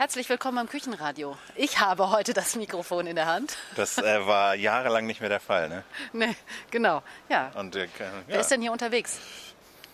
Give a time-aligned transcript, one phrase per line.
[0.00, 1.36] Herzlich willkommen beim Küchenradio.
[1.56, 3.58] Ich habe heute das Mikrofon in der Hand.
[3.76, 5.84] Das äh, war jahrelang nicht mehr der Fall, ne?
[6.14, 6.34] Nee,
[6.70, 7.02] genau.
[7.28, 7.52] Ja.
[7.54, 8.10] Und, äh, ja.
[8.26, 9.18] Wer ist denn hier unterwegs?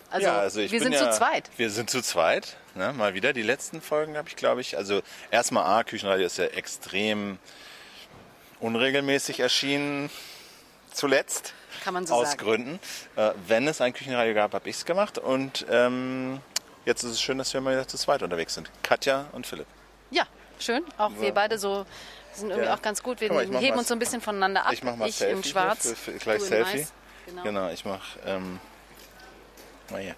[0.09, 1.49] Also, ja, also wir sind ja, zu zweit.
[1.57, 2.55] Wir sind zu zweit.
[2.73, 2.93] Ne?
[2.93, 3.33] Mal wieder.
[3.33, 4.77] Die letzten Folgen habe ich, glaube ich.
[4.77, 7.37] Also erstmal A, Küchenradio ist ja extrem
[8.61, 10.09] unregelmäßig erschienen.
[10.93, 11.53] Zuletzt.
[11.83, 12.39] Kann man so aus sagen.
[12.45, 12.79] Gründen.
[13.17, 15.17] Äh, wenn es ein Küchenradio gab, habe ich es gemacht.
[15.17, 16.39] Und ähm,
[16.85, 18.71] jetzt ist es schön, dass wir mal wieder zu zweit unterwegs sind.
[18.83, 19.67] Katja und Philipp.
[20.11, 20.25] Ja,
[20.59, 20.83] schön.
[20.97, 21.85] Auch wir beide so
[22.33, 22.75] sind irgendwie Ja.
[22.75, 23.19] auch ganz gut.
[23.21, 24.73] Wir mal, mach heben mal- uns so ein bisschen voneinander ab.
[24.73, 25.33] Ich mache mal ich Selfie.
[25.37, 25.89] in hier schwarz.
[25.89, 26.79] Für, für, gleich Selfie.
[26.79, 26.93] weiß.
[27.27, 27.43] Genau.
[27.43, 28.19] Genau, ich mache.
[28.25, 28.59] Ähm,
[29.91, 30.15] mal hier.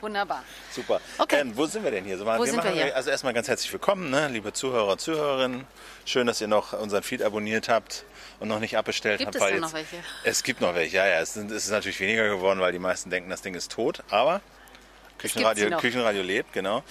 [0.00, 0.42] Wunderbar.
[0.72, 0.98] Super.
[1.18, 1.40] Okay.
[1.40, 2.16] Ähm, wo sind wir denn hier?
[2.16, 2.96] So, Wo sind machen wir hier?
[2.96, 4.28] Also erstmal ganz herzlich willkommen, ne?
[4.28, 5.66] liebe Zuhörer und Zuhörerinnen.
[6.06, 8.04] Schön, dass ihr noch unseren Feed abonniert habt
[8.38, 9.36] und noch nicht abbestellt Gibt habt.
[9.36, 9.96] es denn jetzt, noch welche?
[10.24, 11.20] Es gibt noch welche, ja, ja.
[11.20, 14.02] Es, sind, es ist natürlich weniger geworden, weil die meisten denken, das Ding ist tot.
[14.08, 14.40] Aber
[15.20, 15.76] Küchenradio.
[15.76, 16.82] Küchenradio lebt, genau.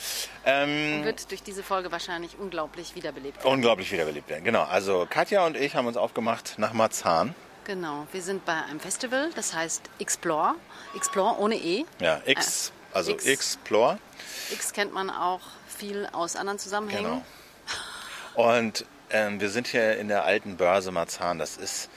[0.45, 3.43] Ähm, Wird durch diese Folge wahrscheinlich unglaublich wiederbelebt.
[3.43, 4.43] unglaublich wiederbelebt werden.
[4.43, 4.63] Genau.
[4.63, 7.33] Also Katja und ich haben uns aufgemacht nach Marzahn.
[7.65, 8.07] Genau.
[8.11, 10.55] Wir sind bei einem Festival, das heißt Explore.
[10.95, 11.85] Explore ohne E.
[11.99, 13.25] Ja, X, also X.
[13.25, 13.97] Explore.
[14.51, 17.23] X kennt man auch viel aus anderen Zusammenhängen.
[18.35, 18.49] Genau.
[18.51, 21.39] Und ähm, wir sind hier in der alten Börse Marzahn.
[21.39, 21.89] Das ist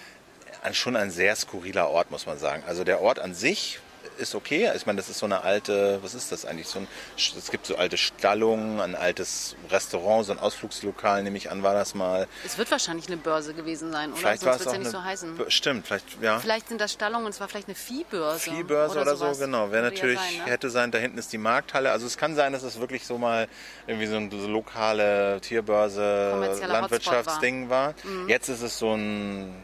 [0.73, 2.63] schon ein sehr skurriler Ort, muss man sagen.
[2.67, 3.81] Also der Ort an sich
[4.19, 4.71] ist okay.
[4.75, 6.69] Ich meine, das ist so eine alte, was ist das eigentlich?
[6.69, 11.51] So ein, es gibt so alte Stallungen, ein altes Restaurant, so ein Ausflugslokal, nehme ich
[11.51, 12.27] an, war das mal.
[12.45, 14.21] Es wird wahrscheinlich eine Börse gewesen sein, oder?
[14.21, 15.51] Vielleicht war Sonst es wird auch es ja eine, nicht so heißen.
[15.51, 16.39] Stimmt, vielleicht, ja.
[16.39, 18.51] Vielleicht sind das Stallungen, es war vielleicht eine Viehbörse.
[18.51, 19.39] Viehbörse oder, so, sowas.
[19.39, 19.71] genau.
[19.71, 20.51] Wäre ja natürlich, sein, ne?
[20.51, 21.91] hätte sein, da hinten ist die Markthalle.
[21.93, 23.49] Also es kann sein, dass es wirklich so mal
[23.87, 27.95] irgendwie so ein so lokale Tierbörse, Landwirtschaftsding war.
[28.29, 29.55] Jetzt ist es so ein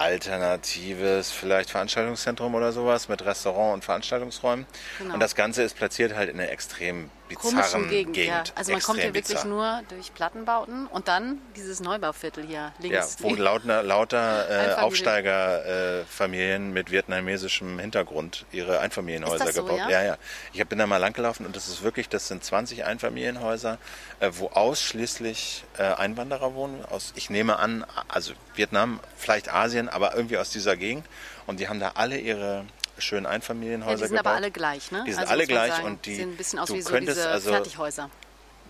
[0.00, 4.66] alternatives, vielleicht Veranstaltungszentrum oder sowas mit Restaurant und Veranstaltungsräumen.
[4.98, 5.14] Genau.
[5.14, 8.44] Und das Ganze ist platziert halt in einer extrem bizarren komischen Gegend, ja.
[8.54, 9.80] Also man kommt hier Extrem wirklich bizarr.
[9.80, 13.16] nur durch Plattenbauten und dann dieses Neubauviertel hier Ja, links.
[13.20, 19.78] wo lauter, lauter äh, Aufsteigerfamilien äh, mit vietnamesischem Hintergrund ihre Einfamilienhäuser so, gebaut.
[19.78, 19.90] ja?
[19.90, 20.16] ja, ja.
[20.52, 23.78] Ich bin da mal langgelaufen und das ist wirklich, das sind 20 Einfamilienhäuser,
[24.20, 26.84] äh, wo ausschließlich äh, Einwanderer wohnen.
[26.84, 31.06] Aus, ich nehme an, also Vietnam, vielleicht Asien, aber irgendwie aus dieser Gegend.
[31.46, 32.64] Und die haben da alle ihre
[33.00, 34.26] schönen ja, Einfamilienhäuser die sind gebaut.
[34.26, 35.04] aber alle gleich, ne?
[35.06, 36.90] Die sind also alle gleich sagen, und die- sehen ein bisschen aus du wie so
[36.90, 38.10] könntest diese also- Fertighäuser.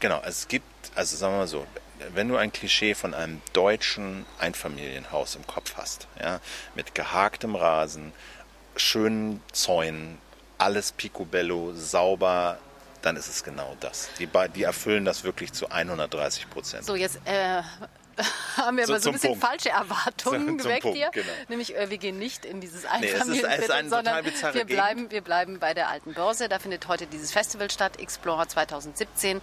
[0.00, 0.64] Genau, es gibt,
[0.94, 1.66] also sagen wir mal so,
[2.14, 6.41] wenn du ein Klischee von einem deutschen Einfamilienhaus im Kopf hast, ja,
[6.74, 8.12] mit gehaktem Rasen,
[8.76, 10.18] schönen Zäunen,
[10.56, 12.58] alles picobello, sauber,
[13.02, 14.08] dann ist es genau das.
[14.18, 16.84] Die, die erfüllen das wirklich zu 130 Prozent.
[16.84, 17.62] So, jetzt äh,
[18.56, 19.44] haben wir So aber so ein bisschen Punkt.
[19.44, 21.10] falsche Erwartungen So- geweckt Punkt, hier.
[21.12, 21.26] genau.
[21.48, 24.66] Nämlich, äh, wir gehen nicht in dieses Einfamilienviertel, total sondern wir Gegend.
[24.69, 26.48] bleiben, wir bleiben bei der alten Börse.
[26.48, 29.41] Da findet heute dieses Festival statt, Explorer 2017.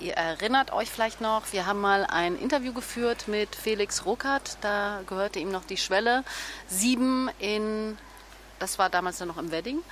[0.00, 4.56] Ihr erinnert euch vielleicht noch, wir haben mal ein Interview geführt mit Felix Ruckert.
[4.60, 6.24] Da gehörte ihm noch die Schwelle.
[6.68, 7.98] Sieben in,
[8.58, 9.82] das war damals dann noch im Wedding.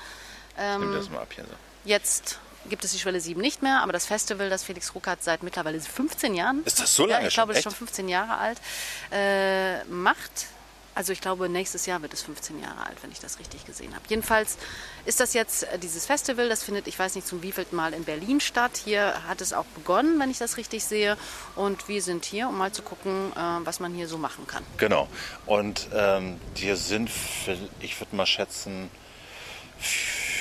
[0.79, 1.51] Nimm das mal ab hier so.
[1.85, 5.43] Jetzt gibt es die Schwelle 7 nicht mehr, aber das Festival, das Felix Ruckert seit
[5.43, 7.41] mittlerweile 15 Jahren, Ist das so ja, lange ich schon?
[7.43, 8.59] glaube, es ist schon 15 Jahre alt,
[9.11, 10.47] äh, macht.
[10.95, 13.95] Also ich glaube, nächstes Jahr wird es 15 Jahre alt, wenn ich das richtig gesehen
[13.95, 14.05] habe.
[14.09, 14.59] Jedenfalls
[15.05, 18.03] ist das jetzt äh, dieses Festival, das findet, ich weiß nicht zum wievielten Mal in
[18.03, 18.73] Berlin statt.
[18.85, 21.17] Hier hat es auch begonnen, wenn ich das richtig sehe.
[21.55, 24.65] Und wir sind hier, um mal zu gucken, äh, was man hier so machen kann.
[24.77, 25.07] Genau.
[25.47, 27.11] Und ähm, die sind,
[27.79, 28.91] ich würde mal schätzen,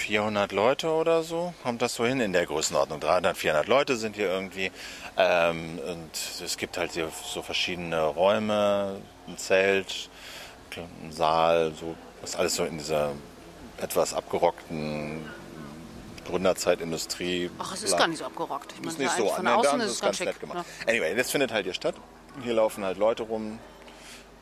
[0.07, 1.53] 400 Leute oder so.
[1.63, 3.01] Kommt das so hin in der Größenordnung?
[3.01, 4.71] 300, 400 Leute sind hier irgendwie.
[5.17, 10.09] Ähm, und es gibt halt hier so verschiedene Räume, ein Zelt,
[10.77, 11.93] ein Saal, so.
[12.21, 13.11] Das ist alles so in dieser
[13.81, 15.29] etwas abgerockten
[16.25, 17.51] Gründerzeitindustrie.
[17.59, 18.75] Ach, es ist gar nicht so abgerockt.
[18.79, 19.27] Ich Ist meine, nicht so.
[19.27, 20.65] von Nee, da außen ist es ganz ganz nett gemacht.
[20.85, 20.93] Ja.
[20.93, 21.95] Anyway, das findet halt hier statt.
[22.43, 23.59] Hier laufen halt Leute rum,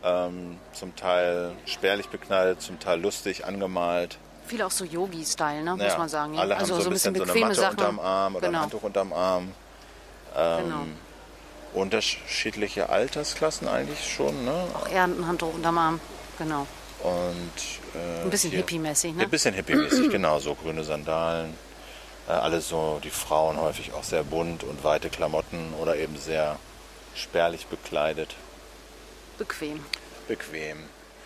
[0.03, 4.19] ähm, zum Teil spärlich beknallt, zum Teil lustig angemalt.
[4.47, 6.33] Viel auch so Yogi-Style, ne, muss man sagen.
[6.35, 6.41] Ja.
[6.41, 7.77] Alle also haben so ein bisschen, so eine Matte Sachen.
[7.79, 8.59] unterm Arm oder genau.
[8.59, 9.51] ein Handtuch unterm Arm.
[10.33, 10.85] genau.
[11.73, 14.65] Unterschiedliche Altersklassen eigentlich schon, ne?
[14.75, 15.99] Auch eher ein Handtuch unterm Arm.
[16.37, 16.67] Genau.
[17.03, 19.27] Und äh, Ein bisschen hippie-mäßig, Ein ne?
[19.27, 21.53] bisschen hippie-mäßig, genau, so grüne Sandalen.
[22.27, 26.57] Äh, alle so, die Frauen häufig auch sehr bunt und weite Klamotten oder eben sehr
[27.13, 28.35] spärlich bekleidet.
[29.37, 29.83] Bequem.
[30.27, 30.77] Bequem.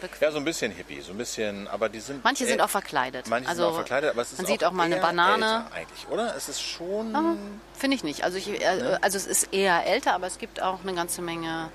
[0.01, 0.17] Bequem.
[0.21, 2.23] Ja, so ein bisschen hippie, so ein bisschen, aber die sind.
[2.23, 3.27] Manche sind auch verkleidet.
[3.27, 5.65] Manche also, sind auch verkleidet, aber es ist man sieht auch auch mal eine Banane.
[5.73, 6.35] eigentlich, oder?
[6.35, 7.15] Es ist schon.
[7.15, 7.35] Ah,
[7.77, 8.23] Finde ich nicht.
[8.23, 11.69] Also, ich, äh, also es ist eher älter, aber es gibt auch eine ganze Menge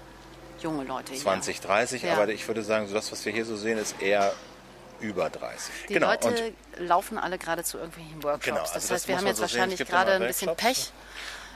[0.61, 1.23] junge Leute hier.
[1.23, 2.15] 20, 30, Ja.
[2.15, 4.32] aber ich würde sagen, so das, was wir hier so sehen, ist eher
[5.00, 5.73] über 30.
[5.88, 6.11] Die genau.
[6.11, 8.44] und Leute laufen alle gerade zu irgendwelchen Workshops.
[8.44, 10.55] Genau, also das das heißt, wir haben jetzt so wahrscheinlich gerade ein bisschen.
[10.56, 10.93] Pech.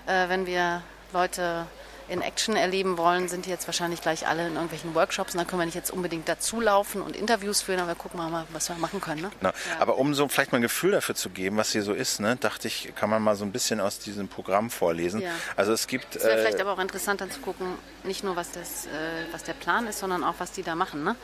[0.06, 0.82] Äh, wenn wir
[1.12, 1.67] Leute
[2.08, 5.34] in Action erleben wollen, sind die jetzt wahrscheinlich gleich alle in irgendwelchen Workshops.
[5.34, 8.46] Und dann können wir nicht jetzt unbedingt dazulaufen und Interviews führen, aber gucken wir mal,
[8.52, 9.22] was wir machen können.
[9.22, 9.31] Ne?
[9.40, 9.52] Genau.
[9.78, 12.37] Aber um so vielleicht mal ein Gefühl dafür zu geben, was hier so ist, ne,
[12.37, 15.20] dachte ich, kann man mal so ein bisschen aus diesem Programm vorlesen.
[15.20, 15.31] Ja.
[15.56, 16.16] Also es gibt.
[16.16, 17.66] Es wäre äh, vielleicht aber auch interessant dann zu gucken,
[18.05, 18.88] nicht nur was, das, äh,
[19.32, 21.05] was der Plan ist, sondern auch was die da machen.
[21.05, 21.16] Ne?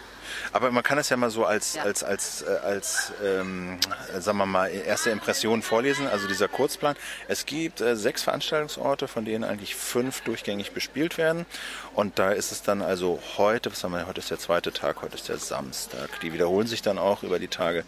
[0.52, 1.82] Aber man kann es ja mal so als, Ja.
[1.82, 3.78] als, als, äh, als ähm,
[4.14, 6.96] äh, sagen wir mal, erste Impression vorlesen, also dieser Kurzplan.
[7.28, 11.46] Es gibt äh, sechs Veranstaltungsorte, von denen eigentlich fünf durchgängig bespielt werden.
[11.94, 15.02] Und da ist es dann also heute, was haben wir, heute ist der zweite Tag,
[15.02, 16.20] heute ist der Samstag.
[16.20, 17.84] Die wiederholen sich dann auch über die Tage.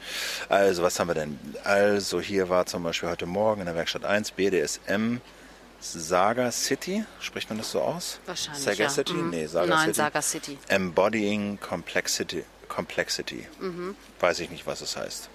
[0.48, 1.38] Also was haben wir denn?
[1.64, 5.18] Also hier war zum Beispiel heute Morgen in der Werkstatt 1 BDSM
[5.80, 8.18] Saga City, spricht man das so aus?
[8.26, 8.88] Wahrscheinlich, Saga ja.
[8.88, 9.12] City?
[9.12, 9.30] Mhm.
[9.30, 9.96] Nee, Saga Nein, City.
[9.96, 10.58] Saga City.
[10.68, 12.44] Embodying Complexity.
[12.68, 13.46] Complexity.
[13.60, 13.94] Mhm.
[14.18, 15.28] Weiß ich nicht, was es heißt.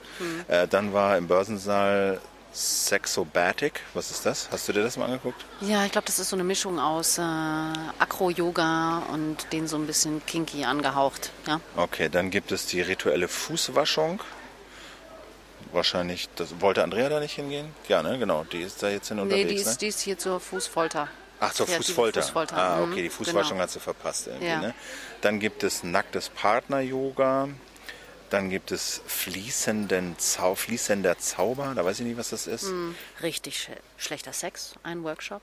[0.47, 2.19] Äh, dann war im Börsensaal
[2.53, 3.79] Sexobatic.
[3.93, 4.49] Was ist das?
[4.51, 5.45] Hast du dir das mal angeguckt?
[5.61, 9.87] Ja, ich glaube, das ist so eine Mischung aus äh, Acro-Yoga und den so ein
[9.87, 11.31] bisschen kinky angehaucht.
[11.47, 11.61] Ja?
[11.77, 14.19] Okay, dann gibt es die rituelle Fußwaschung.
[15.71, 17.73] Wahrscheinlich, das, wollte Andrea da nicht hingehen?
[17.87, 19.49] Ja, ne, genau, die ist da jetzt hin Nee, unterwegs.
[19.49, 19.77] die ist, ne?
[19.79, 21.07] die ist hier zur Fußfolter.
[21.39, 22.21] Ach, zur Fußfolter.
[22.21, 22.57] Fußfolter.
[22.57, 23.63] Ah, Mhm, okay, die Fußwaschung genau.
[23.63, 24.47] hat sie verpasst irgendwie.
[24.47, 24.59] Ja.
[24.59, 24.73] Ne?
[25.21, 27.47] Dann gibt es nacktes Partner-Yoga.
[28.31, 31.73] Dann gibt es fließenden Zau fließender Zauber.
[31.75, 32.63] Da weiß ich nicht, was das ist.
[32.63, 35.41] Hm, Richtig sch schlechter Sex, ein Workshop.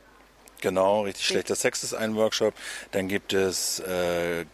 [0.63, 2.55] Genau, richtig schlechter Sex ist ein Workshop.
[2.91, 4.47] Dann gibt es äh,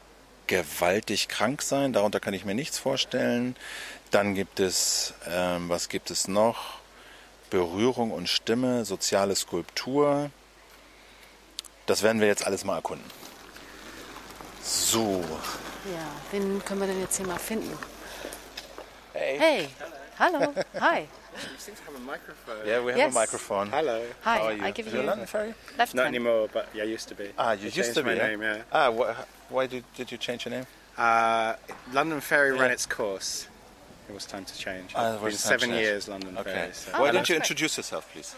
[0.49, 1.93] gewaltig krank sein.
[1.93, 3.55] Darunter kann ich mir nichts vorstellen.
[4.11, 6.81] Dann gibt es, ähm, was gibt es noch?
[7.51, 10.31] Berührung und Stimme, soziale Skulptur.
[11.87, 13.09] Das werden wir jetzt alles mal erkunden.
[14.63, 15.23] So.
[15.85, 17.79] Ja, wen können wir denn jetzt hier mal finden?
[19.15, 19.39] Hey.
[19.39, 19.69] Hey,
[20.17, 21.01] hallo, hi.
[21.35, 22.67] You seem to have a microphone.
[22.67, 23.13] Yeah, we have Yes.
[23.13, 23.71] a microphone.
[23.71, 24.05] Hello.
[24.23, 24.65] Hi, How are you?
[24.65, 25.55] I give You're you London Ferry?
[25.79, 26.15] left Not hand.
[26.17, 27.31] anymore, but yeah, I used to be.
[27.39, 28.11] Ah, you I used changed to be.
[28.11, 28.27] my yeah?
[28.29, 28.63] name, yeah.
[28.73, 30.67] Ah, wh- why did, did you change your name?
[30.99, 31.55] Uh,
[31.93, 32.63] London Ferry Yeah.
[32.63, 33.47] ran its course.
[34.09, 34.93] It was time to change.
[34.97, 35.81] Ah, it It's was been time to seven change.
[35.83, 36.53] years London Okay.
[36.53, 36.73] Ferry.
[36.73, 37.01] So.
[37.01, 38.35] Why don't you introduce yourself, please?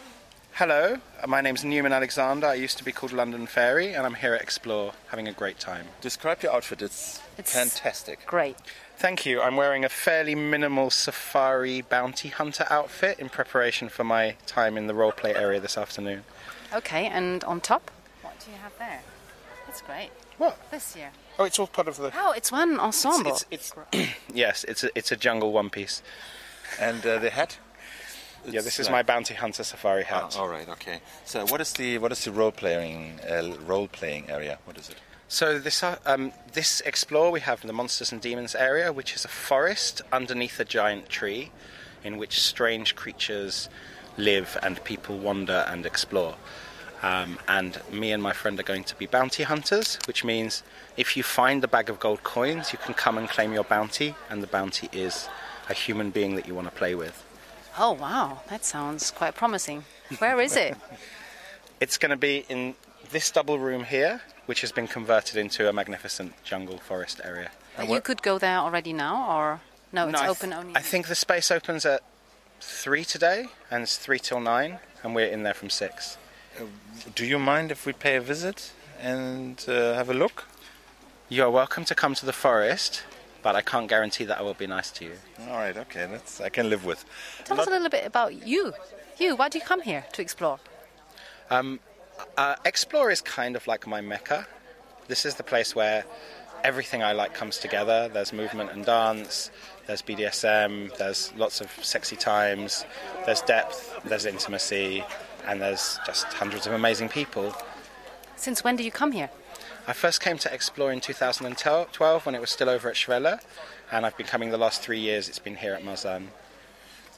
[0.56, 0.97] Hello,
[1.29, 2.47] my name's Newman Alexander.
[2.47, 5.58] I used to be called London Fairy, and I'm here at Explore, having a great
[5.58, 5.88] time.
[6.00, 6.81] Describe your outfit.
[6.81, 8.25] It's, It's- fantastic.
[8.25, 8.56] Great.
[8.97, 9.43] Thank you.
[9.43, 14.87] I'm wearing a fairly minimal safari bounty hunter outfit in preparation for my time in
[14.87, 16.25] the roleplay area this afternoon.
[16.73, 17.91] Okay, and on top?
[18.23, 19.02] What do you have there?
[19.67, 20.09] That's great.
[20.38, 20.59] What?
[20.70, 21.11] This year.
[21.38, 22.11] Oh, it's all part of the.
[22.17, 23.32] Oh, it's one ensemble.
[23.32, 23.75] It's, it's,
[24.32, 26.00] yes, it's a, it's a jungle one piece.
[26.81, 27.59] And uh, the hat?
[28.54, 30.34] Yeah, this is like- my bounty hunter safari hat.
[30.37, 31.00] Ah, all right, okay.
[31.25, 34.58] So, what is the what is the role playing uh, role playing area?
[34.64, 34.96] What is it?
[35.28, 39.25] So this uh, um, this explore we have the monsters and demons area, which is
[39.25, 41.50] a forest underneath a giant tree,
[42.04, 43.69] in which strange creatures
[44.16, 46.37] live and people wander and explore.
[47.02, 50.62] Um, and me and my friend are going to be bounty hunters, which means
[50.96, 54.14] if you find a bag of gold coins, you can come and claim your bounty,
[54.31, 55.28] and the bounty is
[55.69, 57.22] a human being that you want to play with.
[57.78, 58.40] Oh, wow.
[58.49, 59.84] That sounds quite promising.
[60.19, 60.76] Where is it?
[61.78, 62.75] It's going to be in
[63.11, 67.50] this double room here, which has been converted into a magnificent jungle forest area.
[67.78, 69.61] Uh, you could go there already now, or
[69.93, 70.08] no?
[70.08, 70.73] It's No, I open th- only.
[70.75, 72.00] I think the space opens at
[72.62, 76.17] three today, and it's three till nine, and we're in there from six.
[77.14, 80.47] Do you mind if we pay a visit and uh, have a look?
[81.28, 83.02] You are welcome to come to the forest,
[83.47, 85.12] but I can't guarantee that I will be nice to you.
[85.49, 87.05] All right, okay, that's I can live with.
[87.45, 88.73] Tell us a little bit about you.
[89.21, 90.59] You, why do you come here to explore?
[91.49, 94.49] Uh, Explore is kind of like my mecca.
[95.07, 96.05] This is the place where
[96.65, 98.11] everything I like comes together.
[98.12, 99.53] There's movement and dance,
[99.87, 102.85] there's BDSM, there's lots of sexy times,
[103.26, 105.05] there's depth, there's intimacy,
[105.47, 107.55] and there's just hundreds of amazing people.
[108.35, 109.31] Since when do you come here?
[109.88, 113.38] I first came to Explore in 2012 when it was still over at Schwelle,
[113.93, 115.28] and I've been coming the last three years.
[115.28, 116.31] It's been here at Mazan.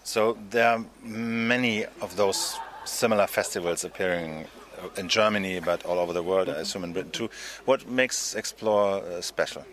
[0.05, 4.45] So there are many of those similar festivals appearing
[4.99, 6.51] in Germany, but all over the world.
[6.51, 7.31] I assume in Britain too.
[7.65, 9.65] What makes Explore uh, special?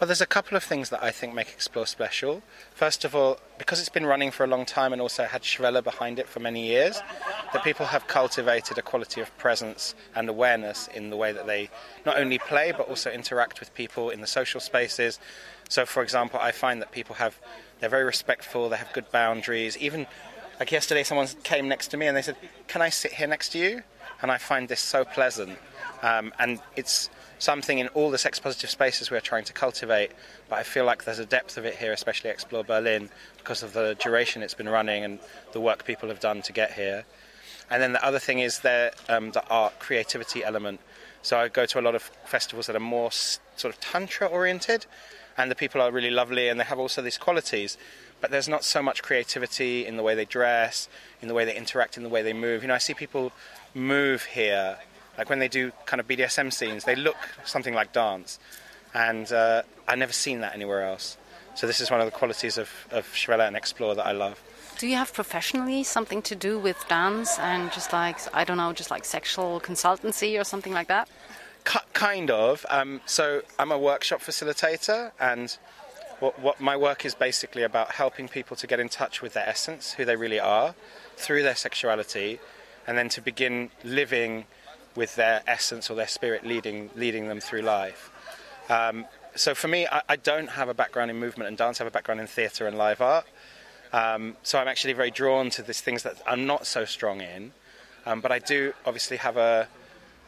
[0.00, 2.42] Well, there's a couple of things that I think make Explore special.
[2.74, 5.82] First of all, because it's been running for a long time and also had Schwelle
[5.84, 7.00] behind it for many years,
[7.52, 11.70] that people have cultivated a quality of presence and awareness in the way that they
[12.04, 15.20] not only play but also interact with people in the social spaces.
[15.68, 17.38] So, for example, I find that people have
[17.78, 19.78] they're very respectful, they have good boundaries.
[19.78, 20.08] Even
[20.58, 22.36] like yesterday, someone came next to me and they said,
[22.66, 23.84] "Can I sit here next to you?"
[24.22, 25.56] And I find this so pleasant,
[26.02, 27.10] um, and it's
[27.44, 30.10] something in all the sex positive spaces we're trying to cultivate.
[30.48, 33.74] But I feel like there's a depth of it here, especially Explore Berlin, because of
[33.74, 35.18] the duration it's been running and
[35.52, 37.04] the work people have done to get here.
[37.70, 40.80] And then the other thing is the, um, the art creativity element.
[41.22, 44.86] So I go to a lot of festivals that are more sort of tantra oriented,
[45.36, 47.76] and the people are really lovely and they have also these qualities.
[48.20, 50.88] But there's not so much creativity in the way they dress,
[51.20, 52.62] in the way they interact, in the way they move.
[52.62, 53.32] You know, I see people
[53.74, 54.78] move here,
[55.18, 58.38] like when they do kind of BDSM scenes, they look something like dance,
[58.92, 61.16] and uh, I've never seen that anywhere else.
[61.54, 64.42] So this is one of the qualities of, of Schwelle and Explore that I love.
[64.78, 68.72] Do you have professionally something to do with dance and just like, I don't know,
[68.72, 71.08] just like sexual consultancy or something like that?
[71.64, 72.66] Ki- kind of.
[72.68, 75.56] Um, so I'm a workshop facilitator, and
[76.18, 79.48] what, what my work is basically about helping people to get in touch with their
[79.48, 80.74] essence, who they really are,
[81.16, 82.40] through their sexuality,
[82.86, 84.44] and then to begin living
[84.96, 88.10] with their essence or their spirit leading leading them through life.
[88.68, 91.80] Um, so for me, I, I don't have a background in movement and dance.
[91.80, 93.26] I have a background in theatre and live art.
[93.92, 97.52] Um, so I'm actually very drawn to these things that I'm not so strong in.
[98.06, 99.68] Um, but I do obviously have a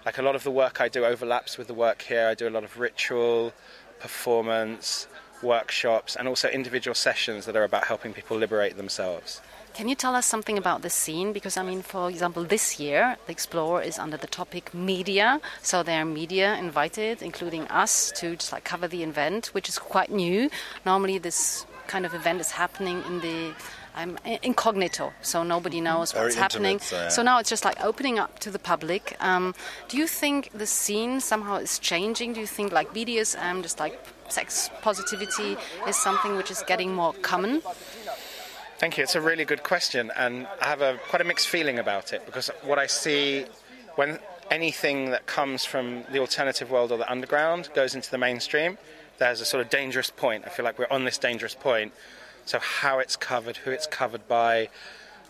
[0.04, 2.28] like a lot of the work I do overlaps with the work here.
[2.28, 3.52] I do a lot of ritual,
[3.98, 5.08] performance,
[5.42, 9.40] workshops, and also individual sessions that are about helping people liberate themselves.
[9.76, 11.34] Can you tell us something about the scene?
[11.34, 15.82] Because I mean, for example, this year the Explorer is under the topic media, so
[15.82, 20.10] there are media invited, including us, to just like cover the event, which is quite
[20.10, 20.48] new.
[20.86, 23.52] Normally, this kind of event is happening in the
[23.96, 26.72] um, incognito, so nobody knows Very what's happening.
[26.72, 27.08] intimate, so, yeah.
[27.08, 29.14] so now it's just like opening up to the public.
[29.20, 29.54] Um,
[29.88, 32.32] do you think the scene somehow is changing?
[32.32, 37.12] Do you think like BDSM, just like sex positivity, is something which is getting more
[37.20, 37.60] common?
[38.78, 39.04] Thank you.
[39.04, 42.26] It's a really good question, and I have a quite a mixed feeling about it
[42.26, 43.46] because what I see
[43.94, 44.18] when
[44.50, 48.76] anything that comes from the alternative world or the underground goes into the mainstream,
[49.16, 50.44] there's a sort of dangerous point.
[50.44, 51.94] I feel like we're on this dangerous point.
[52.44, 54.68] So how it's covered, who it's covered by,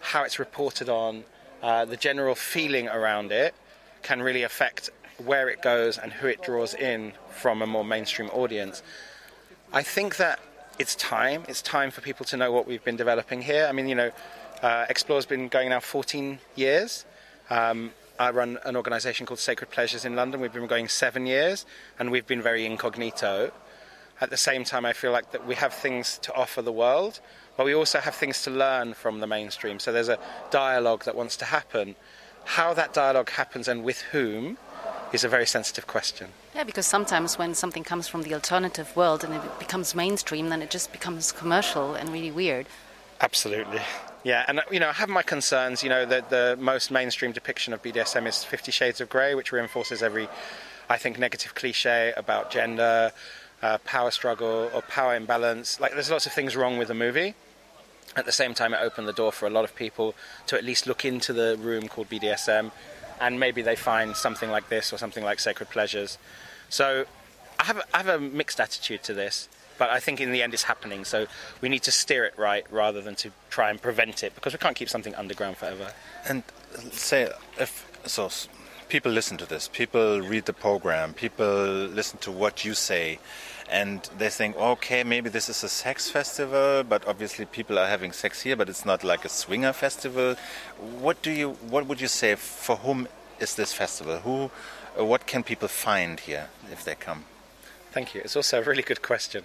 [0.01, 1.23] how it's reported on,
[1.63, 3.55] uh, the general feeling around it
[4.03, 4.91] can really affect
[5.25, 8.83] where it goes and who it draws in from a more mainstream audience.
[9.73, 10.41] I think that
[10.79, 11.45] it's time.
[11.49, 13.67] It's time for people to know what we've been developing here.
[13.69, 14.11] I mean, you know,
[14.63, 17.05] uh, Explore's been going now 14 years.
[17.51, 20.41] Um, I run an organisation called Sacred Pleasures in London.
[20.41, 21.67] We've been going seven years,
[21.99, 23.53] and we've been very incognito.
[24.21, 27.21] At the same time, I feel like that we have things to offer the world,
[27.57, 29.79] but we also have things to learn from the mainstream.
[29.79, 30.19] So there's a
[30.51, 31.97] dialogue that wants to happen.
[32.45, 34.57] How that dialogue happens and with whom
[35.17, 36.29] is a very sensitive question.
[36.55, 40.63] Yeah, because sometimes when something comes from the alternative world and it becomes mainstream, then
[40.63, 42.67] it just becomes commercial and really weird.
[43.21, 43.81] Absolutely.
[44.25, 45.83] Yeah, and you know, I have my concerns.
[45.83, 49.53] You know, that the most mainstream depiction of BDSM is Fifty Shades of Grey, which
[49.53, 50.29] reinforces every,
[50.89, 53.13] I think, negative cliche about gender,
[53.63, 55.81] uh, power struggle, or power imbalance.
[55.81, 57.35] Like, there's lots of things wrong with the movie.
[58.17, 60.15] At the same time, it opened the door for a lot of people
[60.47, 62.73] to at least look into the room called BDSM,
[63.21, 66.19] and maybe they find something like this or something like Sacred Pleasures.
[66.69, 67.07] So,
[67.59, 70.55] I have, I have a mixed attitude to this, but I think in the end
[70.55, 71.05] it's happening.
[71.05, 71.27] So
[71.61, 74.59] we need to steer it right rather than to try and prevent it because we
[74.59, 75.93] can't keep something underground forever.
[76.29, 76.43] And
[76.91, 78.31] say if so,
[78.89, 79.69] people listen to this.
[79.69, 81.15] People read the program.
[81.15, 83.19] People listen to what you say,
[83.69, 88.13] and they think, okay, maybe this is a sex festival, but obviously people are having
[88.13, 90.37] sex here, but it's not like a swinger festival.
[91.01, 91.51] What do you?
[91.69, 92.35] What would you say?
[92.37, 93.09] For whom
[93.41, 94.19] is this festival?
[94.19, 94.51] Who?
[94.99, 97.25] uh, What can people find here if they come?
[97.93, 98.21] Thank you.
[98.23, 99.45] It's also a really good question.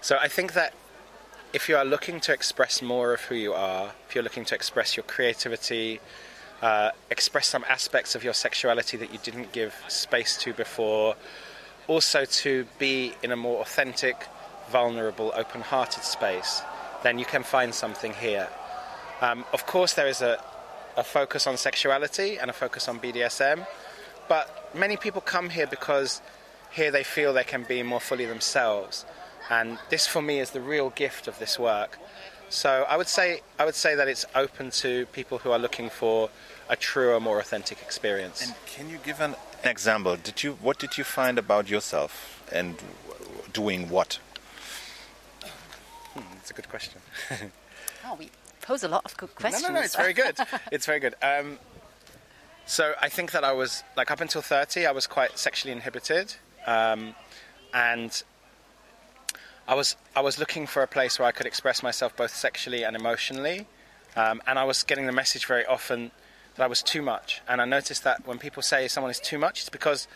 [0.00, 0.74] So I think that
[1.52, 4.54] if you are looking to express more of who you are, if you're looking to
[4.54, 6.00] express your creativity,
[6.62, 11.14] uh, express some aspects of your sexuality that you didn't give space to before,
[11.88, 14.26] also to be in a more authentic,
[14.70, 16.62] vulnerable, open hearted space,
[17.02, 18.48] then you can find something here.
[19.20, 20.42] Um, of course, there is a,
[20.96, 23.66] a focus on sexuality and a focus on BDSM,
[24.28, 26.20] but many people come here because
[26.70, 29.04] here they feel they can be more fully themselves.
[29.50, 31.98] And this, for me, is the real gift of this work.
[32.48, 35.90] So I would say I would say that it's open to people who are looking
[35.90, 36.30] for
[36.68, 38.42] a truer, more authentic experience.
[38.42, 39.34] And can you give an
[39.70, 40.16] example?
[40.16, 40.52] Did you?
[40.60, 42.76] What did you find about yourself and
[43.52, 44.18] doing what?
[46.38, 47.00] It's a good question.
[48.06, 48.30] Oh, we
[48.60, 49.62] pose a lot of good questions.
[49.62, 49.80] No, no, no.
[49.80, 50.36] It's very good.
[50.70, 51.14] it's very good.
[51.22, 51.58] Um,
[52.66, 56.34] so I think that I was like up until thirty, I was quite sexually inhibited,
[56.66, 57.14] um,
[57.72, 58.22] and
[59.66, 62.84] I was I was looking for a place where I could express myself both sexually
[62.84, 63.66] and emotionally,
[64.16, 66.10] um, and I was getting the message very often
[66.56, 67.42] that I was too much.
[67.48, 70.06] And I noticed that when people say someone is too much, it's because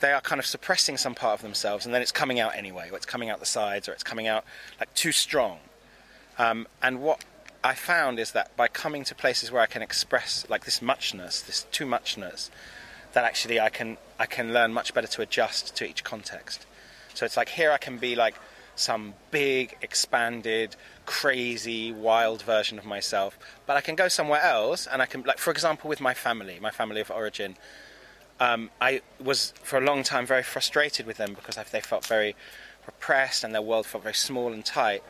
[0.00, 2.90] they are kind of suppressing some part of themselves, and then it's coming out anyway,
[2.90, 4.44] or it's coming out the sides, or it's coming out
[4.80, 5.58] like too strong.
[6.38, 7.24] Um, and what
[7.62, 11.40] I found is that by coming to places where I can express like this muchness,
[11.40, 12.50] this too muchness,
[13.12, 16.66] that actually I can I can learn much better to adjust to each context.
[17.14, 18.34] So it's like here I can be like
[18.74, 20.74] some big, expanded,
[21.06, 25.38] crazy, wild version of myself, but I can go somewhere else and I can like
[25.38, 27.56] for example with my family, my family of origin.
[28.40, 32.34] Um, I was for a long time very frustrated with them because they felt very
[32.86, 35.02] repressed and their world felt very small and tight.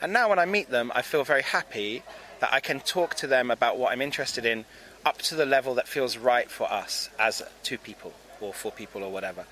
[0.00, 2.02] And now when I meet them, I feel very happy
[2.40, 4.64] that I can talk to them about what I'm interested in
[5.04, 9.02] up to the level that feels right for us as two people or four people
[9.02, 9.44] or whatever.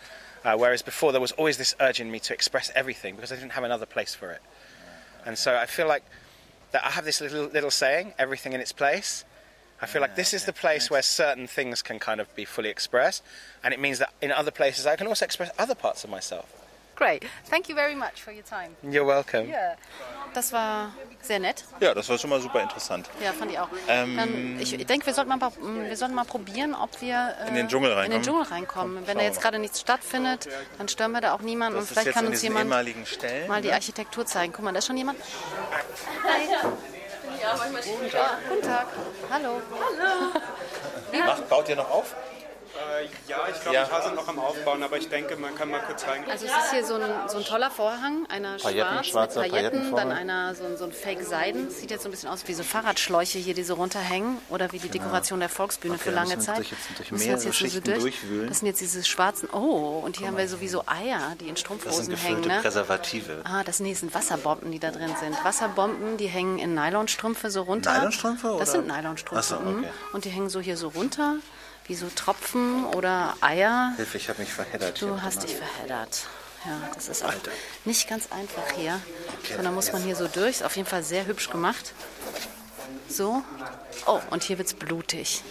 [0.44, 3.34] Uh, whereas before there was always this urge in me to express everything because I
[3.34, 4.40] didn't have another place for it.
[5.26, 6.04] And so I feel like
[6.70, 9.24] that I have this little little saying, everything in its place.
[9.82, 12.70] I feel like this is the place where certain things can kind of be fully
[12.70, 13.22] expressed,
[13.62, 16.55] and it means that in other places I can also express other parts of myself.
[16.96, 17.24] Great.
[17.50, 18.74] Thank you very much for your time.
[18.82, 19.48] You're welcome.
[19.48, 19.76] Yeah.
[20.32, 21.64] Das war sehr nett.
[21.80, 23.08] Ja, das war schon mal super interessant.
[23.22, 23.68] Ja, fand ich auch.
[23.86, 27.54] Ähm, Dann, ich denke, wir sollten, mal, wir sollten mal probieren, ob wir äh, In
[27.54, 28.22] den Dschungel in den reinkommen.
[28.22, 29.06] Dschungel reinkommen.
[29.06, 30.48] Wenn da jetzt gerade nichts stattfindet,
[30.78, 31.74] dann stören wir da auch niemanden.
[31.78, 33.48] Das Und ist vielleicht jetzt kann in uns jemand Stellen.
[33.48, 33.74] mal die ne?
[33.74, 34.52] Architektur zeigen.
[34.54, 35.18] Guck mal, da ist schon jemand.
[36.24, 36.48] Hi.
[37.42, 37.54] Ja,
[38.48, 38.86] guten Tag.
[39.30, 39.60] Hallo.
[41.26, 42.14] Macht, baut ihr noch auf?
[42.76, 43.84] Äh, ja, ich glaube, Ja.
[43.84, 46.30] ein paar sind noch am Aufbauen, aber ich denke, man kann mal kurz reingehen.
[46.30, 49.94] Also es ist hier so ein, so ein toller Vorhang, einer Pailletten, schwarz mit Pailletten,
[49.94, 51.70] dann einer so, ein- so ein Fake Seiden.
[51.70, 54.78] Sieht jetzt so ein bisschen aus wie so Fahrradschläuche hier, die so runterhängen oder wie
[54.78, 56.58] die Dekoration der Volksbühne Okay, für lange Zeit.
[56.58, 58.48] durch- jetzt durch Müssen mehrere jetzt Schichten durchwühlen.
[58.48, 59.48] Das sind jetzt diese schwarzen.
[59.52, 62.48] Oh, und hier haben wir sowieso Eier, die in Das sind Strumpfhosen gefüllte hängen.
[62.56, 62.60] Ne?
[62.62, 63.40] Präservative.
[63.44, 65.36] Ah, das sind, nee, das sind Wasserbomben, die da drin sind.
[65.44, 67.96] Wasserbomben, die hängen in Nylonstrümpfe so runter.
[67.98, 68.82] Nylonstrümpfe, Das oder?
[68.82, 69.42] sind Nylonstrümpfe.
[69.48, 69.78] So, mhm.
[69.80, 69.88] okay.
[70.12, 71.36] Und die hängen so hier so runter,
[71.88, 73.92] wie so Tropfen oder Eier.
[73.96, 75.00] Hilfe, ich habe mich verheddert.
[75.00, 76.26] Du hast dich verheddert.
[76.64, 77.50] Ja, das ist auch Alter.
[77.84, 79.00] nicht ganz einfach hier.
[79.62, 80.56] Dann muss man hier so durch.
[80.56, 81.92] Ist auf jeden Fall sehr hübsch gemacht.
[83.08, 83.42] So.
[84.06, 85.42] Oh, und hier wird's blutig.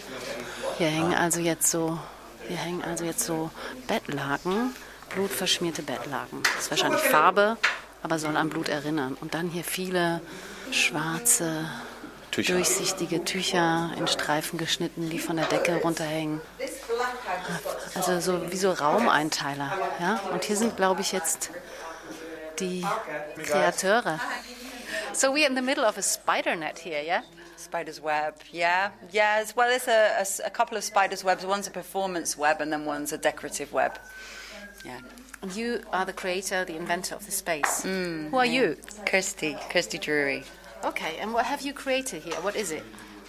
[0.78, 1.98] Hier hängen also jetzt so,
[2.48, 3.50] hier hängen also jetzt so
[3.86, 4.74] Bettlaken,
[5.14, 6.42] blutverschmierte Bettlaken.
[6.42, 7.56] Das ist wahrscheinlich Farbe,
[8.02, 9.16] aber soll an Blut erinnern.
[9.20, 10.20] Und dann hier viele
[10.70, 11.66] schwarze,
[12.36, 12.54] Tücher.
[12.54, 16.40] durchsichtige Tücher in Streifen geschnitten, die von der Decke runterhängen.
[17.94, 19.72] Also so wie so Raumeinteiler.
[20.00, 20.20] Ja?
[20.32, 21.50] Und hier sind, glaube ich, jetzt
[22.60, 22.84] die
[23.44, 24.20] Kreateure.
[25.12, 27.22] So we're in the middle of a spider net here, yeah?
[27.58, 29.40] Spider's web, yeah, yeah.
[29.40, 31.44] It's, well, it's a, a s- a couple of spider's webs.
[31.44, 33.98] One's a performance web, and then one's a decorative web.
[34.84, 35.00] Yeah.
[35.40, 37.82] And you are the creator, the inventor of the space.
[37.82, 38.76] Who are you?
[39.06, 40.44] Kirsty, Kirsty Drury.
[40.84, 42.36] Okay, and what have you created here?
[42.36, 42.84] What is it?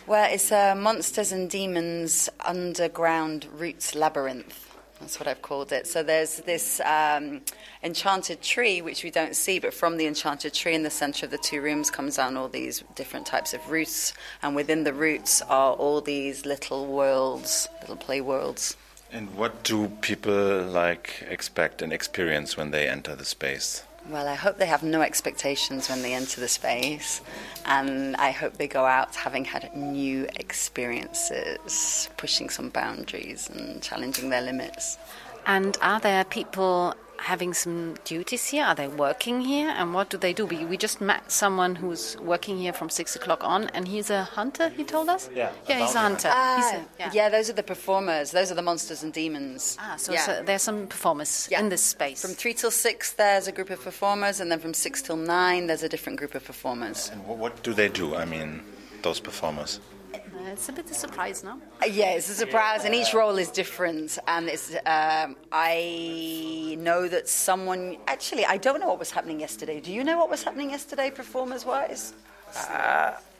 [0.06, 4.76] Well, it's a monsters and demons underground roots labyrinth.
[5.00, 5.86] That's what I've called it.
[5.86, 7.42] So there's this um,
[7.84, 11.32] enchanted tree, which we don't see, but from the enchanted tree in the center of
[11.32, 15.42] the two rooms comes down all these different types of roots, and within the roots
[15.44, 18.76] are all these little worlds, little play worlds.
[19.12, 23.84] And what do people like expect and experience when they enter the space?
[24.10, 27.20] Well, I hope they have no expectations when they enter the space,
[27.66, 34.30] and I hope they go out having had new experiences, pushing some boundaries and challenging
[34.30, 34.98] their limits.
[35.46, 38.64] And are there people having some duties here?
[38.66, 39.70] Are they working here?
[39.70, 40.46] And what do they do?
[40.46, 44.24] We, we just met someone who's working here from six o'clock on, and he's a
[44.24, 45.30] hunter, he told us?
[45.36, 46.30] Yeah, Yeah, he's a hunter.
[46.32, 46.58] Ah,
[46.98, 47.30] He's a- yeah.
[47.30, 48.32] those are the performers.
[48.32, 49.78] Those are the monsters and demons.
[49.80, 50.22] Ah, so, Yeah.
[50.26, 51.60] so there's some performers Yeah.
[51.60, 52.22] in this space.
[52.22, 55.68] From three till six, there's a group of performers, and then from six till nine,
[55.68, 57.10] there's a different group of performers.
[57.12, 58.16] And what do they do?
[58.16, 58.62] I mean,
[59.02, 59.80] those performers.
[60.14, 60.20] Uh,
[60.54, 61.60] it's a bit of a surprise, no?
[61.82, 64.18] Uh, Yeah, it's a surprise, and each role is different.
[64.28, 69.80] And it's um, I know that someone actually I don't know what was happening yesterday.
[69.80, 72.14] Do you know what was happening yesterday, performers wise?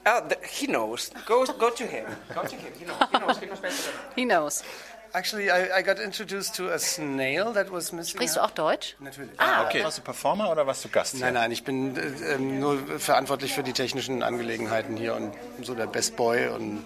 [0.06, 1.10] Oh, th- he knows.
[1.26, 2.06] Go, go to him.
[2.34, 2.72] Go to him.
[2.78, 2.96] He knows.
[3.12, 3.38] He knows.
[3.38, 4.62] He knows better than He knows.
[5.12, 8.16] Actually, I, I got introduced to a snail that was missing.
[8.16, 8.94] Sprichst du auch Deutsch?
[9.00, 9.30] Natürlich.
[9.38, 9.82] Ah, Okay.
[9.82, 11.12] Warst du Performer oder warst du Gast?
[11.16, 11.24] hier?
[11.24, 15.74] Nein, nein, ich bin äh, ähm, nur verantwortlich für die technischen Angelegenheiten hier und so
[15.74, 16.84] der Best Boy und,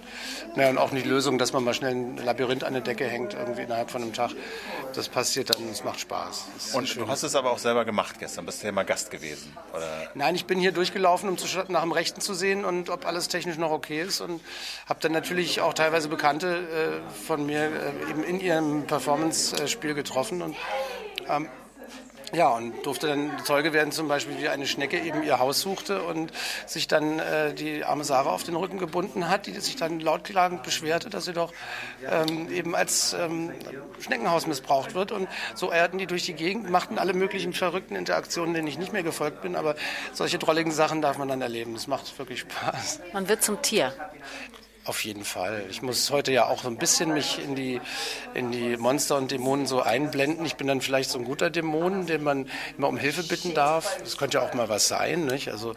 [0.55, 3.35] naja, und auch die Lösung, dass man mal schnell ein Labyrinth an der Decke hängt,
[3.35, 4.31] irgendwie innerhalb von einem Tag.
[4.95, 6.45] Das passiert dann, es macht Spaß.
[6.55, 7.05] Das Und schön.
[7.05, 8.47] du hast es aber auch selber gemacht gestern.
[8.47, 9.57] Bist du ja mal Gast gewesen?
[9.73, 10.11] Oder?
[10.15, 13.29] Nein, ich bin hier durchgelaufen, um zu, nach dem Rechten zu sehen und ob alles
[13.29, 14.21] technisch noch okay ist.
[14.21, 14.41] Und
[14.89, 20.43] habe dann natürlich auch teilweise Bekannte äh, von mir äh, eben in ihrem Performance-Spiel getroffen.
[20.43, 20.57] Und
[21.29, 21.49] ähm,
[22.35, 26.03] Ja, und durfte dann Zeuge werden, zum Beispiel, wie eine Schnecke eben ihr Haus suchte
[26.03, 26.33] und
[26.67, 30.63] sich dann äh, die arme Sarah auf den Rücken gebunden hat, die sich dann lautklagend
[30.63, 31.53] beschwerte, dass sie doch
[32.11, 33.51] ähm, eben als ähm,
[34.01, 35.13] Schneckenhaus missbraucht wird.
[35.13, 38.95] Und so eierten die durch die Gegend, machten alle möglichen verrückten Interaktionen, denen ich nicht
[38.95, 39.55] mehr gefolgt bin.
[39.55, 39.75] Aber
[40.15, 41.75] solche drolligen Sachen darf man dann erleben.
[41.75, 43.01] Das macht wirklich Spaß.
[43.13, 43.93] Man wird zum Tier.
[44.85, 45.65] Auf jeden Fall.
[45.71, 47.81] Ich muss heute ja auch so ein bisschen mich in die,
[48.35, 50.45] in die Monster und Dämonen so einblenden.
[50.45, 53.97] Ich bin dann vielleicht so ein guter Dämon, den man immer um Hilfe bitten darf.
[54.01, 55.27] Das könnte ja auch mal was sein.
[55.27, 55.51] Nicht?
[55.51, 55.75] Also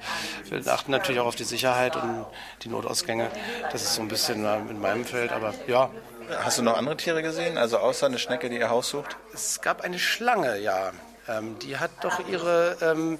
[0.50, 2.26] wir achten natürlich auch auf die Sicherheit und
[2.64, 3.30] die Notausgänge.
[3.72, 5.32] Das ist so ein bisschen in meinem Feld.
[5.32, 5.92] Aber ja,
[6.40, 7.58] Hast du noch andere Tiere gesehen?
[7.58, 9.16] Also außer eine Schnecke, die ihr Haus sucht?
[9.34, 10.92] es gab eine Schlange, ja.
[11.28, 13.20] Ähm, die hat doch ihre, ähm,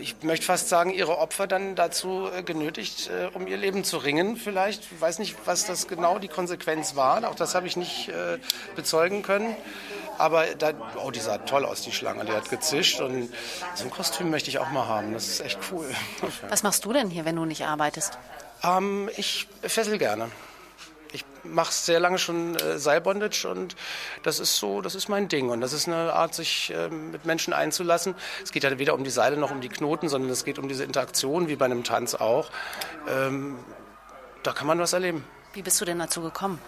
[0.00, 3.98] ich möchte fast sagen, ihre Opfer dann dazu äh, genötigt, äh, um ihr Leben zu
[3.98, 4.36] ringen.
[4.36, 7.28] Vielleicht, ich weiß nicht, was das genau die Konsequenz war.
[7.28, 8.38] Auch das habe ich nicht äh,
[8.76, 9.56] bezeugen können.
[10.18, 10.72] Aber da,
[11.04, 12.24] oh, die sah toll aus, die Schlange.
[12.24, 13.32] Die hat gezischt und
[13.74, 15.12] so ein Kostüm möchte ich auch mal haben.
[15.12, 15.88] Das ist echt cool.
[16.48, 18.18] Was machst du denn hier, wenn du nicht arbeitest?
[18.64, 20.30] Ähm, ich fessel gerne.
[21.12, 23.76] Ich mache sehr lange schon äh, Seilbondage und
[24.22, 27.24] das ist so, das ist mein Ding und das ist eine Art, sich äh, mit
[27.24, 28.14] Menschen einzulassen.
[28.42, 30.68] Es geht ja weder um die Seile noch um die Knoten, sondern es geht um
[30.68, 32.50] diese Interaktion, wie bei einem Tanz auch.
[33.08, 33.58] Ähm,
[34.42, 35.24] da kann man was erleben.
[35.54, 36.58] Wie bist du denn dazu gekommen?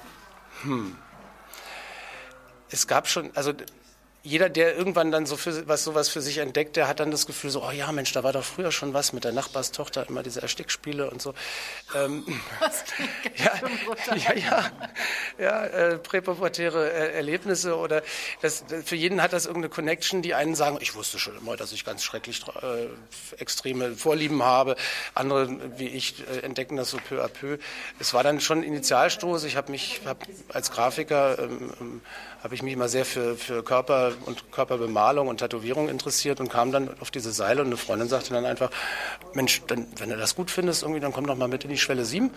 [2.70, 3.52] Es gab schon, also
[4.22, 7.26] jeder, der irgendwann dann so für, was sowas für sich entdeckt, der hat dann das
[7.26, 10.22] Gefühl so, oh ja, Mensch, da war doch früher schon was mit der Nachbarstochter, immer
[10.22, 11.34] diese Erstickspiele und so.
[11.94, 12.24] Ähm,
[12.60, 12.84] Was
[13.36, 14.70] ja, ja, ja,
[15.38, 18.02] ja äh, präpubertäre äh, Erlebnisse oder
[18.42, 21.72] das, für jeden hat das irgendeine Connection, die einen sagen, ich wusste schon immer, dass
[21.72, 24.76] ich ganz schrecklich äh, extreme Vorlieben habe.
[25.14, 27.58] Andere, wie ich, äh, entdecken das so peu à peu.
[27.98, 29.44] Es war dann schon Initialstoß.
[29.44, 32.00] Ich habe mich hab als Grafiker ähm, ähm,
[32.42, 36.72] habe ich mich immer sehr für, für Körper und Körperbemalung und Tätowierung interessiert und kam
[36.72, 38.70] dann auf diese Seile und eine Freundin sagte dann einfach,
[39.34, 41.78] Mensch, dann, wenn du das gut findest, irgendwie, dann komm doch mal mit in die
[41.78, 42.30] Schwelle 7.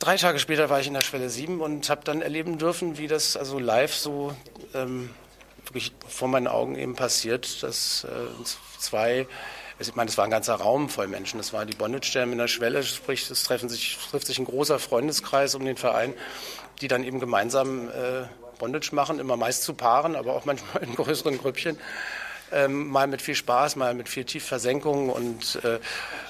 [0.00, 3.06] Drei Tage später war ich in der Schwelle 7 und habe dann erleben dürfen, wie
[3.06, 4.34] das also live so
[4.74, 5.10] ähm,
[5.64, 8.44] wirklich vor meinen Augen eben passiert, dass äh,
[8.78, 9.26] zwei,
[9.78, 12.38] also ich meine, es war ein ganzer Raum voll Menschen, das war die Bondage in
[12.38, 16.14] der Schwelle, sprich, es treffen sich, trifft sich ein großer Freundeskreis um den Verein,
[16.80, 18.22] die dann eben gemeinsam äh,
[18.58, 21.78] Bondage machen, immer meist zu Paaren, aber auch manchmal in größeren Grüppchen.
[22.50, 25.78] Ähm, mal mit viel Spaß, mal mit viel Tiefversenkung und äh,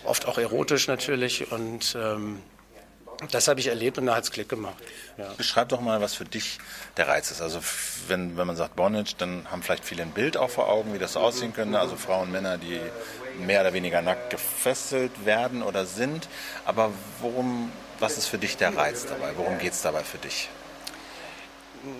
[0.05, 1.53] oft auch erotisch natürlich.
[1.53, 2.43] Und ähm,
[3.31, 4.77] das habe ich erlebt und da hat es Klick gemacht.
[5.17, 5.33] Ja.
[5.37, 6.59] Beschreib doch mal, was für dich
[6.97, 7.41] der Reiz ist.
[7.41, 7.61] Also
[8.07, 10.99] wenn, wenn man sagt Bondage, dann haben vielleicht viele ein Bild auch vor Augen, wie
[10.99, 11.79] das so aussehen könnte.
[11.79, 12.81] Also Frauen, Männer, die
[13.45, 16.29] mehr oder weniger nackt gefesselt werden oder sind.
[16.65, 19.33] Aber worum, was ist für dich der Reiz dabei?
[19.37, 20.49] Worum geht es dabei für dich?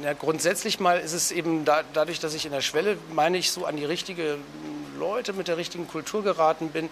[0.03, 3.51] Ja, grundsätzlich mal ist es eben da, dadurch, dass ich in der Schwelle, meine ich,
[3.51, 4.39] so an die richtige
[4.99, 6.89] Leute mit der richtigen Kultur geraten bin,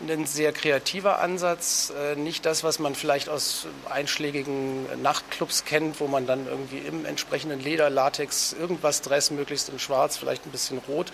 [0.00, 6.06] ein sehr kreativer Ansatz, äh, nicht das, was man vielleicht aus einschlägigen Nachtclubs kennt, wo
[6.06, 10.78] man dann irgendwie im entsprechenden Leder, Latex, irgendwas Dress, möglichst in Schwarz, vielleicht ein bisschen
[10.78, 11.12] Rot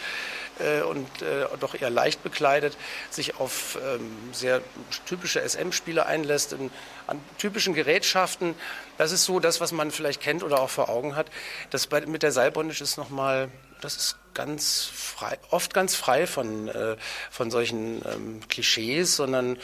[0.59, 2.77] äh, und äh, doch eher leicht bekleidet,
[3.11, 4.61] sich auf ähm, sehr
[5.07, 6.71] typische SM-Spiele einlässt, in,
[7.07, 8.55] an typischen Gerätschaften.
[8.99, 11.27] Das ist so das, was man vielleicht kennt oder auch vor Augen hat.
[11.71, 13.49] Das bei, mit der Seilbondage ist nochmal,
[13.85, 16.97] das ist ganz frei, oft ganz frei von, äh,
[17.31, 19.59] von solchen ähm, Klischees, sondern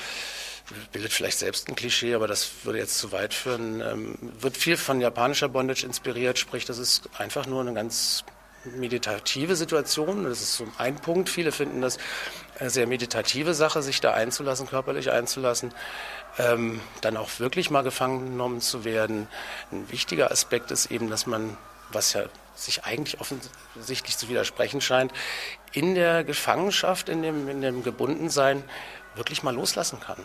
[0.92, 3.80] bildet vielleicht selbst ein Klischee, aber das würde jetzt zu weit führen.
[3.80, 8.24] Ähm, wird viel von japanischer Bondage inspiriert, sprich, das ist einfach nur eine ganz
[8.64, 10.24] meditative Situation.
[10.24, 11.30] Das ist so ein Punkt.
[11.30, 11.98] Viele finden das
[12.58, 15.72] eine sehr meditative Sache, sich da einzulassen, körperlich einzulassen.
[16.38, 19.28] Ähm, dann auch wirklich mal gefangen genommen zu werden.
[19.72, 21.56] Ein wichtiger Aspekt ist eben, dass man,
[21.90, 22.24] was ja
[22.60, 25.12] sich eigentlich offensichtlich zu widersprechen scheint,
[25.72, 28.62] in der Gefangenschaft, in dem, in dem Gebundensein
[29.14, 30.22] wirklich mal loslassen kann.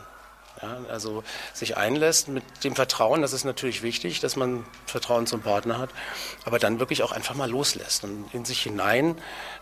[0.62, 5.42] Ja, also sich einlässt mit dem Vertrauen, das ist natürlich wichtig, dass man Vertrauen zum
[5.42, 5.90] Partner hat,
[6.46, 9.18] aber dann wirklich auch einfach mal loslässt und in sich hinein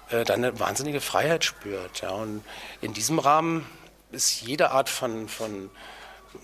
[0.10, 2.02] äh, dann eine wahnsinnige Freiheit spürt.
[2.02, 2.12] Ja.
[2.12, 2.44] Und
[2.82, 3.66] in diesem Rahmen
[4.12, 5.72] ist jede Art von, von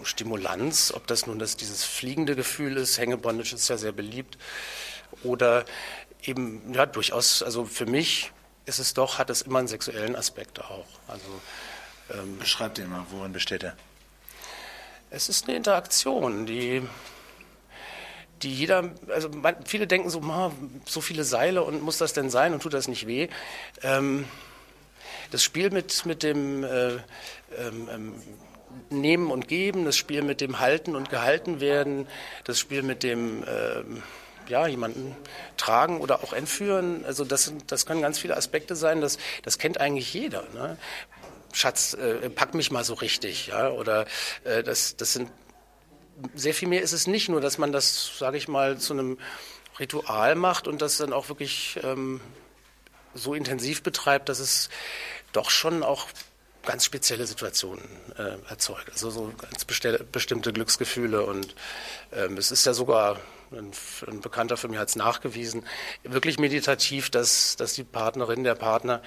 [0.01, 4.39] Stimulanz, ob das nun das, dieses fliegende Gefühl ist, Hängebondage ist ja sehr beliebt,
[5.23, 5.65] oder
[6.23, 8.31] eben ja durchaus, also für mich
[8.65, 10.87] ist es doch, hat es immer einen sexuellen Aspekt auch.
[11.07, 11.41] Also
[12.13, 13.75] ähm, Beschreib den mal, worin besteht er?
[15.11, 16.83] es ist eine Interaktion, die,
[18.41, 20.51] die jeder, also man, viele denken so, ma,
[20.85, 23.27] so viele Seile und muss das denn sein und tut das nicht weh?
[23.81, 24.25] Ähm,
[25.31, 26.93] das Spiel mit, mit dem äh,
[27.57, 28.13] ähm, ähm,
[28.89, 32.07] Nehmen und Geben, das Spiel mit dem Halten und Gehalten werden,
[32.43, 34.03] das Spiel mit dem ähm,
[34.49, 35.15] ja, jemanden
[35.57, 37.05] tragen oder auch entführen.
[37.05, 39.01] Also das, das können ganz viele Aspekte sein.
[39.01, 40.43] Das, das kennt eigentlich jeder.
[40.53, 40.77] Ne?
[41.53, 43.47] Schatz, äh, pack mich mal so richtig.
[43.47, 43.69] Ja?
[43.69, 44.05] Oder
[44.43, 45.31] äh, das, das sind
[46.35, 49.17] sehr viel mehr ist es nicht, nur dass man das, sage ich mal, zu einem
[49.79, 52.19] Ritual macht und das dann auch wirklich ähm,
[53.13, 54.69] so intensiv betreibt, dass es
[55.31, 56.07] doch schon auch
[56.65, 57.83] ganz spezielle Situationen
[58.17, 58.91] äh, erzeugt.
[58.91, 61.55] Also so ganz bestimmte Glücksgefühle und
[62.11, 63.19] ähm, es ist ja sogar
[63.51, 63.71] ein,
[64.07, 65.65] ein Bekannter von mir hat es nachgewiesen,
[66.03, 69.01] wirklich meditativ, dass, dass die Partnerin, der Partner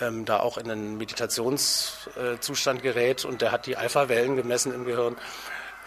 [0.00, 5.16] ähm, da auch in einen Meditationszustand gerät und der hat die Alpha-Wellen gemessen im Gehirn.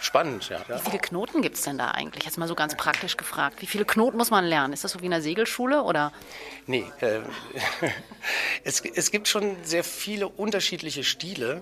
[0.02, 0.62] Spannend, ja.
[0.70, 0.78] ja.
[0.78, 2.24] Wie viele Knoten gibt es denn da eigentlich?
[2.24, 3.62] Jetzt mal so ganz praktisch gefragt.
[3.62, 4.74] Wie viele Knoten muss man lernen?
[4.74, 6.14] Ist das so wie in der Segelschule oder?
[6.68, 7.20] Nee, äh,
[8.64, 11.62] es, es gibt schon sehr viele unterschiedliche Stile,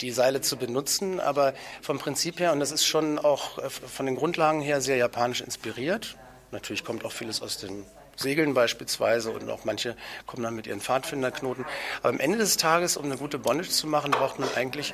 [0.00, 4.06] die Seile zu benutzen, aber vom Prinzip her, und das ist schon auch äh, von
[4.06, 6.16] den Grundlagen her sehr japanisch inspiriert.
[6.50, 7.84] Natürlich kommt auch vieles aus den
[8.16, 11.64] Segeln beispielsweise und auch manche kommen dann mit ihren Pfadfinderknoten.
[12.00, 14.92] Aber am Ende des Tages, um eine gute Bondage zu machen, braucht man eigentlich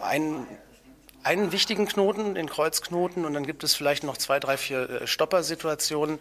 [0.00, 0.46] einen
[1.24, 5.06] einen wichtigen Knoten, den Kreuzknoten, und dann gibt es vielleicht noch zwei, drei, vier äh,
[5.06, 6.18] Stoppersituationen,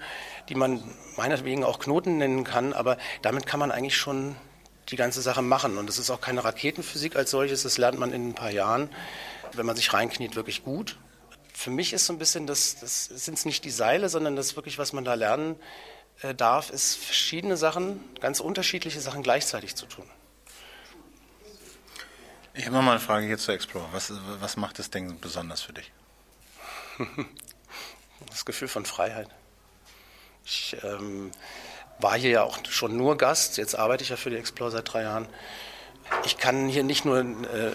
[0.50, 0.84] die man
[1.18, 4.36] meinetwegen auch Knoten nennen kann, aber damit kann man eigentlich schon
[4.90, 5.78] die ganze Sache machen.
[5.78, 8.90] Und es ist auch keine Raketenphysik als solches, das lernt man in ein paar Jahren,
[9.54, 10.98] wenn man sich reinkniet, wirklich gut.
[11.54, 14.56] Für mich ist so ein bisschen, das, das sind es nicht die Seile, sondern das
[14.56, 15.56] wirklich, was man da lernen
[16.22, 20.10] äh, darf, ist verschiedene Sachen, ganz unterschiedliche Sachen gleichzeitig zu tun.
[22.54, 23.88] Ich habe mal eine Frage hier zu Explore.
[23.92, 25.92] Was, was macht das Ding besonders für dich?
[28.30, 29.28] Das Gefühl von Freiheit.
[30.46, 31.32] Ich ähm,
[32.02, 33.58] war hier ja auch schon nur Gast.
[33.58, 35.28] Jetzt arbeite ich ja für die Explore seit drei Jahren.
[36.26, 37.24] Ich kann hier nicht nur äh,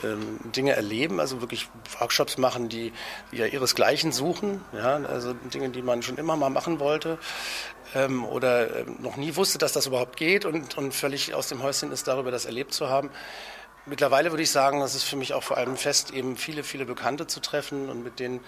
[0.04, 2.92] ähm, Dinge erleben, also wirklich Workshops machen, die,
[3.32, 7.18] ja ihresgleichen suchen, ja, also Dinge, die man schon immer mal machen wollte
[7.94, 11.62] ähm, oder ähm, noch nie wusste, dass das überhaupt geht und, und völlig aus dem
[11.62, 13.10] Häuschen ist, darüber das erlebt zu haben.
[13.86, 16.84] Mittlerweile würde ich sagen, das ist für mich auch vor allem fest, eben viele, viele
[16.84, 18.40] Bekannte zu treffen und mit denen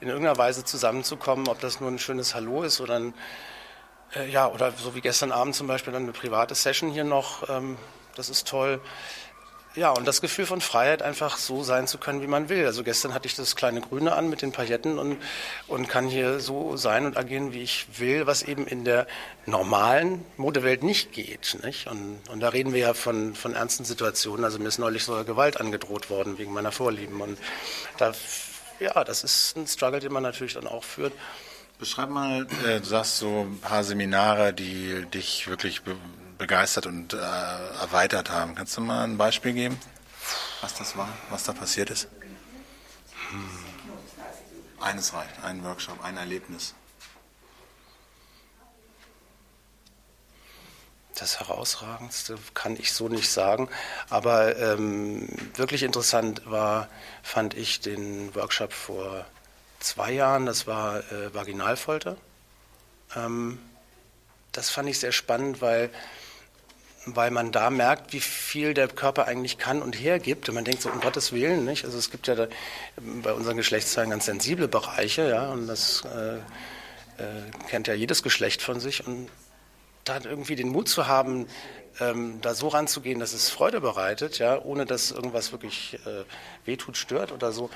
[0.00, 3.14] in irgendeiner Weise zusammenzukommen, ob das nur ein schönes Hallo ist oder ein,
[4.14, 7.48] äh, ja, oder so wie gestern Abend zum Beispiel dann eine private Session hier noch,
[7.48, 7.76] ähm,
[8.16, 8.80] das ist toll.
[9.74, 12.66] Ja, und das Gefühl von Freiheit, einfach so sein zu können, wie man will.
[12.66, 15.16] Also gestern hatte ich das kleine Grüne an mit den Pailletten und,
[15.66, 19.06] und kann hier so sein und agieren, wie ich will, was eben in der
[19.46, 21.56] normalen Modewelt nicht geht.
[21.62, 21.86] Nicht?
[21.86, 24.44] Und, und da reden wir ja von, von ernsten Situationen.
[24.44, 27.22] Also mir ist neulich sogar Gewalt angedroht worden wegen meiner Vorlieben.
[27.22, 27.38] Und
[27.96, 28.12] da,
[28.78, 31.14] ja, das ist ein Struggle, den man natürlich dann auch führt.
[31.82, 35.96] Beschreib mal, äh, du sagst so ein paar Seminare, die dich wirklich be
[36.38, 38.54] begeistert und äh, erweitert haben.
[38.54, 39.76] Kannst du mal ein Beispiel geben,
[40.60, 42.06] was das war, was da passiert ist?
[43.30, 43.48] Hm.
[44.80, 46.76] Eines reicht, ein Workshop, ein Erlebnis.
[51.16, 53.68] Das herausragendste kann ich so nicht sagen,
[54.08, 56.88] aber ähm, wirklich interessant war,
[57.24, 59.26] fand ich den Workshop vor
[59.82, 62.16] zwei Jahren, das war äh, Vaginalfolter.
[63.16, 63.58] Ähm,
[64.52, 65.90] das fand ich sehr spannend, weil,
[67.06, 70.48] weil man da merkt, wie viel der Körper eigentlich kann und hergibt.
[70.48, 71.84] Und man denkt so, um Gottes Willen, nicht?
[71.84, 72.48] Also es gibt ja da,
[72.96, 78.62] bei unseren Geschlechtsteilen ganz sensible Bereiche, ja, und das äh, äh, kennt ja jedes Geschlecht
[78.62, 79.06] von sich.
[79.06, 79.28] Und
[80.04, 81.46] da irgendwie den Mut zu haben,
[82.00, 86.24] ähm, da so ranzugehen, dass es Freude bereitet, ja, ohne dass irgendwas wirklich äh,
[86.64, 87.70] wehtut, stört oder so.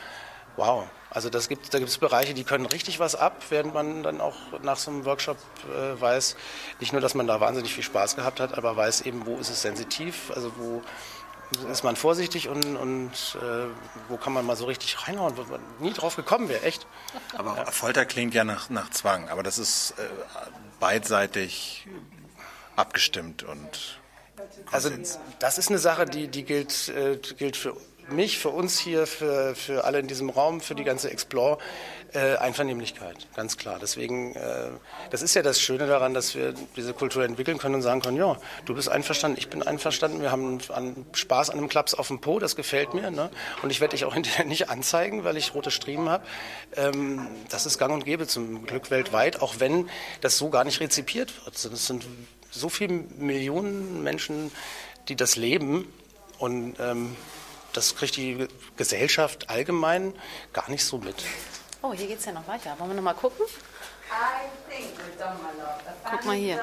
[0.56, 4.02] Wow, also das gibt, da gibt es Bereiche, die können richtig was ab, während man
[4.02, 5.38] dann auch nach so einem Workshop
[5.68, 6.36] äh, weiß,
[6.80, 9.50] nicht nur, dass man da wahnsinnig viel Spaß gehabt hat, aber weiß eben, wo ist
[9.50, 10.82] es sensitiv, also wo
[11.70, 13.66] ist man vorsichtig und, und äh,
[14.08, 16.86] wo kann man mal so richtig reinhauen, wo man nie drauf gekommen wäre, echt.
[17.36, 17.64] Aber ja.
[17.66, 20.02] Folter klingt ja nach, nach Zwang, aber das ist äh,
[20.80, 21.86] beidseitig
[22.74, 24.00] abgestimmt und
[24.70, 24.90] also
[25.38, 27.76] das ist eine Sache, die, die gilt, äh, gilt für
[28.08, 31.58] mich, für uns hier, für, für alle in diesem Raum, für die ganze Explore,
[32.12, 33.78] äh, Einvernehmlichkeit, ganz klar.
[33.80, 34.70] Deswegen, äh,
[35.10, 38.16] das ist ja das Schöne daran, dass wir diese Kultur entwickeln können und sagen können,
[38.16, 42.08] ja, du bist einverstanden, ich bin einverstanden, wir haben an, Spaß an einem Klaps auf
[42.08, 43.10] dem Po, das gefällt mir.
[43.10, 43.30] Ne?
[43.62, 46.24] Und ich werde dich auch hinterher nicht anzeigen, weil ich rote Striemen habe.
[46.74, 49.88] Ähm, das ist gang und gäbe zum Glück weltweit, auch wenn
[50.20, 51.54] das so gar nicht rezipiert wird.
[51.54, 52.06] Es sind
[52.50, 54.50] so viele Millionen Menschen,
[55.08, 55.92] die das leben
[56.38, 57.16] und ähm,
[57.76, 60.14] das kriegt die Gesellschaft allgemein
[60.52, 61.16] gar nicht so mit.
[61.82, 62.74] Oh, hier geht es ja noch weiter.
[62.78, 63.44] Wollen wir noch mal gucken?
[66.10, 66.60] Guck mal hier.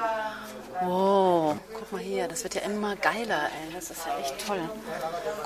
[0.82, 3.74] Wow, guck mal hier, das wird ja immer geiler, ey.
[3.74, 4.60] Das ist ja echt toll.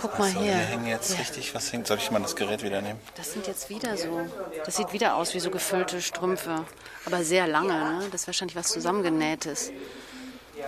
[0.01, 0.55] Guck mal So, hier.
[0.55, 1.19] hier hängen jetzt Ja.
[1.19, 1.87] richtig was hängt.
[1.87, 3.01] Soll ich mal das Gerät wieder nehmen?
[3.17, 4.27] Das sind jetzt wieder so.
[4.65, 6.65] Das sieht wieder aus wie so gefüllte Strümpfe.
[7.05, 8.09] Aber sehr lange, ne?
[8.13, 9.73] Das ist wahrscheinlich was zusammengenähtes.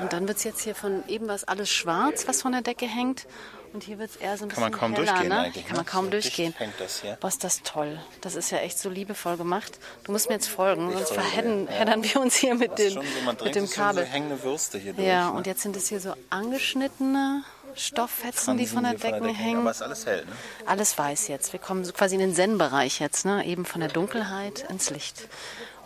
[0.00, 2.86] Und dann wird es jetzt hier von eben was alles schwarz, was von der Decke
[2.86, 3.26] hängt.
[3.72, 5.38] Und hier wird es eher so ein Kann man bisschen kaum heller, durchgehen ne?
[5.38, 5.90] eigentlich, Kann man ne?
[5.90, 6.54] kaum So durchgehen.
[6.78, 7.16] das hier.
[7.20, 8.00] Boah, ist das toll.
[8.20, 9.78] Das ist ja echt so liebevoll gemacht.
[10.04, 12.14] Du musst mir jetzt folgen, sonst verheddern ja.
[12.14, 14.04] wir uns hier mit, den, so, mit dem schon so Kabel.
[14.04, 15.06] hängende Würste hier durch.
[15.06, 15.36] Ja, ne?
[15.36, 17.44] und jetzt sind es hier so angeschnittene
[17.76, 19.60] Stofffetzen, die Fransen, von der die von Decke hängen.
[19.60, 20.32] Aber ist alles hell, ne?
[20.66, 21.52] Alles weiß jetzt.
[21.52, 23.44] Wir kommen so quasi in den Zen-Bereich jetzt, ne?
[23.46, 25.28] eben von der Dunkelheit ins Licht.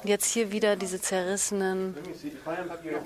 [0.02, 1.94] Und jetzt hier wieder diese zerrissenen,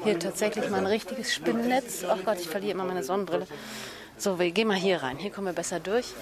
[0.04, 2.04] hier tatsächlich mal ein richtiges Spinnennetz.
[2.04, 3.46] Oh Gott, ich verliere immer meine Sonnenbrille.
[4.18, 5.16] So, wir gehen mal hier rein.
[5.16, 6.12] Hier kommen wir besser durch.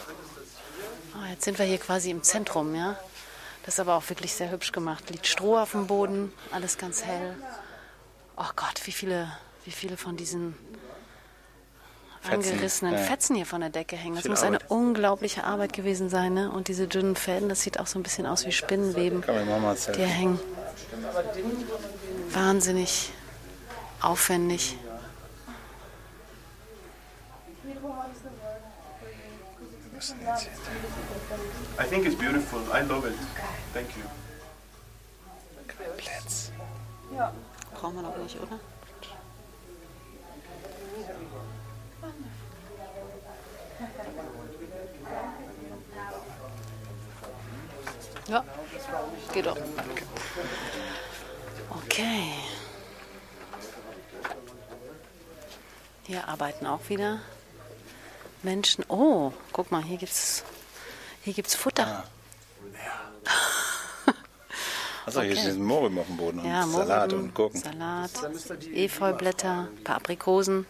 [1.14, 2.96] Oh, jetzt sind wir hier quasi im Zentrum, ja.
[3.64, 5.08] Das ist aber auch wirklich sehr hübsch gemacht.
[5.10, 7.34] Liegt Stroh auf dem Boden, alles ganz hell.
[8.36, 9.32] Oh Gott, wie viele,
[9.64, 10.54] wie viele von diesen
[12.20, 13.00] Fetzen, angerissenen ja.
[13.00, 14.16] Fetzen hier von der Decke hängen.
[14.16, 14.70] Das Viel muss eine Arbeit.
[14.70, 16.34] unglaubliche Arbeit gewesen sein.
[16.34, 16.50] Ne?
[16.50, 20.06] Und diese dünnen Fäden, das sieht auch so ein bisschen aus wie Spinnenweben, die hier
[20.06, 20.38] hängen.
[22.30, 23.10] Wahnsinnig
[24.02, 24.76] aufwendig.
[30.06, 32.60] I think it's beautiful.
[32.72, 33.16] I love it.
[33.72, 34.04] Thank you.
[35.96, 36.52] Plätz.
[37.74, 38.60] Brauchen wir noch nicht, oder?
[48.28, 48.44] Ja,
[49.32, 49.56] geht doch.
[51.70, 52.32] Okay.
[56.04, 57.20] Hier arbeiten auch wieder
[58.42, 58.84] Menschen.
[58.88, 60.44] Oh, guck mal, hier gibt's
[61.22, 62.04] hier gibt's Futter.
[65.06, 67.60] Achso, hier ist ein Mohrrüben auf dem Boden und Ja, Salat und Gurken.
[67.60, 68.10] Salat,
[68.74, 70.66] Efeublätter, ein paar Aprikosen.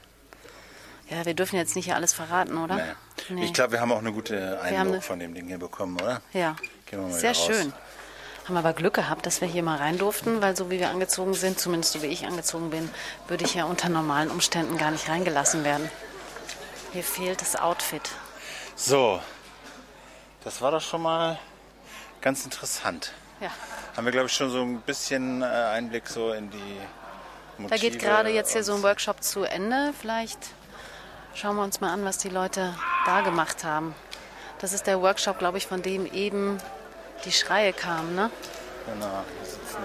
[1.09, 2.76] Ja, wir dürfen jetzt nicht hier alles verraten, oder?
[2.76, 2.94] Naja.
[3.31, 3.44] Nee.
[3.44, 6.20] Ich glaube, wir haben auch eine gute Eindruck eine- von dem Ding hier bekommen, oder?
[6.33, 7.72] Ja, Gehen wir mal sehr schön.
[8.44, 10.90] Haben wir aber Glück gehabt, dass wir hier mal rein durften, weil so wie wir
[10.90, 12.90] angezogen sind, zumindest so wie ich angezogen bin,
[13.29, 15.88] würde ich ja unter normalen Umständen gar nicht reingelassen werden.
[16.97, 18.09] Hier fehlt das Outfit.
[18.75, 19.21] So,
[20.43, 21.39] das war doch schon mal
[22.23, 23.13] ganz interessant.
[23.39, 23.51] Ja,
[23.95, 26.81] Haben wir, glaube ich, schon so ein bisschen äh, Einblick so in die
[27.59, 27.69] Motive.
[27.69, 29.93] da geht gerade jetzt hier so ein Workshop zu Ende.
[30.01, 30.39] Vielleicht
[31.35, 33.95] schauen wir uns mal an, was die Leute da gemacht haben.
[34.61, 36.57] Das ist der Workshop, glaube ich, von dem eben
[37.27, 38.15] die Schreie kamen.
[38.15, 38.31] Ne?
[38.87, 39.77] Genau, hier sitzen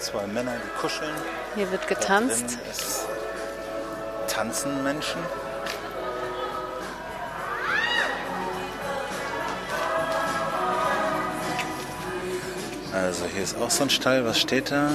[0.00, 1.14] zwei Männer, die kuscheln.
[1.54, 2.58] Hier wird getanzt.
[4.26, 5.20] tanzen Menschen.
[13.04, 14.24] Also hier ist auch so ein Stall.
[14.24, 14.88] Was steht da?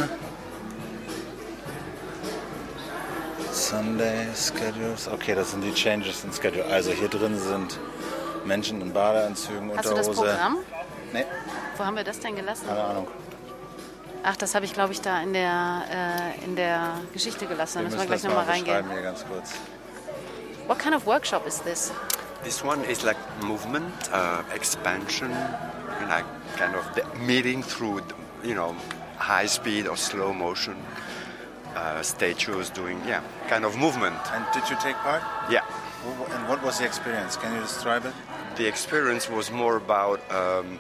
[3.52, 5.08] Sunday Schedules.
[5.08, 6.66] Okay, das sind die Changes in Schedule.
[6.66, 7.80] Also hier drin sind
[8.46, 10.32] Menschen in Badeanzügen, Hast du das Unterhose.
[10.32, 10.58] Programm?
[11.14, 11.26] Nee,
[11.78, 12.66] Wo haben wir das denn gelassen?
[12.68, 13.08] keine Ahnung.
[14.24, 17.80] Ach, das habe ich, glaube ich, da in der, äh, in der Geschichte gelassen.
[17.80, 18.90] Da Wir müssen wir gleich nochmal reingehen.
[18.92, 19.52] hier ganz kurz.
[20.68, 21.92] What kind of workshop is this?
[22.44, 25.30] This one is like movement, uh, expansion,
[26.08, 28.02] like kind of the meeting through,
[28.44, 28.76] you know,
[29.18, 30.76] high speed or slow motion.
[31.74, 34.18] Uh, statues doing, yeah, kind of movement.
[34.34, 35.24] And did you take part?
[35.50, 35.64] Yeah.
[36.34, 37.38] And what was the experience?
[37.38, 38.14] Can you describe it?
[38.58, 40.80] The experience was more about, um,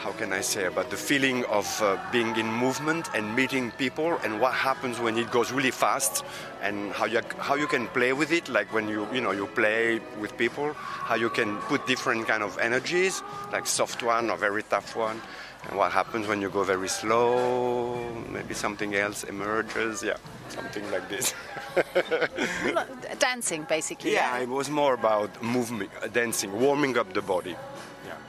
[0.00, 4.18] how can I say, about the feeling of uh, being in movement and meeting people,
[4.24, 6.24] and what happens when it goes really fast,
[6.62, 9.46] and how you how you can play with it, like when you you know you
[9.46, 14.38] play with people, how you can put different kind of energies, like soft one or
[14.38, 15.20] very tough one,
[15.68, 20.16] and what happens when you go very slow, maybe something else emerges, yeah,
[20.48, 21.34] something like this.
[23.18, 24.14] Dancing, basically.
[24.14, 27.54] yeah, it was more about movement, uh, dancing, warming up the body.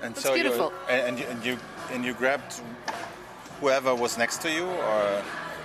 [0.01, 0.73] And That's so you- beautiful.
[0.89, 1.57] and, and you and you
[1.93, 2.53] and you grabbed
[3.59, 5.21] whoever was next to you, or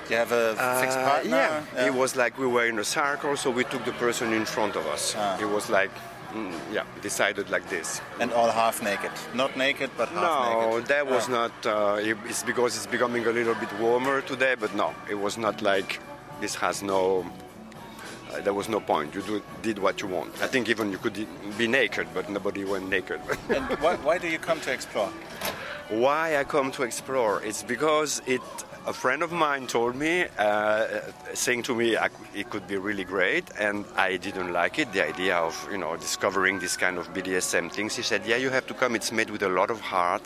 [0.07, 1.37] do you have a fixed Uh, partner?
[1.75, 1.87] yeah.
[1.87, 4.77] it was like we were in a circle, so we took the person in front
[4.77, 5.15] of us.
[5.19, 5.39] Ah.
[5.41, 5.91] It was like,
[6.35, 8.01] mm, yeah, decided like this.
[8.21, 10.87] and all half naked, not naked, but half no, naked.
[10.89, 11.33] that was Ah.
[11.39, 11.53] not.
[11.67, 15.37] Uh, it- it's because it's becoming a little bit warmer today, but no, it was
[15.39, 16.01] not like
[16.41, 17.25] this has no.
[18.43, 19.15] There was no point.
[19.15, 20.31] You do, did what you want.
[20.43, 21.27] I think even you could
[21.59, 23.21] be naked, but nobody went naked.
[23.49, 25.11] And why, why do you come to explore?
[25.89, 27.43] Why I come to explore?
[27.43, 28.43] It's because it
[28.87, 30.87] a friend of mine told me, uh,
[31.35, 34.93] saying to me I, it could be really great, and I didn't like it.
[34.93, 37.97] The idea of you know discovering this kind of BDSM things.
[37.97, 38.95] He said, "Yeah, you have to come.
[38.95, 40.23] It's made with a lot of heart,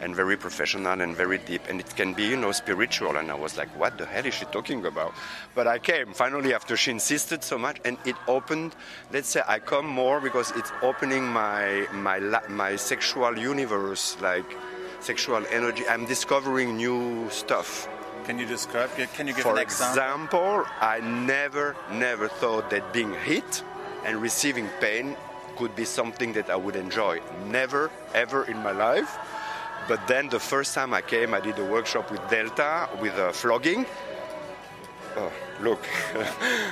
[0.00, 3.34] and very professional and very deep, and it can be you know spiritual." And I
[3.34, 5.14] was like, "What the hell is she talking about?"
[5.54, 8.76] But I came finally after she insisted so much, and it opened.
[9.10, 12.18] Let's say I come more because it's opening my my
[12.48, 14.54] my sexual universe, like
[15.00, 15.84] sexual energy.
[15.88, 17.88] I'm discovering new stuff.
[18.26, 18.90] Can you describe?
[19.14, 20.62] Can you give For an example?
[20.62, 23.64] example, I never, never thought that being hit
[24.04, 25.16] and receiving pain
[25.56, 27.20] could be something that I would enjoy.
[27.48, 29.18] Never, ever in my life.
[29.88, 33.32] But then the first time I came, I did a workshop with Delta with uh,
[33.32, 33.84] flogging.
[35.16, 35.82] Oh, look,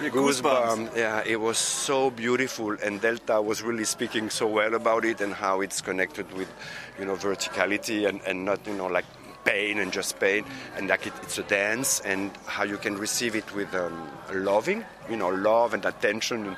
[0.01, 0.97] goosebumps.
[0.97, 5.35] Yeah, it was so beautiful, and Delta was really speaking so well about it and
[5.35, 6.51] how it's connected with,
[6.99, 9.05] you know, verticality and, and not, you know, like
[9.45, 10.45] pain and just pain,
[10.77, 14.85] and like it, it's a dance, and how you can receive it with um, loving,
[15.09, 16.47] you know, love and attention.
[16.47, 16.57] And,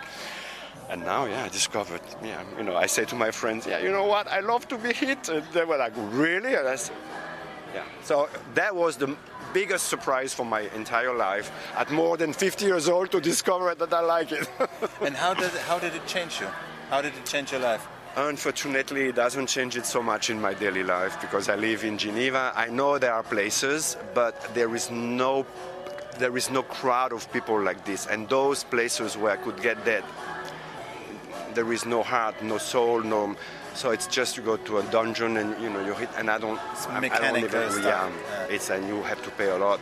[0.90, 3.90] and now, yeah, I discovered, yeah, you know, I say to my friends, yeah, you
[3.90, 5.28] know what, I love to be hit.
[5.28, 6.54] And they were like, really?
[6.54, 6.96] And I said,
[7.74, 7.84] yeah.
[8.02, 9.16] So that was the
[9.52, 13.92] biggest surprise for my entire life at more than 50 years old to discover that
[13.92, 14.48] I like it.
[15.00, 16.48] and how did how did it change you?
[16.90, 17.86] How did it change your life?
[18.14, 21.96] Unfortunately, it doesn't change it so much in my daily life because I live in
[21.96, 22.52] Geneva.
[22.54, 25.46] I know there are places, but there is no
[26.18, 28.06] there is no crowd of people like this.
[28.06, 30.04] And those places where I could get that,
[31.54, 33.34] there is no heart, no soul, no.
[33.74, 36.36] So it's just you go to a dungeon and you know you hit, and I
[36.36, 36.60] don't.
[36.72, 38.10] It's I- I don't even- Yeah.
[38.50, 39.80] it's and you have to pay a lot.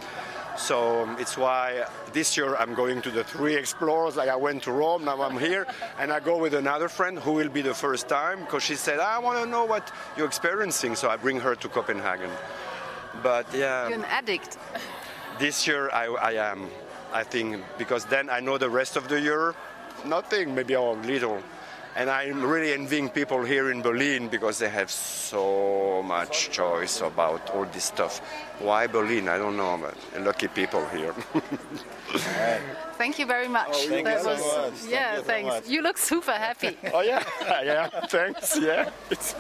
[0.61, 4.17] So um, it's why this year I'm going to the three explorers.
[4.17, 5.67] Like I went to Rome, now I'm here,
[5.99, 9.01] and I go with another friend who will be the first time because she said
[9.01, 10.95] I want to know what you're experiencing.
[10.97, 12.31] So I bring her to Copenhagen.
[13.23, 14.59] But yeah, You're an addict.
[15.39, 16.69] this year I, I am.
[17.13, 19.55] I think because then I know the rest of the year,
[20.05, 21.43] nothing, maybe a little.
[21.97, 27.51] And I'm really envying people here in Berlin because they have so much choice about
[27.51, 28.21] all this stuff.
[28.61, 29.29] Why Berlin?
[29.29, 31.13] I don't know, but lucky people here.
[32.97, 33.69] Thank you very much.
[33.73, 34.75] Oh, thank you That so was- much.
[34.81, 35.47] Thank Yeah, you so thanks.
[35.55, 35.67] much.
[35.69, 36.77] You look super happy.
[36.95, 37.23] oh yeah,
[37.65, 38.57] yeah, thanks.
[38.61, 38.91] Yeah.
[39.11, 39.35] It's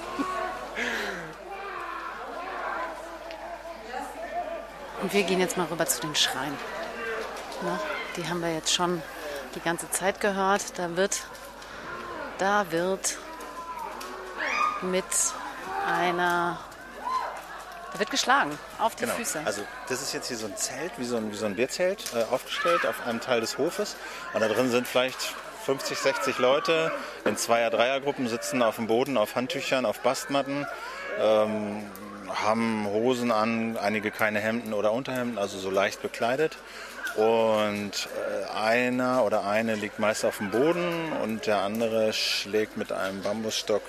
[5.02, 6.52] Und wir gehen jetzt mal rüber zu den Schreien.
[7.62, 7.78] Ne?
[8.16, 9.02] Die haben wir jetzt schon
[9.54, 10.78] die ganze Zeit gehört.
[10.78, 11.22] Da wird,
[12.40, 13.18] da wird
[14.82, 15.04] mit
[15.86, 16.58] einer,
[17.92, 19.14] da wird geschlagen auf die Genau.
[19.14, 19.42] Füße.
[19.44, 22.02] Also das ist jetzt hier so ein Zelt, wie so ein, wie so ein Bierzelt,
[22.14, 23.96] äh, aufgestellt auf einem Teil des Hofes.
[24.32, 25.34] Und da drin sind vielleicht
[25.66, 26.90] 50, 60 Leute
[27.26, 30.66] in Zweier-, Dreiergruppen, sitzen auf dem Boden, auf Handtüchern, auf Bastmatten,
[31.18, 31.90] ähm,
[32.28, 36.56] haben Hosen an, einige keine Hemden oder Unterhemden, also so leicht bekleidet.
[37.16, 42.92] Und äh, einer oder eine liegt meist auf dem Boden und der andere schlägt mit
[42.92, 43.82] einem Bambusstock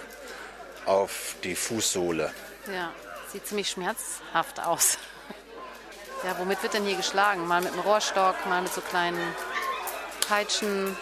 [0.85, 2.31] auf die Fußsohle.
[2.73, 2.91] Ja,
[3.31, 4.97] sieht ziemlich schmerzhaft aus.
[6.23, 7.47] Ja, womit wird denn hier geschlagen?
[7.47, 9.35] Mal mit einem Rohrstock, mal mit so kleinen
[10.27, 10.95] Peitschen.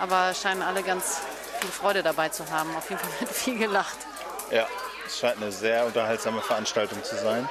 [0.00, 1.20] Aber scheinen alle ganz
[1.60, 2.74] viel Freude dabei zu haben.
[2.76, 3.96] Auf jeden Fall wird viel gelacht.
[4.50, 4.66] Ja,
[5.06, 7.48] es scheint eine sehr unterhaltsame Veranstaltung zu sein.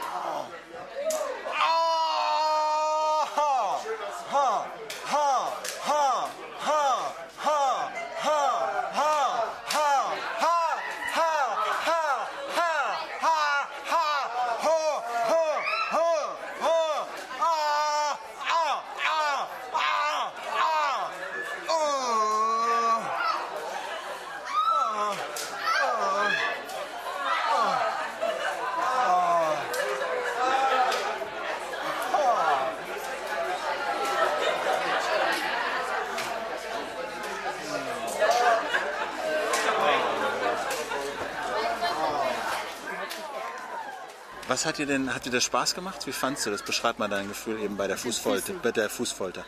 [44.48, 46.08] Was hat dir denn, hat dir das Spaß gemacht?
[46.08, 46.62] Wie fandst du das?
[46.64, 48.54] Beschreib mal dein Gefühl eben bei der Fußfolter.
[48.64, 49.44] Bei der Fußfolter.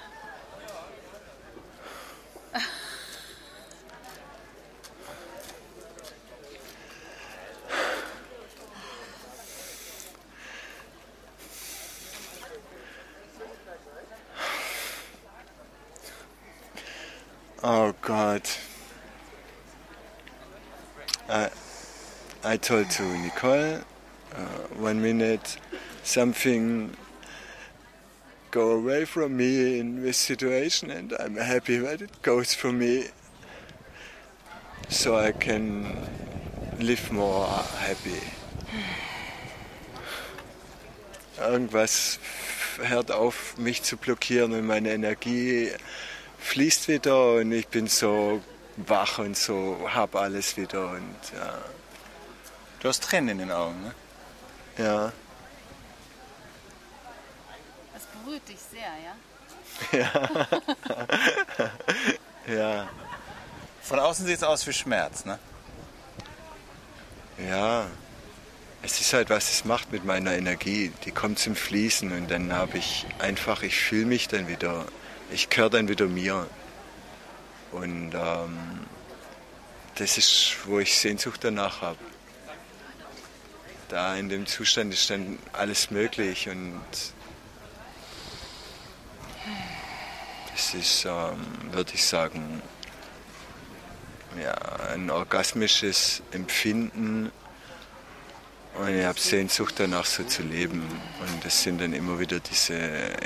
[17.63, 18.41] Oh God.
[21.29, 21.47] I,
[22.43, 23.85] I told to Nicole
[24.35, 25.57] uh, one minute
[26.03, 26.91] something
[28.51, 33.05] go away from me in this situation and I'm happy that it goes from me
[34.89, 36.07] so I can
[36.79, 38.21] live more happy.
[41.39, 42.19] irgendwas
[42.81, 45.71] hört auf, mich zu blockieren und meine Energie
[46.39, 48.41] fließt wieder und ich bin so
[48.77, 51.57] wach und so, hab alles wieder und ja.
[52.79, 53.93] Du hast Tränen in den Augen, ne?
[54.79, 55.11] Ja.
[57.93, 59.15] Das berührt dich sehr, ja?
[59.91, 60.47] Ja.
[62.55, 62.89] ja.
[63.81, 65.37] Von außen sieht es aus wie Schmerz, ne?
[67.49, 67.87] Ja.
[68.81, 70.93] Es ist halt, was es macht mit meiner Energie.
[71.03, 74.85] Die kommt zum Fließen und dann habe ich einfach, ich fühle mich dann wieder,
[75.29, 76.47] ich gehöre dann wieder mir.
[77.73, 78.57] Und ähm,
[79.95, 81.99] das ist, wo ich Sehnsucht danach habe.
[83.89, 86.79] Da in dem Zustand ist dann alles möglich und
[90.55, 91.37] es ist, ähm,
[91.71, 92.61] würde ich sagen,
[94.39, 94.53] ja,
[94.93, 97.31] ein orgasmisches Empfinden
[98.75, 100.83] und ich habe Sehnsucht danach so zu leben
[101.21, 102.77] und es sind dann immer wieder diese,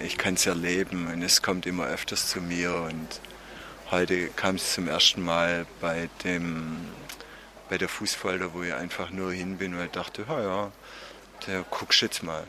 [0.02, 3.20] ich kann es erleben und es kommt immer öfters zu mir und
[3.92, 6.78] heute kam es zum ersten Mal bei dem
[7.74, 10.72] bei der Fußfolter, wo ich einfach nur hin bin, weil ich dachte, ja, ja,
[11.48, 12.44] der guckst jetzt mal.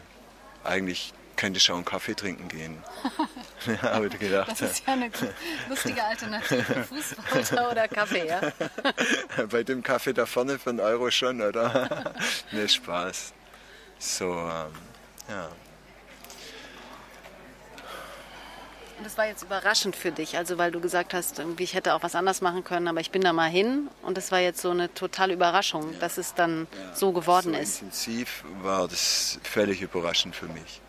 [0.64, 2.76] Eigentlich könnte ich auch einen Kaffee trinken gehen.
[3.66, 4.50] ja, habe ich gedacht.
[4.50, 5.10] Das ist ja eine
[5.70, 8.52] lustige Alternative, Fußfolter oder Kaffee, ja?
[9.50, 12.12] Bei dem Kaffee da vorne für einen Euro schon, oder?
[12.52, 13.32] ne, Spaß.
[13.98, 14.72] So, ähm,
[15.30, 15.48] ja.
[18.96, 21.94] Und das war jetzt überraschend für dich, also weil du gesagt hast, irgendwie ich hätte
[21.94, 24.60] auch was anders machen können, aber ich bin da mal hin und das war jetzt
[24.60, 25.98] so eine totale Überraschung, ja.
[25.98, 26.94] dass es dann ja.
[26.94, 27.82] so geworden so ist.
[27.82, 30.80] Intensiv war das völlig überraschend für mich.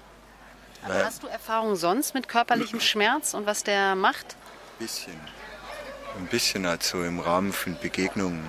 [0.84, 4.36] Aber Weil hast du Erfahrung sonst mit körperlichem Schmerz und was der macht?
[4.36, 5.20] Ein bisschen.
[6.18, 8.46] Ein bisschen halt so im Rahmen von Begegnungen.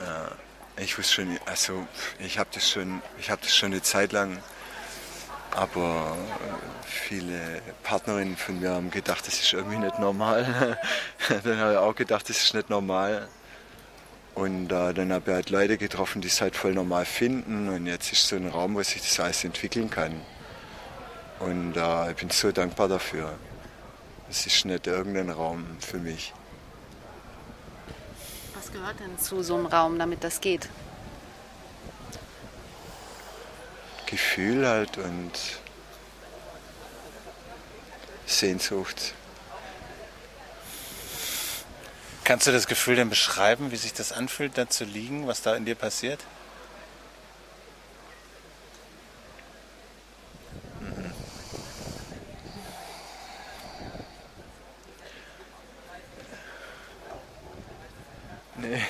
[0.00, 0.30] Ja,
[0.76, 1.86] ich wusste schon, also
[2.18, 4.38] ich habe das schon, ich habe das schon eine Zeit lang
[5.54, 6.16] aber
[6.84, 10.78] viele Partnerinnen von mir haben gedacht, das ist irgendwie nicht normal.
[11.44, 13.28] dann habe ich auch gedacht, das ist nicht normal.
[14.34, 17.68] Und äh, dann habe ich halt Leute getroffen, die es halt voll normal finden.
[17.68, 20.20] Und jetzt ist so ein Raum, wo sich das alles entwickeln kann.
[21.38, 23.34] Und äh, ich bin so dankbar dafür.
[24.28, 26.32] Es ist nicht irgendein Raum für mich.
[28.54, 30.68] Was gehört denn zu so einem Raum, damit das geht?
[34.14, 35.32] Gefühl halt und
[38.26, 39.12] Sehnsucht.
[42.22, 45.56] Kannst du das Gefühl denn beschreiben, wie sich das anfühlt, da zu liegen, was da
[45.56, 46.20] in dir passiert?
[58.58, 58.80] Nee,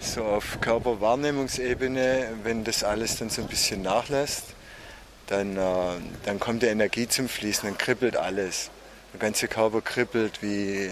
[0.00, 4.44] so auf Körperwahrnehmungsebene, wenn das alles dann so ein bisschen nachlässt,
[5.26, 8.70] dann, äh, dann kommt die Energie zum Fließen, dann kribbelt alles.
[9.12, 10.90] Der ganze Körper kribbelt wie,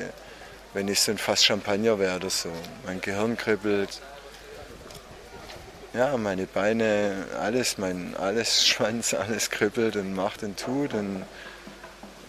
[0.74, 2.50] wenn ich so ein Fass Champagner wäre oder so.
[2.84, 4.00] Mein Gehirn kribbelt.
[5.94, 11.24] Ja, meine Beine, alles, mein alles Schwanz, alles kribbelt und macht und tut und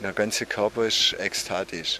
[0.02, 2.00] der ganze Körper ist ekstatisch.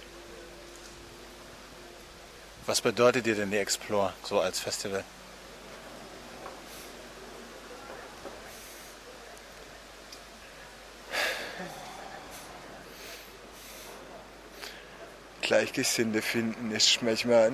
[2.68, 5.02] Was bedeutet dir denn die Explore so als Festival?
[15.40, 17.52] Gleichgesinnte finden ist manchmal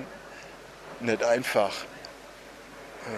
[0.99, 1.73] nicht einfach.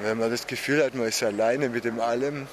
[0.02, 2.46] Wenn man das Gefühl hat, man ist alleine mit dem allem,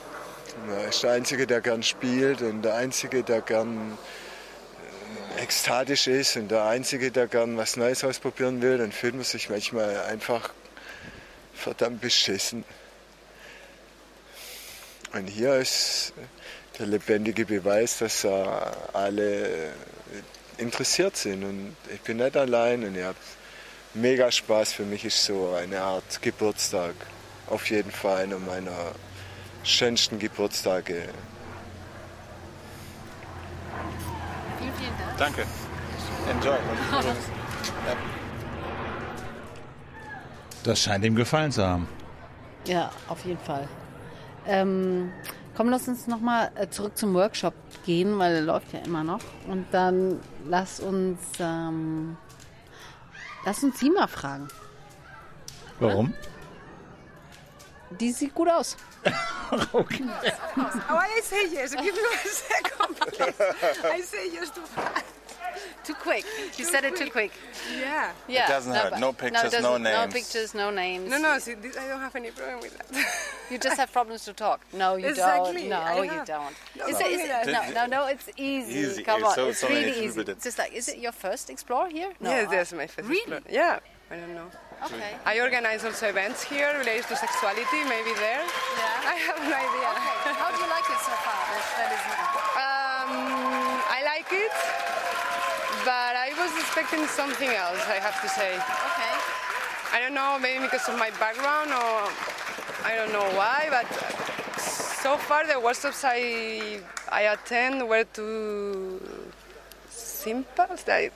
[0.67, 3.97] man ist der Einzige, der gern spielt und der Einzige, der gern
[5.37, 9.49] ekstatisch ist und der Einzige, der gern was Neues ausprobieren will, dann fühlt man sich
[9.49, 10.49] manchmal einfach
[11.53, 12.63] verdammt beschissen.
[15.13, 16.13] Und hier ist
[16.79, 18.25] der lebendige Beweis, dass
[18.93, 19.73] alle
[20.57, 21.43] interessiert sind.
[21.43, 23.17] Und ich bin nicht allein und ich habe
[23.93, 24.73] mega Spaß.
[24.73, 26.95] Für mich ist so eine Art Geburtstag.
[27.47, 28.93] Auf jeden Fall einer meiner
[29.63, 31.09] schönsten Geburtstage.
[34.59, 35.02] Vielen, vielen Dank.
[35.17, 35.45] Danke.
[36.29, 36.57] Enjoy.
[40.63, 41.87] Das scheint ihm gefallen zu haben.
[42.65, 43.67] Ja, auf jeden Fall.
[44.47, 45.11] Ähm,
[45.55, 47.53] komm, lass uns nochmal äh, zurück zum Workshop
[47.85, 49.21] gehen, weil er läuft ja immer noch.
[49.47, 52.17] Und dann lass uns, ähm,
[53.45, 54.47] lass uns sie mal fragen.
[55.79, 56.13] Warum?
[56.13, 56.32] Die
[57.99, 58.75] sieht gut aus.
[59.73, 60.05] okay.
[60.89, 61.75] Oh, I say yes.
[61.75, 63.85] Give me a second, please.
[63.85, 65.05] I say yes to fast.
[65.83, 66.25] Too quick.
[66.57, 67.31] You said it too quick.
[67.77, 68.11] Yeah.
[68.27, 68.45] Yeah.
[68.45, 68.99] It doesn't hurt.
[68.99, 71.09] No pictures, it no doesn't- No pictures, no names.
[71.11, 73.51] No, no, see, this, I don't have any problem with that.
[73.51, 74.61] You just have problems to talk.
[74.73, 75.73] No, you Exactly, don't.
[75.73, 76.25] I No, you have.
[76.27, 76.55] don't.
[76.77, 78.79] No, Is no, it, is no, it, no, no, no, it's easy.
[78.79, 79.03] Easy.
[79.03, 80.23] Come It's on, so- it's so really easy.
[80.23, 80.41] did.
[80.41, 82.13] Just like, is it your first explore here?
[82.19, 82.29] No.
[82.31, 83.21] yes, uh, that's my first Really?
[83.21, 83.41] explore.
[83.49, 83.79] Yeah,
[84.09, 84.49] I don't know.
[84.85, 85.15] Okay.
[85.25, 88.43] I organize also events here related to sexuality, maybe there.
[88.43, 89.13] Yeah.
[89.13, 89.87] I have an idea.
[89.95, 90.33] Okay.
[90.35, 91.41] How do you like it so far?
[91.79, 92.03] That, is
[92.57, 93.11] Um,
[93.87, 94.55] I like it,
[95.85, 98.53] but I was expecting something else, I have to say.
[98.55, 99.15] Okay.
[99.93, 102.09] I don't know, maybe because of my background or
[102.83, 103.87] I don't know why, but
[104.59, 106.79] so far the workshops I,
[107.11, 108.99] I attend were too
[109.89, 111.13] simple, like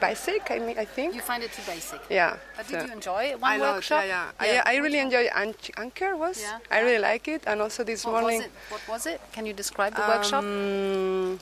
[0.00, 1.14] basic, I, mean, I think.
[1.14, 2.00] You find it too basic.
[2.08, 2.36] Yeah.
[2.56, 4.04] But so- did you enjoy one I workshop?
[4.06, 4.62] Yeah, yeah.
[4.66, 5.28] I, I really enjoy
[5.76, 6.40] Anchor was.
[6.40, 6.58] Yeah.
[6.70, 8.52] I really like it, and also this What morning was it?
[8.70, 9.20] What was it?
[9.32, 10.44] Can you describe the workshop?
[10.44, 11.38] um,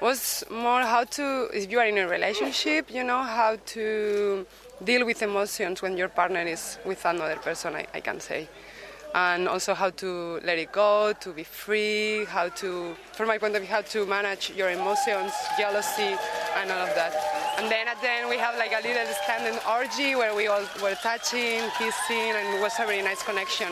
[0.00, 4.46] was more how to if you are in a relationship, you know how to
[4.82, 7.76] deal with emotions when your partner is with another person.
[7.76, 8.48] I, I can say.
[9.14, 13.54] And also how to let it go, to be free, how to, from my point
[13.54, 16.16] of view, how to manage your emotions, jealousy,
[16.56, 17.12] and all of that.
[17.58, 20.64] And then at the end we have like a little standing orgy where we all
[20.82, 23.68] were touching, kissing, and it was a really nice connection.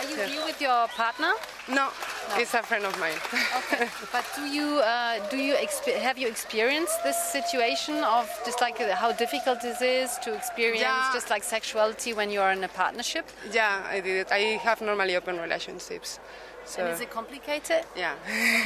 [0.00, 1.32] Are you here with your partner?
[1.68, 1.90] No,
[2.36, 3.18] it's a friend of mine.
[3.60, 3.86] Okay.
[4.12, 5.54] but do you uh, do you
[6.00, 10.80] have you experienced this situation of just like uh, how difficult this is to experience
[10.80, 11.10] Yeah.
[11.12, 13.26] just like sexuality when you are in a partnership?
[13.52, 14.28] Yeah, I did it.
[14.32, 16.18] I have normally open relationships.
[16.64, 17.82] So And is it complicated?
[17.94, 18.14] yeah.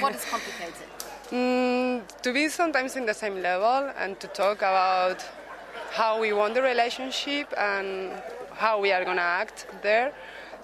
[0.00, 0.86] what is complicated?
[1.32, 5.18] Mm, to be sometimes in the same level and to talk about
[5.90, 8.12] how we want the relationship and
[8.52, 10.12] how we are gonna act there.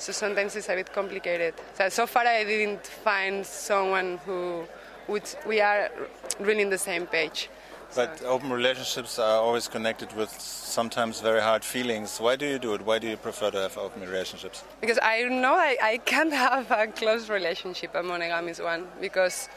[0.01, 1.53] So sometimes it's a bit complicated.
[1.75, 4.65] So, so far I didn't find someone who
[5.09, 5.91] would we are
[6.39, 7.51] really in the same page.
[7.95, 12.19] But open relationships are always connected with sometimes very hard feelings.
[12.19, 12.83] Why do you do it?
[12.83, 14.65] Why do you prefer to have open relationships?
[14.81, 19.51] Because I know I, I can't have a close relationship, a monogamous one, because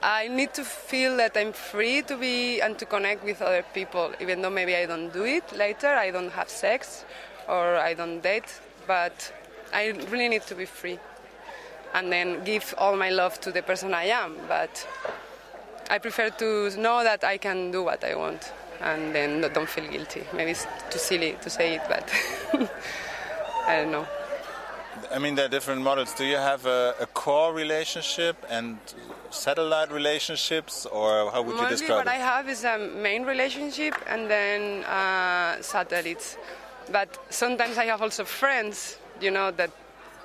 [0.00, 4.12] I need to feel that I'm free to be and to connect with other people,
[4.20, 7.04] even though maybe I don't do it later, I don't have sex
[7.46, 9.32] or I don't date, but
[9.72, 10.98] I really need to be free
[11.94, 14.36] and then give all my love to the person I am.
[14.48, 14.86] But
[15.90, 19.88] I prefer to know that I can do what I want and then don't feel
[19.90, 20.22] guilty.
[20.34, 22.10] Maybe it's too silly to say it, but
[23.66, 24.06] I don't know.
[25.12, 26.14] I mean, there are different models.
[26.14, 28.78] Do you have a, a core relationship and
[29.30, 32.10] satellite relationships, or how would you Mostly describe what it?
[32.10, 36.36] I have is a main relationship and then uh, satellites.
[36.90, 39.70] But sometimes I have also friends, you know, that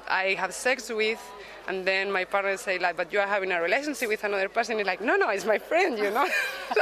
[0.07, 1.21] I have sex with,
[1.67, 4.79] and then my partner say like, "But you are having a relationship with another person."
[4.79, 6.27] It's like, "No, no, it's my friend," you know.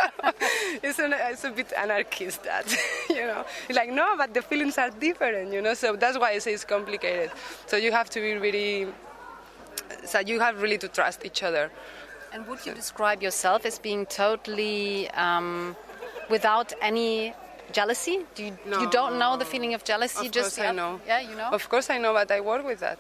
[0.83, 2.65] it's, an, it's a bit anarchist that,
[3.09, 3.45] you know.
[3.67, 5.73] It's like, no, but the feelings are different, you know.
[5.73, 7.31] So that's why I say it's complicated.
[7.67, 8.87] So you have to be really.
[10.05, 11.71] So you have really to trust each other.
[12.31, 15.75] And would you describe yourself as being totally um,
[16.29, 17.33] without any
[17.71, 18.25] jealousy?
[18.35, 20.27] Do you, you don't know the feeling of jealousy?
[20.27, 20.99] Of just course I know.
[21.07, 21.49] Yeah, you know.
[21.51, 22.99] Of course I know, but I work with that.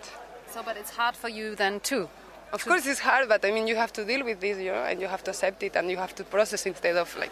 [0.51, 2.09] So, but it's hard for you then too.
[2.51, 4.83] Of course it's hard, but I mean you have to deal with this, you know,
[4.83, 7.31] and you have to accept it and you have to process instead of like.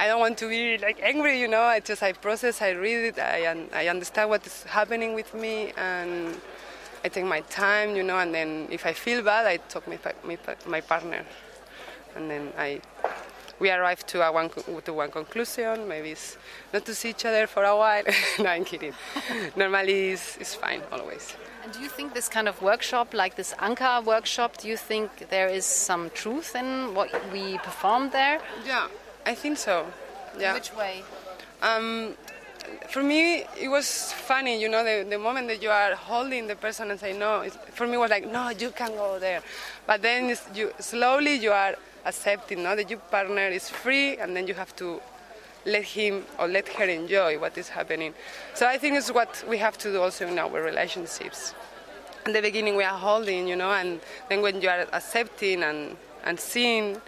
[0.00, 1.62] I don't want to be like angry, you know.
[1.62, 5.34] I just I process, I read it, I un- I understand what is happening with
[5.34, 6.40] me, and
[7.04, 8.16] I take my time, you know.
[8.16, 11.24] And then if I feel bad, I talk with my, my, my partner,
[12.14, 12.80] and then I
[13.60, 14.50] we arrive to a one
[14.84, 15.88] to one conclusion.
[15.88, 16.36] Maybe it's
[16.72, 18.04] not to see each other for a while.
[18.38, 18.92] no, I'm kidding.
[19.56, 21.34] Normally it's, it's fine always.
[21.64, 25.28] And do you think this kind of workshop, like this Anka workshop, do you think
[25.30, 28.40] there is some truth in what we performed there?
[28.64, 28.88] Yeah,
[29.26, 29.86] I think so.
[30.38, 30.54] Yeah.
[30.54, 31.02] Which way?
[31.60, 32.14] Um,
[32.88, 36.56] for me, it was funny, you know, the, the moment that you are holding the
[36.56, 37.40] person and say no.
[37.40, 39.42] It's, for me, it was like, no, you can go there.
[39.86, 41.76] But then you slowly you are
[42.08, 45.00] accepting, no, that your partner is free, and then you have to
[45.64, 48.14] let him or let her enjoy what is happening.
[48.54, 51.54] So I think it's what we have to do also in our relationships.
[52.26, 55.96] In the beginning, we are holding, you know, and then when you are accepting and
[56.24, 57.00] and seeing,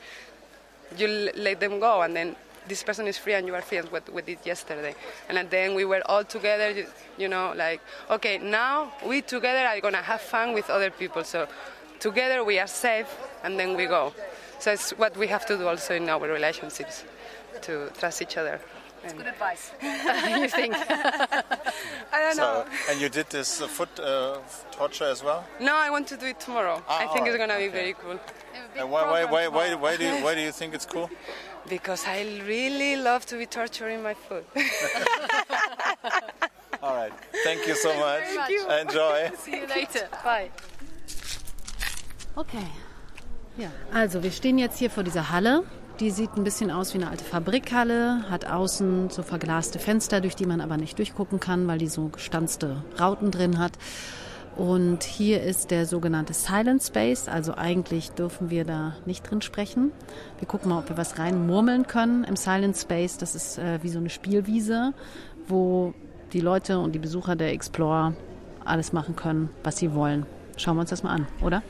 [0.96, 2.36] you let them go, and then
[2.68, 4.94] this person is free and you are free, as what we did yesterday.
[5.28, 6.86] And then we were all together, you,
[7.18, 11.24] you know, like, okay, now we together are gonna have fun with other people.
[11.24, 11.48] So
[11.98, 13.10] together we are safe,
[13.44, 14.12] and then we go.
[14.60, 17.04] So it's what we have to do also in our relationships,
[17.62, 18.60] to trust each other.
[19.02, 19.72] And Good advice.
[19.82, 20.74] you think?
[22.12, 22.64] I don't So, know.
[22.90, 24.36] and you did this uh, foot uh,
[24.70, 25.46] torture as well?
[25.58, 26.82] No, I want to do it tomorrow.
[26.86, 28.20] Ah, I think it's gonna be very cool.
[28.76, 31.08] And why, why, why, why, why, do you, why do you think it's cool?
[31.66, 34.46] Because I really love to be torturing my foot.
[36.82, 37.12] All right.
[37.44, 38.24] Thank you so much.
[38.24, 38.68] Thank you.
[38.68, 39.30] Enjoy.
[39.38, 40.08] See you later.
[40.22, 40.50] Bye.
[42.36, 42.66] Okay.
[43.92, 45.62] Also wir stehen jetzt hier vor dieser Halle.
[46.00, 50.34] Die sieht ein bisschen aus wie eine alte Fabrikhalle, hat außen so verglaste Fenster, durch
[50.34, 53.72] die man aber nicht durchgucken kann, weil die so gestanzte Rauten drin hat.
[54.56, 59.92] Und hier ist der sogenannte Silent Space, also eigentlich dürfen wir da nicht drin sprechen.
[60.38, 63.18] Wir gucken mal, ob wir was reinmurmeln können im Silent Space.
[63.18, 64.92] Das ist äh, wie so eine Spielwiese,
[65.48, 65.94] wo
[66.32, 68.14] die Leute und die Besucher der Explore
[68.64, 70.26] alles machen können, was sie wollen.
[70.56, 71.62] Schauen wir uns das mal an, oder?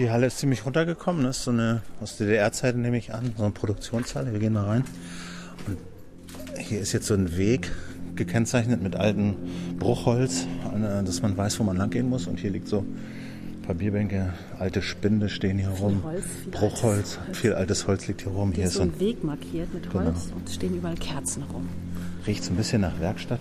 [0.00, 1.24] Die Halle ist ziemlich runtergekommen.
[1.24, 4.32] Das ist so eine aus DDR-Zeiten nehme ich an, so eine Produktionshalle.
[4.32, 4.82] Wir gehen da rein.
[5.66, 5.76] Und
[6.58, 7.70] hier ist jetzt so ein Weg
[8.14, 9.36] gekennzeichnet mit altem
[9.78, 12.26] Bruchholz, äh, dass man weiß, wo man lang gehen muss.
[12.28, 16.02] Und hier liegt so ein paar Bierbänke, alte Spinde stehen hier rum.
[16.02, 18.52] Holz, viel Bruchholz, viel altes Holz liegt hier rum.
[18.52, 20.06] Hier ist so ein, Weg markiert mit Genau.
[20.06, 21.68] Holz und es stehen überall Kerzen rum.
[22.26, 23.40] riecht so ein bisschen nach Werkstatt.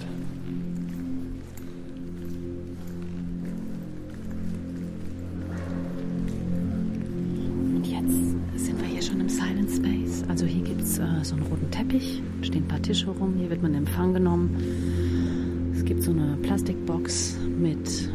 [8.01, 10.23] Jetzt sind wir hier schon im Silent Space.
[10.27, 13.49] Also hier gibt es äh, so einen roten Teppich, stehen ein paar Tische rum, hier
[13.49, 15.71] wird man in Empfang genommen.
[15.75, 18.09] Es gibt so eine Plastikbox mit,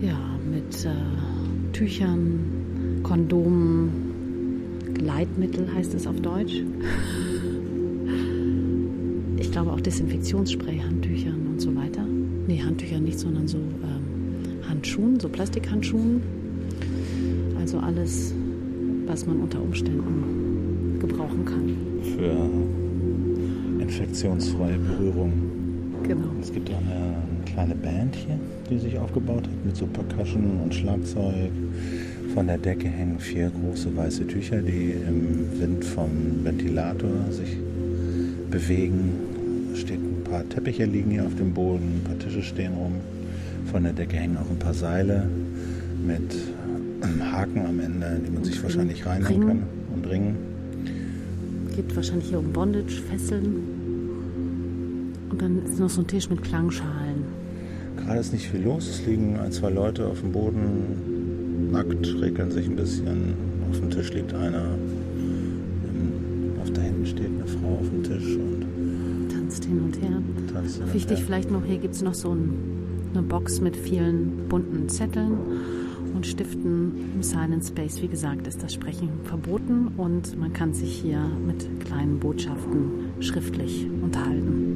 [0.00, 0.18] ja,
[0.50, 3.90] mit äh, Tüchern, Kondomen,
[4.94, 6.62] Gleitmittel heißt es auf Deutsch.
[9.38, 12.04] Ich glaube auch Desinfektionsspray, Handtüchern und so weiter.
[12.46, 16.22] Nee, Handtücher nicht, sondern so ähm, Handschuhen, so Plastikhandschuhen.
[17.58, 18.34] Also alles,
[19.06, 21.76] was man unter Umständen gebrauchen kann.
[22.16, 25.32] für infektionsfreie Berührung.
[26.02, 26.28] Genau.
[26.40, 28.38] Es gibt auch eine kleine Band hier,
[28.70, 31.50] die sich aufgebaut hat mit so Percussion und Schlagzeug.
[32.34, 37.56] Von der Decke hängen vier große weiße Tücher, die im Wind vom Ventilator sich
[38.50, 39.12] bewegen.
[39.74, 42.94] Steht ein paar Teppiche liegen hier auf dem Boden, ein paar Tische stehen rum.
[43.70, 45.28] Von der Decke hängen auch ein paar Seile
[46.06, 46.34] mit
[47.36, 49.62] Haken am Ende, die man sich wahrscheinlich reinhängen kann
[49.94, 50.36] und Ringen.
[51.74, 53.56] Geht wahrscheinlich hier um Bondage, Fesseln.
[55.30, 57.24] Und dann ist noch so ein Tisch mit Klangschalen.
[57.98, 58.88] Gerade ist nicht viel los.
[58.88, 63.34] Es liegen ein, zwei Leute auf dem Boden, nackt, regeln sich ein bisschen.
[63.70, 64.64] Auf dem Tisch liegt einer.
[66.62, 68.66] Auf da hinten steht eine Frau auf dem Tisch und
[69.30, 70.22] Tanzt hin und her.
[70.52, 70.76] tanzt.
[70.76, 71.26] hin und Wichtig her.
[71.26, 72.54] vielleicht noch, hier gibt es noch so ein,
[73.12, 75.32] eine Box mit vielen bunten Zetteln
[76.36, 78.02] Stiften im Silent Space.
[78.02, 83.86] Wie gesagt, ist das Sprechen verboten und man kann sich hier mit kleinen Botschaften schriftlich
[84.02, 84.75] unterhalten.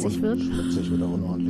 [0.00, 0.40] Schmutzig wird.
[0.40, 1.49] Schmutzig oder unordentlich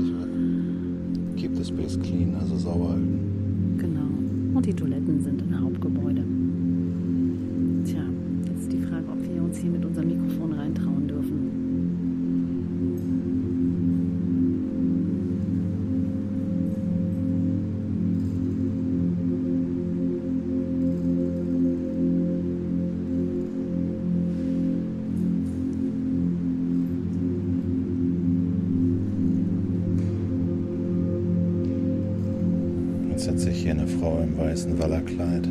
[34.51, 35.49] weißen Wallerkleid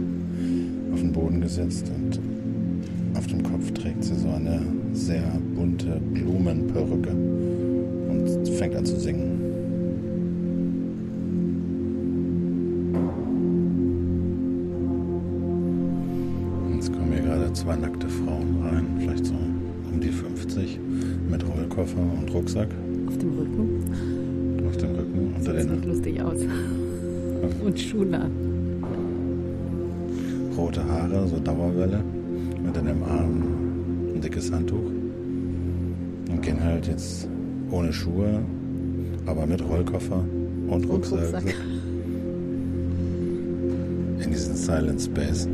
[0.92, 2.20] auf den Boden gesetzt und
[3.18, 4.60] auf dem Kopf trägt sie so eine
[4.92, 5.24] sehr
[5.56, 9.40] bunte Blumenperücke und fängt an zu singen.
[16.76, 19.34] Jetzt kommen hier gerade zwei nackte Frauen rein, vielleicht so
[19.90, 20.78] um die 50,
[21.32, 22.68] mit Rollkoffer und Rucksack
[23.08, 24.66] Auf dem Rücken.
[24.68, 26.42] auf dem Rücken unter Das den sieht lustig aus.
[27.64, 28.49] Und Schuhe an.
[30.60, 32.04] Rote Haare, so Dauerwelle,
[32.62, 33.44] mit in dem Arm
[34.14, 34.92] ein dickes Handtuch
[36.30, 37.28] und gehen halt jetzt
[37.72, 38.42] ohne Schuhe,
[39.26, 40.24] aber mit Rollkoffer
[40.68, 41.56] und Rucksack, Rucksack.
[44.20, 45.48] in diesen Silent Space.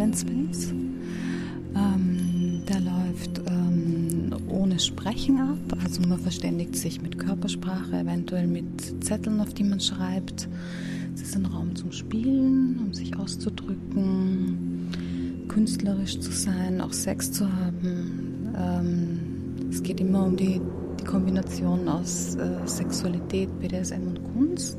[0.00, 0.72] Silent Space.
[1.74, 5.78] Ähm, der läuft ähm, ohne Sprechen ab.
[5.84, 10.48] Also man verständigt sich mit Körpersprache, eventuell mit Zetteln, auf die man schreibt.
[11.14, 14.88] Es ist ein Raum zum Spielen, um sich auszudrücken,
[15.48, 18.54] künstlerisch zu sein, auch Sex zu haben.
[18.56, 19.18] Ähm,
[19.70, 20.62] es geht immer um die,
[20.98, 24.78] die Kombination aus äh, Sexualität, BDSM und Kunst.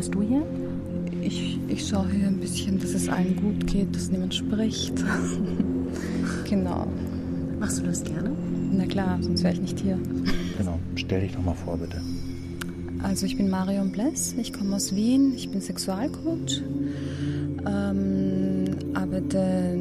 [0.00, 0.42] Hast du hier?
[1.20, 4.94] Ich, ich schaue hier ein bisschen, dass es allen gut geht, dass niemand spricht.
[6.48, 6.86] genau.
[7.58, 8.30] Machst du das gerne?
[8.72, 9.98] Na klar, sonst wäre ich nicht hier.
[10.56, 12.00] Genau, stell dich doch mal vor, bitte.
[13.02, 16.62] Also ich bin Marion Bless, ich komme aus Wien, ich bin Sexualcoach,
[17.66, 19.76] ähm, arbeite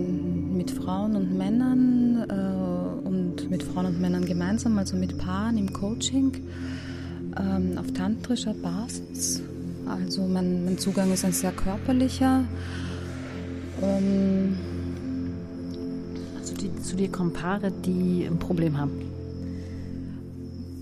[0.52, 5.72] mit Frauen und Männern äh, und mit Frauen und Männern gemeinsam, also mit Paaren im
[5.72, 6.34] Coaching
[7.40, 9.42] ähm, auf tantrischer Basis.
[9.90, 12.44] Also mein, mein Zugang ist ein sehr körperlicher.
[13.82, 14.56] Ähm,
[16.40, 18.92] Also die, zu dir kommen Paare, die ein Problem haben.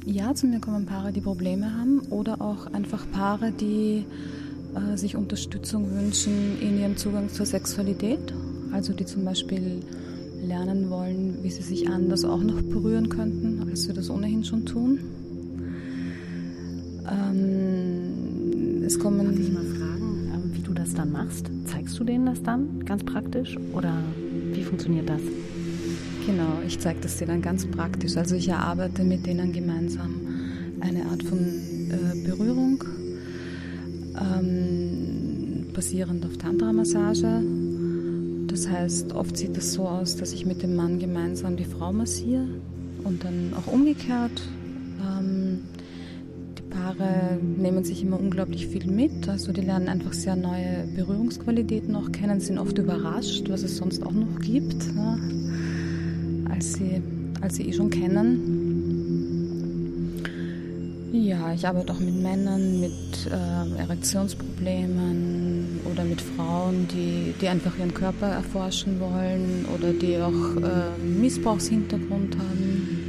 [0.06, 4.06] Ja, zu mir kommen Paare, die Probleme haben oder auch einfach Paare, die
[4.76, 8.34] äh, sich Unterstützung wünschen in ihrem Zugang zur Sexualität.
[8.72, 9.82] Also die zum Beispiel
[10.46, 14.66] lernen wollen, wie sie sich anders auch noch berühren könnten, als sie das ohnehin schon
[14.66, 15.00] tun.
[17.10, 17.97] Ähm,
[18.88, 19.26] es kommen.
[19.26, 21.52] Darf ich mal fragen, ähm, wie du das dann machst?
[21.66, 23.94] Zeigst du denen das dann ganz praktisch oder
[24.54, 25.22] wie funktioniert das?
[26.26, 28.18] Genau, ich zeige das denen ganz praktisch.
[28.18, 30.16] Also ich erarbeite mit denen gemeinsam
[30.80, 32.84] eine Art von äh, Berührung,
[34.20, 37.42] ähm, basierend auf Tantra-Massage.
[38.48, 41.94] Das heißt, oft sieht es so aus, dass ich mit dem Mann gemeinsam die Frau
[41.94, 42.48] massiere
[43.04, 44.42] und dann auch umgekehrt.
[46.88, 49.28] Paare nehmen sich immer unglaublich viel mit.
[49.28, 54.06] Also die lernen einfach sehr neue Berührungsqualitäten auch kennen, sind oft überrascht, was es sonst
[54.06, 54.86] auch noch gibt.
[54.96, 55.18] Ja
[56.58, 57.02] als sie,
[57.42, 58.54] als sie eh schon kennen.
[61.14, 62.92] Ja, ich arbeite auch mit Männern mit
[63.28, 70.58] äh, Erektionsproblemen oder mit Frauen, die, die einfach ihren Körper erforschen wollen oder die auch
[70.58, 73.07] äh, Missbrauchshintergrund haben.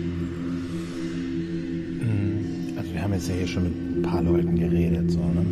[3.08, 5.42] Haben jetzt ja hier schon mit ein paar Leuten geredet, so, ne?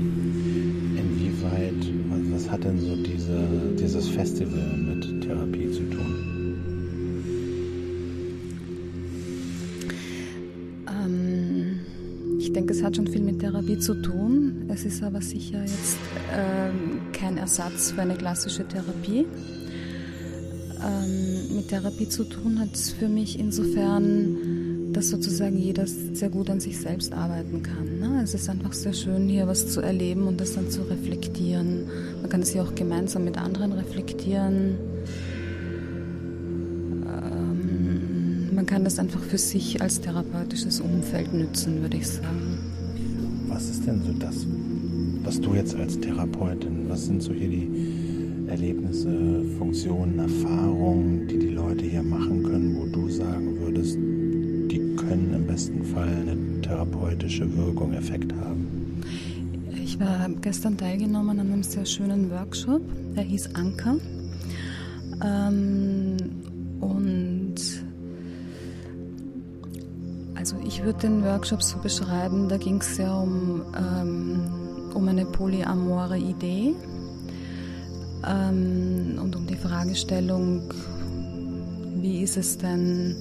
[0.98, 1.72] Inwieweit,
[2.10, 3.48] was, was hat denn so diese,
[3.80, 6.58] dieses Festival mit Therapie zu tun?
[10.86, 11.80] Ähm,
[12.38, 14.66] ich denke, es hat schon viel mit Therapie zu tun.
[14.68, 15.96] Es ist aber sicher jetzt
[16.34, 19.24] ähm, kein Ersatz für eine klassische Therapie.
[20.84, 24.36] Ähm, mit Therapie zu tun hat es für mich insofern,
[24.96, 27.98] dass sozusagen jeder sehr gut an sich selbst arbeiten kann.
[28.00, 28.22] Ne?
[28.24, 31.86] Es ist einfach sehr schön, hier was zu erleben und das dann zu reflektieren.
[32.22, 34.78] Man kann es ja auch gemeinsam mit anderen reflektieren.
[37.04, 42.56] Ähm, man kann das einfach für sich als therapeutisches Umfeld nützen, würde ich sagen.
[43.48, 44.46] Was ist denn so das,
[45.24, 51.50] was du jetzt als Therapeutin, was sind so hier die Erlebnisse, Funktionen, Erfahrungen, die die
[51.50, 53.98] Leute hier machen können, wo du sagen würdest,
[55.08, 59.02] können im besten Fall eine therapeutische Wirkung, Effekt haben?
[59.82, 62.82] Ich war gestern teilgenommen an einem sehr schönen Workshop,
[63.14, 63.96] der hieß Anker.
[65.24, 66.16] Ähm,
[66.80, 67.54] und
[70.34, 74.40] also ich würde den Workshop so beschreiben, da ging es ja um, ähm,
[74.94, 76.74] um eine polyamore Idee
[78.26, 80.62] ähm, und um die Fragestellung,
[82.00, 83.16] wie ist es denn,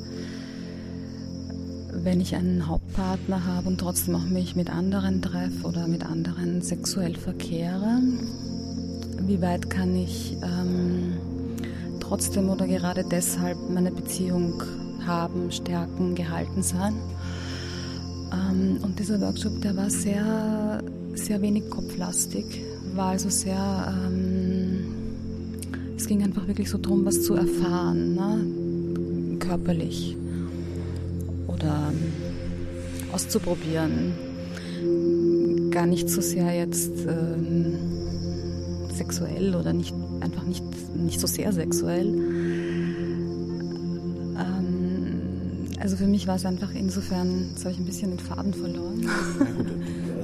[2.06, 6.62] wenn ich einen Hauptpartner habe und trotzdem auch mich mit anderen treffe oder mit anderen
[6.62, 8.00] sexuell verkehre,
[9.22, 11.14] wie weit kann ich ähm,
[12.00, 14.62] trotzdem oder gerade deshalb meine Beziehung
[15.04, 16.94] haben, stärken, gehalten sein.
[18.32, 20.84] Ähm, und dieser Workshop, der war sehr,
[21.16, 22.46] sehr wenig kopflastig,
[22.94, 24.94] war also sehr, ähm,
[25.98, 29.40] es ging einfach wirklich so darum, was zu erfahren, ne?
[29.40, 30.16] körperlich
[31.56, 32.14] oder ähm,
[33.14, 34.14] auszuprobieren.
[35.72, 37.74] Gar nicht so sehr jetzt ähm,
[38.94, 40.64] sexuell oder nicht einfach nicht,
[40.96, 42.06] nicht so sehr sexuell.
[44.38, 45.22] Ähm,
[45.80, 49.02] also für mich war es einfach insofern, jetzt habe ich ein bisschen den Faden verloren.
[49.04, 49.10] Ja,
[49.58, 49.68] gut,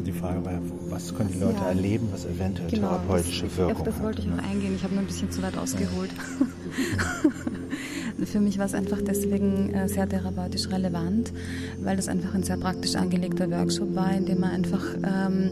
[0.07, 0.59] die Frage war ja,
[0.89, 1.67] was können die Leute Ja.
[1.69, 4.73] erleben, was eventuell Genau, therapeutische das, Wirkung Auf das wollte ich noch eingehen.
[4.75, 6.11] Ich habe nur ein bisschen zu weit ausgeholt.
[8.25, 11.31] Für mich war es einfach deswegen äh, sehr therapeutisch relevant,
[11.81, 15.51] weil das einfach ein sehr praktisch angelegter Workshop war, in dem man einfach ähm,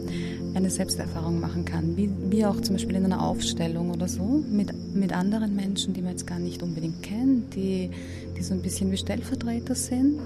[0.54, 1.96] eine Selbsterfahrung machen kann.
[1.96, 6.02] Wie, wie auch zum Beispiel in einer Aufstellung oder so, mit, mit anderen Menschen, die
[6.02, 7.90] man jetzt gar nicht unbedingt kennt, die,
[8.36, 10.18] die so ein bisschen wie Stellvertreter sind.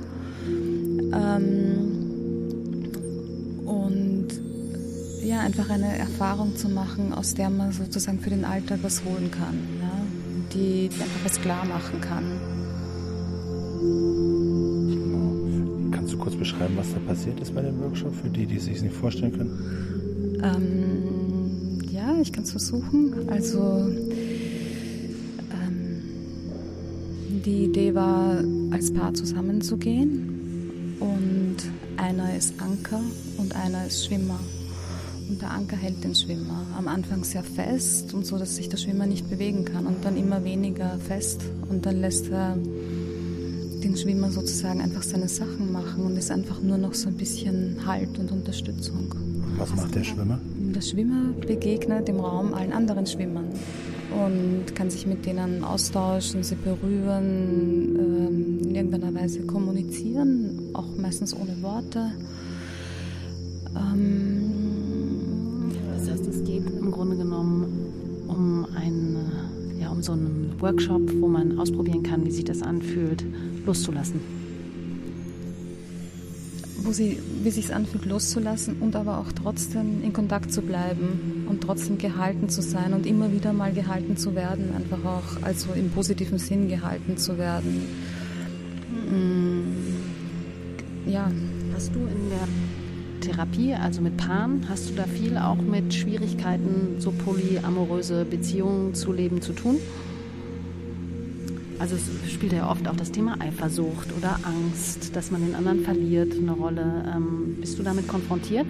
[1.12, 2.04] Ähm,
[3.64, 4.28] und
[5.24, 9.30] ja, einfach eine Erfahrung zu machen, aus der man sozusagen für den Alltag was holen
[9.30, 9.58] kann?
[10.54, 12.24] Die, die einfach was klar machen kann.
[15.92, 18.66] Kannst du kurz beschreiben, was da passiert ist bei dem Workshop, für die, die es
[18.66, 20.40] sich nicht vorstellen können?
[20.42, 23.28] Ähm, ja, ich kann es versuchen.
[23.28, 23.88] Also
[25.50, 26.02] ähm,
[27.44, 31.56] die Idee war, als Paar zusammenzugehen und
[31.96, 33.00] einer ist Anker
[33.38, 34.38] und einer ist Schwimmer.
[35.28, 38.76] Und der Anker hält den Schwimmer am Anfang sehr fest und so, dass sich der
[38.76, 42.56] Schwimmer nicht bewegen kann und dann immer weniger fest und dann lässt er
[43.84, 47.86] den Schwimmer sozusagen einfach seine Sachen machen und ist einfach nur noch so ein bisschen
[47.86, 49.14] Halt und Unterstützung.
[49.56, 50.40] Was macht der Schwimmer?
[50.56, 53.46] Der Schwimmer begegnet im Raum allen anderen Schwimmern
[54.26, 61.34] und kann sich mit denen austauschen, sie berühren, ähm, in irgendeiner Weise kommunizieren, auch meistens
[61.34, 62.10] ohne Worte.
[68.68, 69.32] Um einen,
[69.78, 73.24] äh, ja, um so einen Workshop, wo man ausprobieren kann, wie sich das anfühlt,
[73.66, 74.20] loszulassen.
[76.86, 81.62] wo sie, wie sich anfühlt, loszulassen und aber auch trotzdem in Kontakt zu bleiben und
[81.62, 85.88] trotzdem gehalten zu sein und immer wieder mal gehalten zu werden, einfach auch also im
[85.88, 87.86] positiven Sinn gehalten zu werden.
[89.10, 91.30] Mm, Ja.
[91.74, 92.46] Hast du in der
[93.24, 99.12] Therapie, also mit Paaren, hast du da viel auch mit Schwierigkeiten, so polyamoröse Beziehungen zu
[99.12, 99.78] leben, zu tun?
[101.78, 105.80] Also es spielt ja oft auch das Thema Eifersucht oder Angst, dass man den anderen
[105.80, 107.04] verliert, eine Rolle.
[107.14, 108.66] Ähm, bist du damit konfrontiert?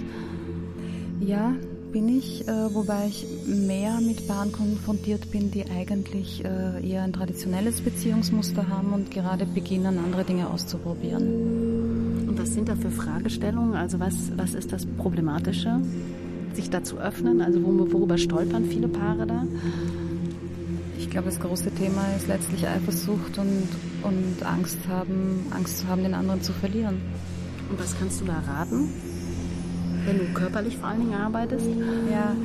[1.21, 1.55] Ja,
[1.93, 7.13] bin ich, äh, wobei ich mehr mit Paaren konfrontiert bin, die eigentlich äh, eher ein
[7.13, 11.64] traditionelles Beziehungsmuster haben und gerade beginnen, andere Dinge auszuprobieren.
[12.55, 13.75] Was sind da für Fragestellungen?
[13.75, 15.81] Also was, was ist das Problematische?
[16.53, 17.41] Sich da zu öffnen?
[17.41, 19.43] Also wor- worüber stolpern viele Paare da?
[20.97, 23.67] Ich glaube, das große Thema ist letztlich Eifersucht und,
[24.05, 27.01] und Angst haben, Angst zu haben, den anderen zu verlieren.
[27.71, 28.89] Und was kannst du da raten,
[30.07, 31.67] wenn du körperlich vor allen Dingen arbeitest?
[32.09, 32.37] Ja,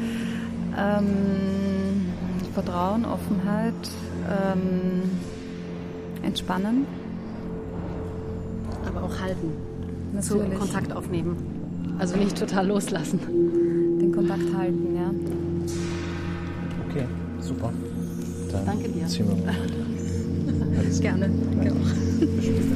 [0.98, 2.08] ähm,
[2.56, 3.76] Vertrauen, Offenheit,
[4.28, 5.04] ähm,
[6.24, 6.88] entspannen.
[8.88, 9.69] Aber auch halten.
[10.20, 10.60] Natürlich.
[10.60, 11.38] Kontakt aufnehmen.
[11.98, 13.20] Also nicht total loslassen.
[14.00, 15.12] Den Kontakt halten, ja.
[16.90, 17.06] Okay,
[17.40, 17.72] super.
[18.52, 19.06] Dann Danke dir.
[19.08, 20.78] Ziehen wir mal weiter.
[20.80, 21.30] Alles Gerne.
[21.30, 22.20] Danke auch.
[22.20, 22.76] Bis später.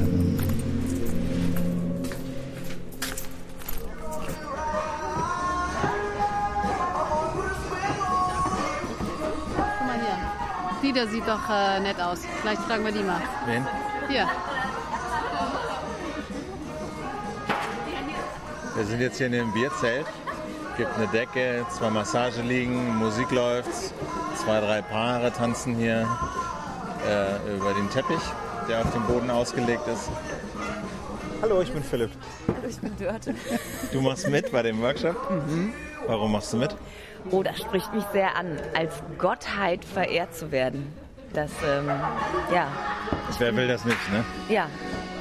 [9.55, 10.17] Guck mal hier.
[10.81, 12.19] Die da sieht doch äh, nett aus.
[12.41, 13.21] Vielleicht fragen wir die mal.
[13.45, 13.65] Wen?
[14.09, 14.27] Hier.
[18.83, 20.05] Wir sind jetzt hier in dem Bierzelt.
[20.75, 23.69] Gibt eine Decke, zwei Massageliegen, Musik läuft,
[24.35, 26.05] zwei, drei Paare tanzen hier
[27.07, 28.19] äh, über den Teppich,
[28.67, 30.11] der auf dem Boden ausgelegt ist.
[31.41, 32.09] Hallo, ich bin Philipp.
[32.67, 33.33] Ich bin Dörte.
[33.93, 35.15] Du machst mit bei dem Workshop?
[36.05, 36.75] Warum machst du mit?
[37.31, 40.91] Oh, das spricht mich sehr an, als Gottheit verehrt zu werden.
[41.31, 41.89] Das, ähm,
[42.53, 42.67] ja,
[43.39, 44.25] Wer will das nicht, ne?
[44.49, 44.67] ja.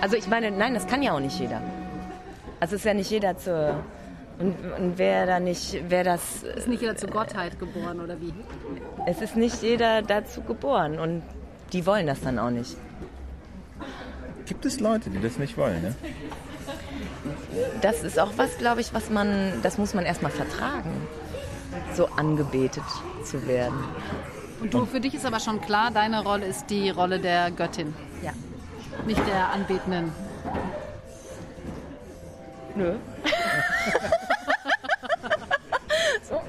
[0.00, 1.62] Also ich meine, nein, das kann ja auch nicht jeder.
[2.62, 3.74] Also es ist ja nicht jeder zu...
[4.38, 6.44] Und, und wer da nicht, wer das...
[6.44, 8.32] Ist nicht jeder zur Gottheit geboren oder wie?
[9.04, 11.24] Es ist nicht jeder dazu geboren und
[11.72, 12.76] die wollen das dann auch nicht.
[14.46, 15.96] Gibt es Leute, die das nicht wollen, ne?
[17.80, 21.08] Das ist auch was, glaube ich, was man, das muss man erstmal vertragen,
[21.94, 22.84] so angebetet
[23.24, 23.82] zu werden.
[24.60, 27.92] Und du, für dich ist aber schon klar, deine Rolle ist die Rolle der Göttin.
[28.22, 28.30] Ja.
[29.04, 30.12] Nicht der Anbetenden.
[32.74, 32.92] Nö.
[36.28, 36.40] so.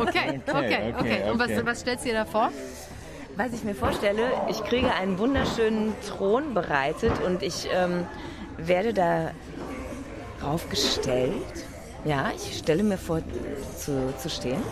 [0.00, 1.30] Okay, okay, okay.
[1.30, 2.50] Und was, was stellst du dir da vor?
[3.36, 8.06] Was ich mir vorstelle, ich kriege einen wunderschönen Thron bereitet und ich ähm,
[8.56, 9.32] werde da
[10.42, 11.66] raufgestellt.
[12.04, 13.22] Ja, ich stelle mir vor
[13.76, 14.62] zu, zu stehen.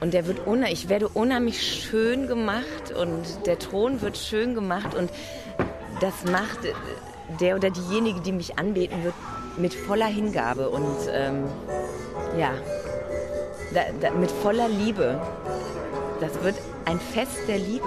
[0.00, 5.10] Und der wird ich werde unheimlich schön gemacht und der Thron wird schön gemacht und
[6.00, 6.58] das macht
[7.40, 9.14] der oder diejenige, die mich anbeten wird,
[9.56, 11.44] mit voller Hingabe und ähm,
[12.38, 12.52] ja,
[13.72, 15.20] da, da, mit voller Liebe.
[16.20, 17.86] Das wird ein Fest der Liebe.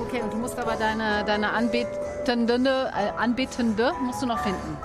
[0.00, 4.76] Okay, und du musst aber deine, deine Anbetende, äh, Anbetende musst du noch finden.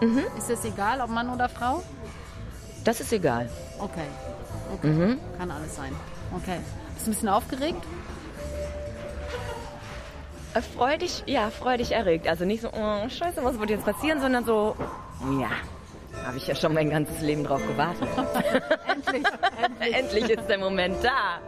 [0.00, 0.24] Mhm.
[0.36, 1.82] Ist es egal, ob Mann oder Frau?
[2.84, 3.48] Das ist egal.
[3.78, 4.06] Okay.
[4.74, 4.86] okay.
[4.86, 5.18] Mhm.
[5.38, 5.94] Kann alles sein.
[6.36, 6.58] Okay.
[6.94, 7.82] Bist du ein bisschen aufgeregt?
[10.54, 12.28] Äh, Freudig, ja, freudig erregt.
[12.28, 14.76] Also nicht so, oh, scheiße, was wird jetzt passieren, sondern so,
[15.40, 15.50] ja,
[16.26, 18.08] habe ich ja schon mein ganzes Leben drauf gewartet.
[18.88, 19.24] endlich,
[19.62, 19.94] endlich.
[19.94, 21.40] endlich ist der Moment da.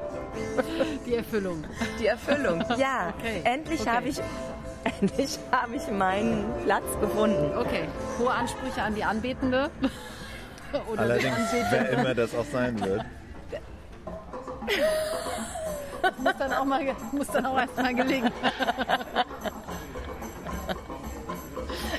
[1.07, 1.65] Die Erfüllung.
[2.01, 3.13] Die Erfüllung, ja.
[3.19, 3.43] Okay.
[3.45, 3.91] Endlich Okay.
[3.91, 4.21] habe ich,
[5.01, 7.57] endlich habe ich meinen Platz gefunden.
[7.59, 7.85] Okay.
[8.19, 9.71] Hohe Ansprüche an die Anbetende.
[10.91, 13.05] Oder Allerdings, die wer immer das auch sein wird.
[16.19, 16.81] Muss dann auch mal,
[17.13, 18.33] muss dann auch erst mal gelingen.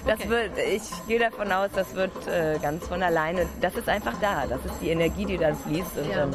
[0.05, 3.47] Das wird, ich gehe davon aus, das wird äh, ganz von alleine.
[3.59, 4.45] Das ist einfach da.
[4.47, 5.97] Das ist die Energie, die dann fließt.
[5.97, 6.23] Und, Ja.
[6.23, 6.31] ähm,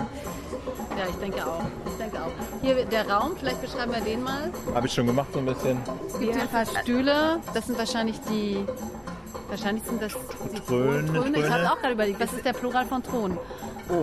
[0.99, 1.63] Ja, ich denke auch.
[1.87, 2.31] Ich denke auch.
[2.63, 4.51] Hier der Raum, vielleicht beschreiben wir den mal.
[4.75, 5.79] Habe ich schon gemacht so ein bisschen.
[6.09, 7.39] Es gibt hier ein paar Stühle.
[7.55, 8.67] Das sind wahrscheinlich die.
[9.49, 10.13] Wahrscheinlich sind das
[10.53, 11.39] die Throne, Throne.
[11.39, 13.39] Ich habe auch gerade überlegt, was ist der Plural von Thron?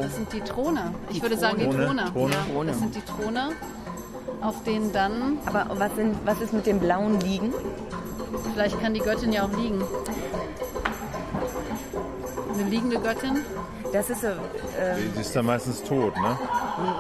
[0.02, 0.94] Das sind die Throne.
[1.10, 1.86] Ich würde sagen die Throne.
[1.86, 2.12] Throne.
[2.12, 2.34] Throne.
[2.34, 2.72] Ja, Throne.
[2.72, 3.50] das sind die Throne,
[4.42, 5.38] auf denen dann.
[5.46, 7.54] aber was, sind, was ist mit dem blauen Liegen?
[8.54, 9.82] Vielleicht kann die Göttin ja auch liegen.
[12.54, 13.38] Eine liegende Göttin.
[13.94, 14.28] Das ist so.
[14.28, 16.38] Die Äh, ist dann meistens tot, ne?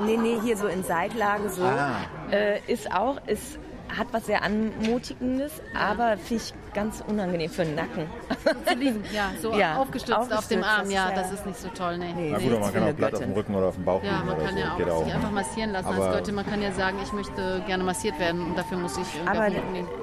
[0.06, 1.64] nee, nee, hier so in Seitlage so.
[1.64, 1.98] Ah.
[2.32, 3.60] Äh, ist auch, ist,
[3.96, 8.06] hat was sehr Anmutigendes, aber finde ich ganz unangenehm für den Nacken.
[8.66, 10.90] Zu liegen, ja, so Ja, aufgestützt, auf dem aufgestützt, Arm.
[10.92, 12.14] Ja, das ist nicht so toll, nee.
[12.16, 12.44] Nee, Na nee.
[12.44, 13.34] gut, aber man kann auch glatt auf Göttin.
[13.34, 14.60] dem Rücken oder auf dem Bauch Ja, liegen man oder kann so.
[14.62, 15.04] ja auch auch.
[15.06, 16.36] sich einfach massieren lassen als Aber- Göttin.
[16.36, 19.48] Man kann ja sagen, ich möchte gerne massiert werden und dafür muss ich irgendwie Aber
[19.48, 19.54] auf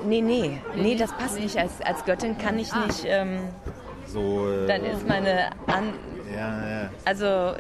[0.05, 1.43] nee, nee, Nee, nee, das passt nee.
[1.45, 1.57] nicht.
[1.59, 2.87] Als, als Göttin kann ich Ah.
[2.87, 3.05] nicht.
[3.07, 3.39] Ähm,
[4.07, 5.93] So, äh, dann ist meine An
[6.35, 6.91] ja, ja.
[7.05, 7.53] also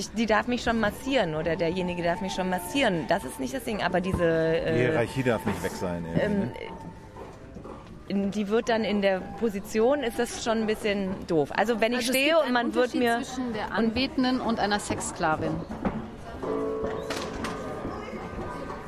[0.00, 3.04] ich, die darf mich schon massieren oder derjenige darf mich schon massieren.
[3.08, 4.24] Das ist nicht das Ding, aber diese Die
[4.68, 6.04] äh, Hierarchie darf nicht weg sein.
[6.20, 8.30] ähm, ne?
[8.32, 11.50] die wird dann in der Position ist das schon ein bisschen doof.
[11.56, 14.40] Also wenn ich Also es stehe gibt und man wird Unterschied mir zwischen der Anbetenden
[14.40, 15.52] und einer Sexsklavin.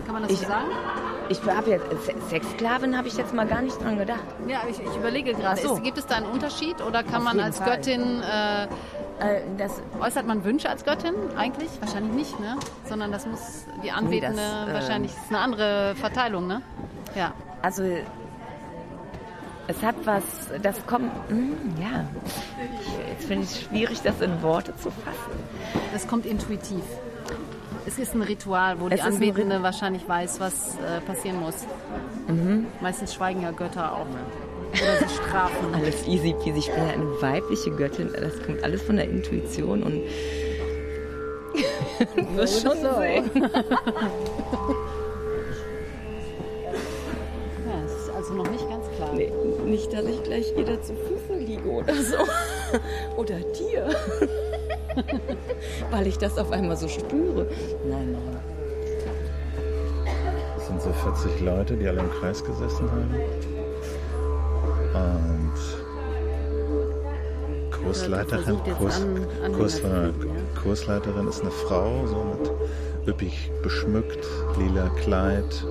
[0.05, 0.67] Kann man das Ich- so sagen?
[1.29, 4.25] ich habe jetzt Se- Sexsklavin habe ich jetzt mal gar nicht dran gedacht.
[4.49, 5.77] Ja, aber ich, ich überlege gerade, so.
[5.77, 7.77] gibt es da einen Unterschied oder kann Auf man als Fall.
[7.77, 8.67] Göttin, Äh,
[9.59, 11.71] das äußert man Wünsche als Göttin eigentlich?
[11.81, 12.57] Wahrscheinlich nicht, ne?
[12.89, 16.63] Sondern das muss die Anbetende, das, äh, wahrscheinlich ist eine andere Verteilung, ne?
[17.15, 17.33] Ja.
[17.61, 17.85] Also
[19.69, 20.23] es hat was,
[20.63, 22.05] das kommt, hm, ja.
[23.09, 25.33] Jetzt finde ich es schwierig, das in Worte zu fassen.
[25.93, 26.83] Das kommt intuitiv.
[27.87, 31.67] Es ist ein Ritual, wo Es die Anbetende wahrscheinlich weiß, was äh, passieren muss.
[32.29, 32.67] Mhm.
[32.81, 34.07] Meistens schweigen ja Götter auch.
[34.73, 35.75] Oder sie strafen.
[35.75, 36.59] Alles easy peasy.
[36.61, 38.11] Ich bin ja eine weibliche Göttin.
[38.13, 40.03] Das kommt alles von der Intuition und
[42.17, 43.01] du wirst schon so.
[43.01, 43.31] sehen.
[47.67, 49.13] Ja, es ist also noch nicht ganz klar.
[49.15, 49.31] Nee,
[49.67, 52.17] nicht, dass ich gleich jeder zu Füßen liege oder so.
[53.17, 53.89] Oder dir.
[55.91, 57.47] Weil ich das auf einmal so spüre.
[57.87, 58.41] Nein, nein.
[60.57, 63.15] Es sind so 40 Leute, die alle im Kreis gesessen haben.
[64.95, 65.53] Und
[67.71, 70.31] Kursleiterin, jetzt Kurs, an- Anhänger Kurs, finden,
[70.63, 72.51] Kursleiterin ist eine Frau, so mit
[73.09, 74.25] üppig beschmückt,
[74.59, 75.67] lila Kleid,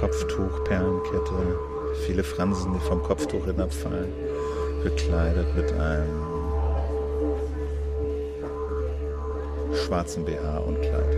[0.00, 1.58] Kopftuch, Perlenkette,
[2.06, 4.12] viele Fransen, die vom Kopftuch hinabfallen,
[4.84, 6.26] bekleidet mit einem
[9.86, 11.16] schwarzen BH und Kleid.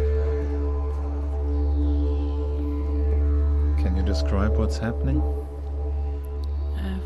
[3.82, 5.20] Can you describe what's happening?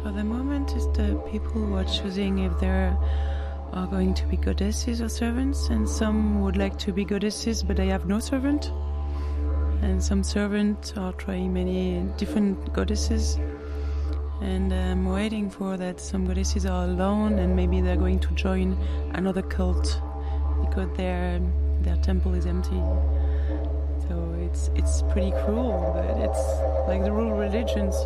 [0.04, 4.36] For the moment, is the people who are choosing if they are going to be
[4.36, 8.70] goddesses or servants, and some would like to be goddesses, but they have no servant.
[9.80, 13.38] And some servants are trying many different goddesses.
[14.42, 18.76] And I'm waiting for that some goddesses are alone, and maybe they're going to join
[19.14, 20.02] another cult
[20.60, 21.40] because their
[21.80, 22.82] their temple is empty.
[24.06, 26.44] So it's it's pretty cruel, but it's
[26.88, 27.96] like the rule religions.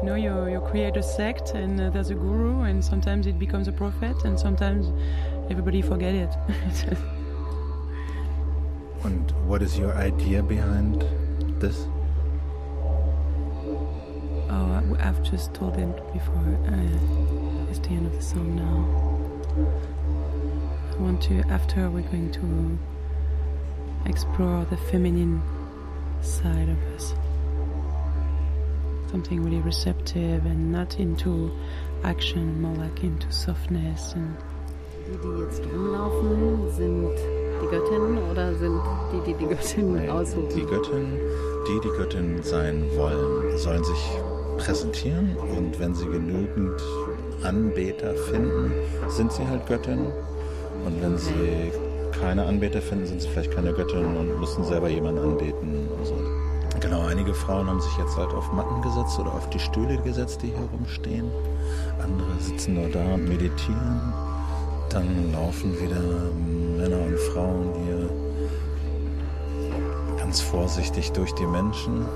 [0.00, 3.38] You know, you you create a sect, and uh, there's a guru, and sometimes it
[3.38, 4.92] becomes a prophet, and sometimes
[5.50, 6.34] everybody forget it.
[9.04, 11.02] And what is your idea behind
[11.60, 11.86] this?
[14.50, 16.58] oh, I- I've just told them before.
[16.66, 18.78] Uh, it's the end of the song now.
[20.94, 21.42] I want to.
[21.48, 22.78] After we're going to
[24.10, 25.40] explore the feminine
[26.22, 27.14] side of us.
[29.10, 31.50] Something really receptive and not into
[32.04, 34.36] action, more like into softness and
[35.08, 37.08] Die, die jetzt rumlaufen, sind
[37.62, 38.78] die Göttinnen oder sind
[39.10, 40.48] die, die die Göttinnen aussuchen?
[40.54, 41.18] Die Göttin,
[41.66, 44.10] die die Göttin sein wollen, sollen sich
[44.58, 46.82] präsentieren und wenn sie genügend
[47.42, 48.70] Anbeter finden,
[49.08, 50.12] sind sie halt Göttinnen.
[50.84, 51.72] Und wenn sie
[52.20, 55.88] keine Anbeter finden, sind sie vielleicht keine Göttinnen und müssen selber jemanden anbeten.
[55.96, 56.14] Und so.
[56.88, 60.40] Genau, einige Frauen haben sich jetzt halt auf Matten gesetzt oder auf die Stühle gesetzt,
[60.42, 61.30] die hier rumstehen.
[62.02, 64.14] Andere sitzen nur da und meditieren.
[64.88, 66.00] Dann laufen wieder
[66.78, 68.08] Männer und Frauen hier
[70.16, 72.06] ganz vorsichtig durch die Menschen.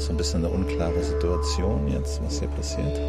[0.00, 3.00] So ein bisschen eine unklare Situation jetzt, was hier passiert.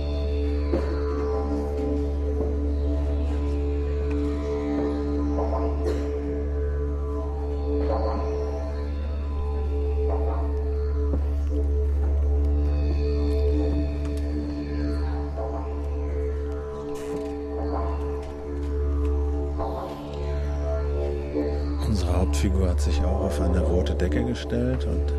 [24.38, 25.14] Gestellt und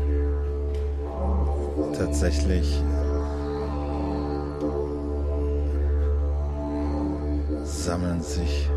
[1.93, 2.81] tatsächlich
[7.63, 8.69] sammeln sich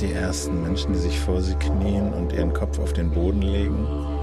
[0.00, 4.15] die ersten Menschen, die sich vor sie knien und ihren Kopf auf den Boden legen.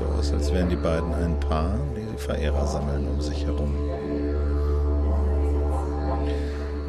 [0.00, 3.74] So aus, als wären die beiden ein Paar, die Verehrer sammeln um sich herum.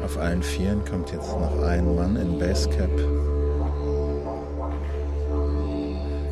[0.02, 2.90] Auf allen Vieren kommt jetzt noch ein Mann in Basecap,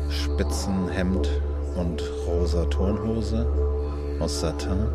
[0.09, 1.29] Spitzenhemd
[1.75, 3.47] und rosa Turnhose
[4.19, 4.87] aus Satin,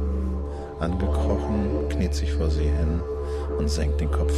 [0.80, 3.00] angekrochen, kniet sich vor sie hin
[3.58, 4.34] und senkt den Kopf.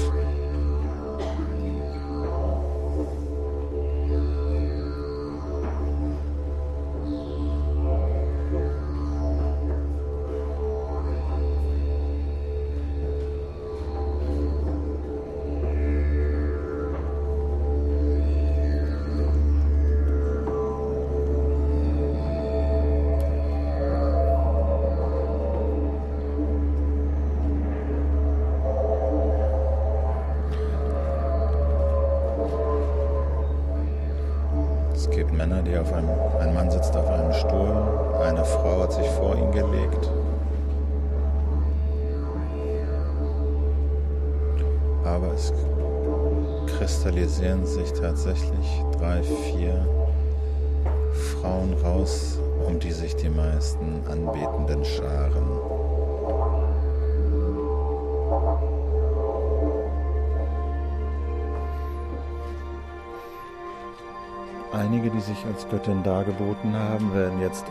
[64.78, 67.64] Einige, die sich als Göttin dargeboten haben, werden jetzt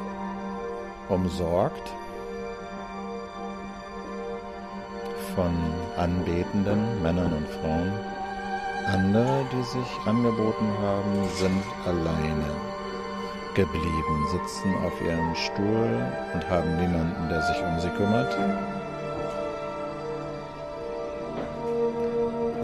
[1.07, 1.93] umsorgt
[5.33, 5.55] von
[5.95, 7.93] anbetenden Männern und Frauen.
[8.91, 12.51] Andere, die sich angeboten haben, sind alleine
[13.53, 18.37] geblieben, sitzen auf ihrem Stuhl und haben niemanden, der sich um sie kümmert.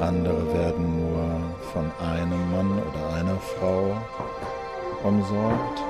[0.02, 1.24] Andere werden nur
[1.72, 3.95] von einem Mann oder einer Frau
[5.03, 5.84] umsorgt,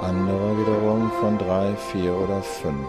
[0.00, 2.86] andere wiederum von drei, vier oder fünf.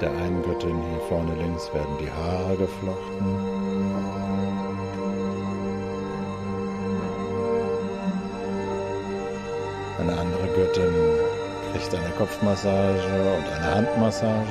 [0.00, 3.26] Der einen Göttin hier vorne links werden die Haare geflochten.
[9.98, 10.94] Eine andere Göttin
[11.72, 14.46] kriegt eine Kopfmassage und eine Handmassage.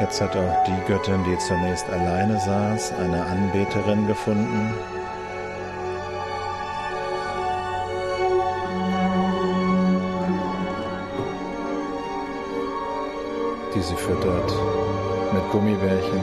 [0.00, 4.74] Jetzt hat auch die Göttin, die zunächst alleine saß, eine Anbeterin gefunden.
[15.50, 16.20] Gummibärchen.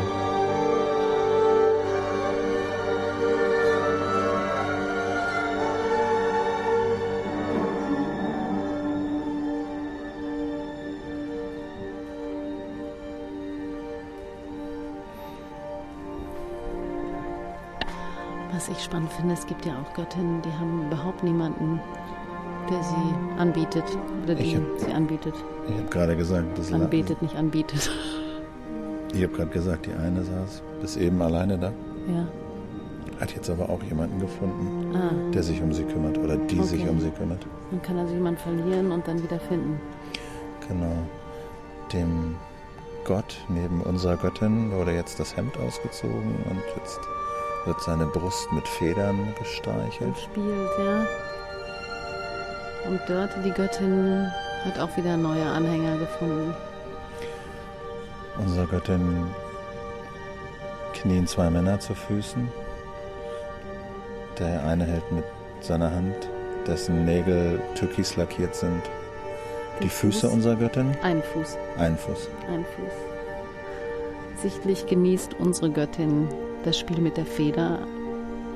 [18.53, 21.81] Was ich spannend finde, es gibt ja auch Göttinnen, die haben überhaupt niemanden,
[22.69, 23.83] der sie anbietet
[24.23, 25.35] oder die hab, sie anbietet.
[25.67, 27.91] Ich habe gerade gesagt, das anbietet, nicht anbietet.
[29.17, 31.71] Ich habe gerade gesagt, die eine saß bis eben alleine da.
[32.07, 32.27] Ja.
[33.19, 35.09] Hat jetzt aber auch jemanden gefunden, Ah.
[35.33, 36.89] der sich um sie kümmert oder die sich Okay.
[36.91, 37.43] um sie kümmert.
[37.71, 39.79] Dann kann also jemand verlieren und dann wieder finden.
[40.67, 40.91] Genau.
[41.91, 42.35] Dem
[43.05, 46.99] Gott neben unserer Göttin wurde jetzt das Hemd ausgezogen und jetzt
[47.65, 50.15] wird seine Brust mit Federn gestreichelt.
[50.17, 51.05] Spielt, ja.
[52.87, 54.27] Und Dörte, die Göttin,
[54.63, 56.53] hat auch wieder neue Anhänger gefunden.
[58.39, 59.25] Unserer Göttin
[60.93, 62.47] knien zwei Männer zu Füßen.
[64.39, 65.23] Der eine hält mit
[65.61, 66.29] seiner Hand,
[66.67, 68.81] dessen Nägel türkis lackiert sind,
[69.81, 70.33] die Füße Fuß?
[70.33, 70.95] unserer Göttin.
[71.01, 71.57] Ein Fuß.
[71.77, 72.29] Ein Fuß.
[72.51, 74.41] Ein Fuß.
[74.41, 76.27] Sichtlich genießt unsere Göttin
[76.63, 77.79] das Spiel mit der Feder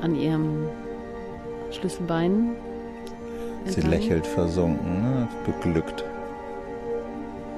[0.01, 0.67] an ihrem
[1.71, 2.55] Schlüsselbein.
[3.65, 3.91] Sie entlang.
[3.91, 5.27] lächelt versunken, ne?
[5.45, 6.03] beglückt.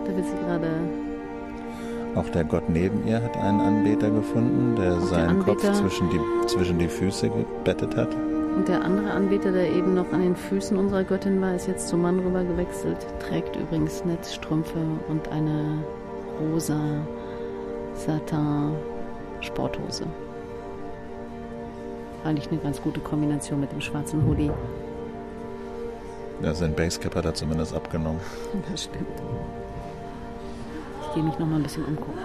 [0.06, 0.70] Da wird sie gerade
[2.16, 5.74] Auch der Gott neben ihr hat einen Anbeter gefunden, der Auch der seinen Kopf Anbeter.
[5.74, 8.10] zwischen die, zwischen die Füße gebettet hat.
[8.56, 11.88] Und der andere Anbeter, der eben noch an den Füßen unserer Göttin war, ist jetzt
[11.88, 12.98] zum Mann rüber gewechselt.
[13.20, 14.78] Trägt übrigens Netzstrümpfe
[15.10, 15.80] und eine
[16.40, 16.78] rosa
[17.96, 18.74] Satin
[19.42, 20.06] Sporthose.
[22.24, 24.52] Eigentlich eine ganz gute Kombination mit dem schwarzen Hoodie.
[26.42, 28.20] Ja, sein Basecap hat er zumindest abgenommen.
[28.72, 29.08] Das stimmt.
[31.14, 32.20] Gehe mich noch mal ein bisschen umgucken.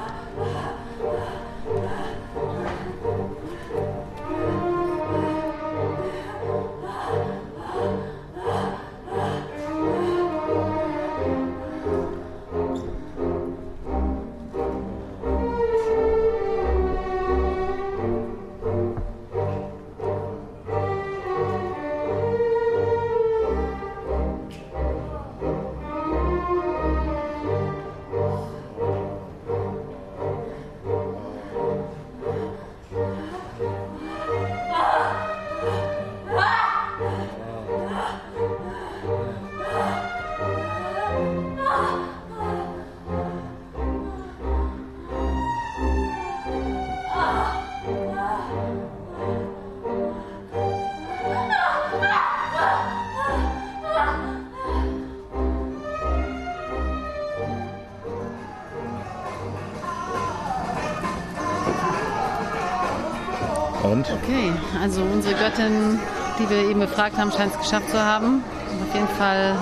[65.59, 65.99] Göttin,
[66.39, 68.45] die wir eben befragt haben, scheint es geschafft zu haben.
[68.71, 69.57] Und auf jeden Fall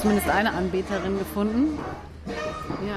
[0.00, 1.78] zumindest eine Anbeterin gefunden.
[2.84, 2.96] Ja.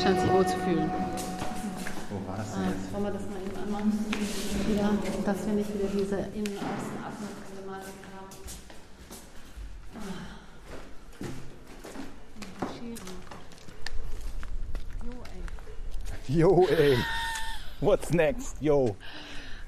[0.00, 0.90] Scheint sich wohl zu fühlen.
[2.10, 4.06] Wo war das Ah, wollen wir das mal eben anmachen?
[4.68, 4.90] Wieder,
[5.26, 8.30] dass wir nicht wieder diese Innen-Außen-Abmessproblematik haben.
[16.28, 16.96] Yo, ey.
[17.84, 18.56] What's next?
[18.62, 18.96] Yo.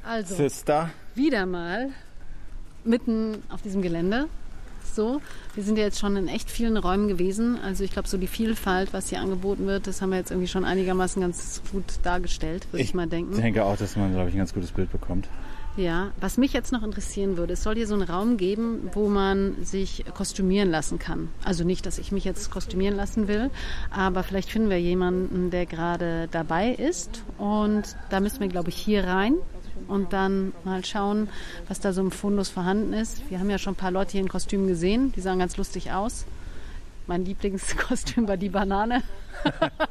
[0.02, 0.88] Also, Sister.
[1.14, 1.90] wieder mal
[2.82, 4.28] mitten auf diesem Gelände.
[4.94, 5.20] So,
[5.54, 7.58] wir sind ja jetzt schon in echt vielen Räumen gewesen.
[7.62, 10.48] Also ich glaube, so die Vielfalt, was hier angeboten wird, das haben wir jetzt irgendwie
[10.48, 13.34] schon einigermaßen ganz gut dargestellt, würde ich, mal denken.
[13.34, 15.28] Ich denke auch, dass man, glaube ich, ein ganz gutes Bild bekommt.
[15.76, 19.08] Ja, was mich jetzt noch interessieren würde, es soll hier so einen Raum geben, wo
[19.08, 21.28] man sich kostümieren lassen kann.
[21.44, 23.50] Also nicht, dass ich mich jetzt kostümieren lassen will,
[23.90, 27.22] aber vielleicht finden wir jemanden, der gerade dabei ist.
[27.36, 29.34] Und da müssen wir, glaube ich, hier rein
[29.86, 31.28] und dann mal schauen,
[31.68, 33.28] was da so im Fundus vorhanden ist.
[33.28, 35.92] Wir haben ja schon ein paar Leute hier in Kostümen gesehen, die sahen ganz lustig
[35.92, 36.24] aus.
[37.06, 39.02] Mein Lieblingskostüm war die Banane.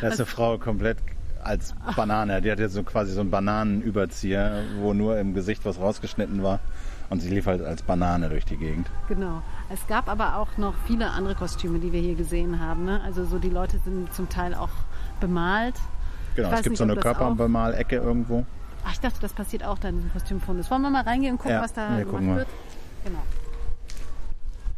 [0.00, 0.98] Da ist eine Frau komplett
[1.44, 2.40] als Banane.
[2.42, 6.60] Die hat jetzt so quasi so einen Bananenüberzieher, wo nur im Gesicht was rausgeschnitten war.
[7.10, 8.88] Und sie lief halt als Banane durch die Gegend.
[9.08, 9.42] Genau.
[9.72, 12.84] Es gab aber auch noch viele andere Kostüme, die wir hier gesehen haben.
[12.84, 13.00] Ne?
[13.04, 14.70] Also so die Leute sind zum Teil auch
[15.20, 15.74] bemalt.
[16.34, 18.44] Genau, es gibt nicht, so eine Körperbemal-Ecke irgendwo.
[18.84, 20.70] Ach, ich dachte, das passiert auch dann im Kostümfundus.
[20.70, 22.48] Wollen wir mal reingehen und gucken, Ja, was da wir gemacht wird?
[23.04, 23.22] Genau.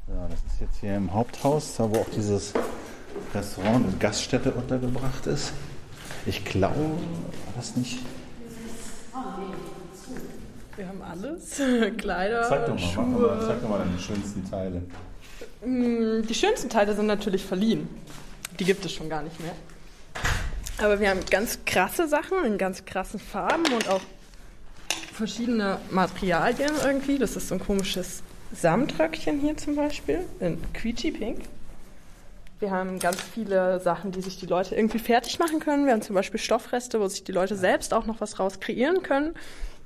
[0.08, 2.52] Ja, das ist jetzt hier im Haupthaus, da wo auch dieses
[3.34, 5.52] Restaurant und Gaststätte untergebracht ist.
[6.26, 8.00] Ich glaube, war das nicht.
[10.76, 11.60] Wir haben alles.
[11.96, 13.04] Kleider, Zeig doch mal, Schuhe.
[13.06, 14.82] mal, zeig doch mal deine schönsten Teile.
[15.64, 17.88] Mm, Die schönsten Teile sind natürlich verliehen.
[18.58, 19.54] Die gibt es schon gar nicht mehr.
[20.78, 24.02] Aber wir haben ganz krasse Sachen in ganz krassen Farben und auch
[25.12, 27.18] verschiedene Materialien irgendwie.
[27.18, 28.22] Das ist so ein komisches
[28.52, 31.40] Samtröckchen hier zum Beispiel in quietschy pink.
[32.58, 35.84] Wir haben ganz viele Sachen, die sich die Leute irgendwie fertig machen können.
[35.84, 39.02] Wir haben zum Beispiel Stoffreste, wo sich die Leute selbst auch noch was raus kreieren
[39.02, 39.34] können.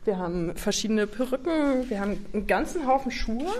[0.04, 3.52] Wir haben verschiedene Perücken, wir haben einen ganzen Haufen Schuhe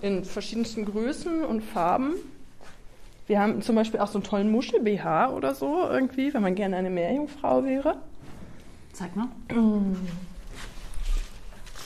[0.00, 2.14] in verschiedensten Größen und Farben.
[3.26, 6.76] Wir haben zum Beispiel auch so einen tollen Muschel-BH oder so irgendwie, wenn man gerne
[6.76, 7.96] eine Meerjungfrau wäre.
[8.94, 9.28] Zeig mal.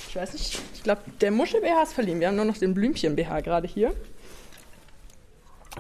[0.09, 2.21] Ich weiß nicht, ich glaube, der Muschel-BH ist verliehen.
[2.21, 3.93] Wir haben nur noch den Blümchen-BH gerade hier.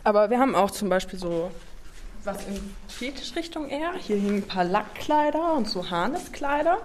[0.05, 1.51] Aber wir haben auch zum Beispiel so
[2.25, 3.93] was in Fetischrichtung eher.
[3.95, 6.79] Hier hingen ein paar Lackkleider und so Harneskleider.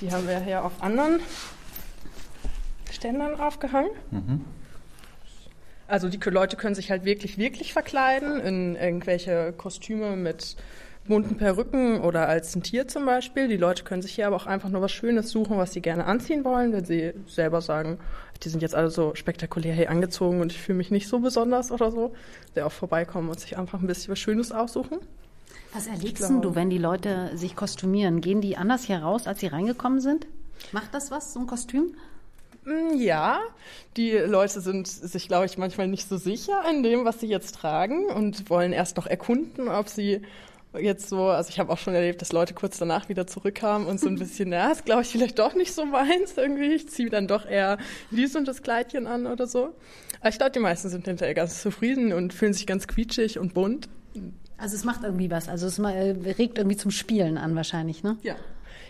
[0.00, 1.20] Die haben wir hier auf anderen
[2.90, 3.90] Ständern aufgehangen.
[5.86, 10.56] Also die Leute können sich halt wirklich, wirklich verkleiden in irgendwelche Kostüme mit
[11.06, 13.48] bunten Perücken oder als ein Tier zum Beispiel.
[13.48, 16.06] Die Leute können sich hier aber auch einfach nur was Schönes suchen, was sie gerne
[16.06, 17.98] anziehen wollen, wenn sie selber sagen,
[18.42, 21.70] die sind jetzt alle so spektakulär hier angezogen und ich fühle mich nicht so besonders
[21.70, 22.12] oder so.
[22.54, 24.98] Der auch vorbeikommen und sich einfach ein bisschen was Schönes aussuchen.
[25.72, 28.20] Was erlebst denn du, wenn die Leute sich kostümieren?
[28.20, 30.26] Gehen die anders hier raus, als sie reingekommen sind?
[30.72, 31.94] Macht das was, so ein Kostüm?
[32.64, 33.40] Mm, Ja,
[33.96, 37.56] die Leute sind sich, glaube ich, manchmal nicht so sicher in dem, was sie jetzt
[37.56, 40.22] tragen und wollen erst noch erkunden, ob sie
[40.78, 44.00] jetzt so, also ich habe auch schon erlebt, dass Leute kurz danach wieder zurückkamen und
[44.00, 46.72] so ein bisschen, na, ist glaube ich vielleicht doch nicht so meins irgendwie.
[46.72, 47.78] Ich ziehe dann doch eher
[48.10, 49.74] dies und das Kleidchen an oder so.
[50.20, 53.54] Aber ich glaube, die meisten sind hinterher ganz zufrieden und fühlen sich ganz quietschig und
[53.54, 53.88] bunt.
[54.56, 55.48] Also es macht irgendwie was.
[55.48, 58.16] Also es äh, regt irgendwie zum Spielen an wahrscheinlich, ne?
[58.22, 58.36] Ja.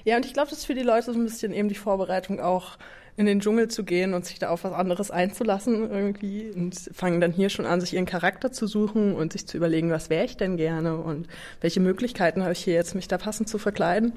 [0.05, 2.39] Ja, und ich glaube, das ist für die Leute so ein bisschen eben die Vorbereitung
[2.39, 2.77] auch
[3.16, 7.20] in den Dschungel zu gehen und sich da auf was anderes einzulassen irgendwie und fangen
[7.20, 10.24] dann hier schon an, sich ihren Charakter zu suchen und sich zu überlegen, was wäre
[10.24, 11.28] ich denn gerne und
[11.61, 14.12] welche Möglichkeiten habe ich hier jetzt, mich da passend zu verkleiden.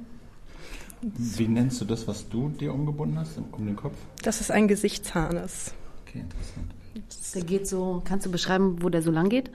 [1.02, 3.96] Wie nennst du das, was du dir umgebunden hast, um den Kopf?
[4.24, 5.74] Das ist ein Gesichtsharnes.
[6.08, 6.74] Okay, interessant.
[7.36, 9.52] Der geht so, kannst du beschreiben, wo der so lang geht?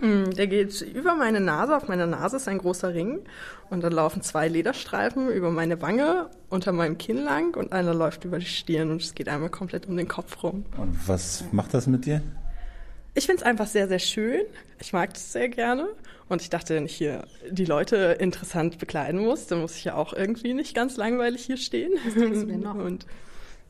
[0.00, 3.20] Mm, Der geht über meine Nase, auf meiner Nase ist ein großer Ring
[3.70, 8.24] und dann laufen zwei Lederstreifen über meine Wange, unter meinem Kinn lang und einer läuft
[8.24, 10.64] über die Stirn und es geht einmal komplett um den Kopf rum.
[10.76, 12.22] Und was macht das mit dir?
[13.14, 14.42] Ich finde es einfach sehr, sehr schön.
[14.80, 15.88] Ich mag das sehr gerne.
[16.28, 19.94] Und ich dachte, wenn ich hier die Leute interessant bekleiden muss, dann muss ich ja
[19.94, 21.92] auch irgendwie nicht ganz langweilig hier stehen.
[22.04, 22.74] Was du denn noch?
[22.76, 23.06] Und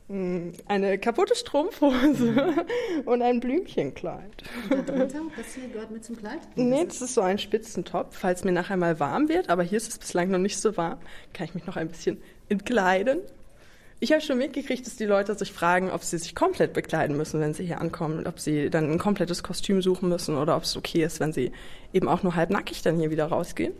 [0.09, 2.65] eine kaputte Strumpfhose
[3.05, 4.43] und ein Blümchenkleid.
[4.71, 6.39] Und da drunter, das hier gehört mit zum Kleid?
[6.55, 9.89] Nee, das ist so ein Spitzentopf, falls mir nachher mal warm wird, aber hier ist
[9.89, 10.97] es bislang noch nicht so warm,
[11.33, 12.17] kann ich mich noch ein bisschen
[12.49, 13.19] entkleiden.
[13.99, 17.39] Ich habe schon mitgekriegt, dass die Leute sich fragen, ob sie sich komplett bekleiden müssen,
[17.39, 20.63] wenn sie hier ankommen, und ob sie dann ein komplettes Kostüm suchen müssen oder ob
[20.63, 21.51] es okay ist, wenn sie
[21.93, 23.73] eben auch nur halbnackig dann hier wieder rausgehen.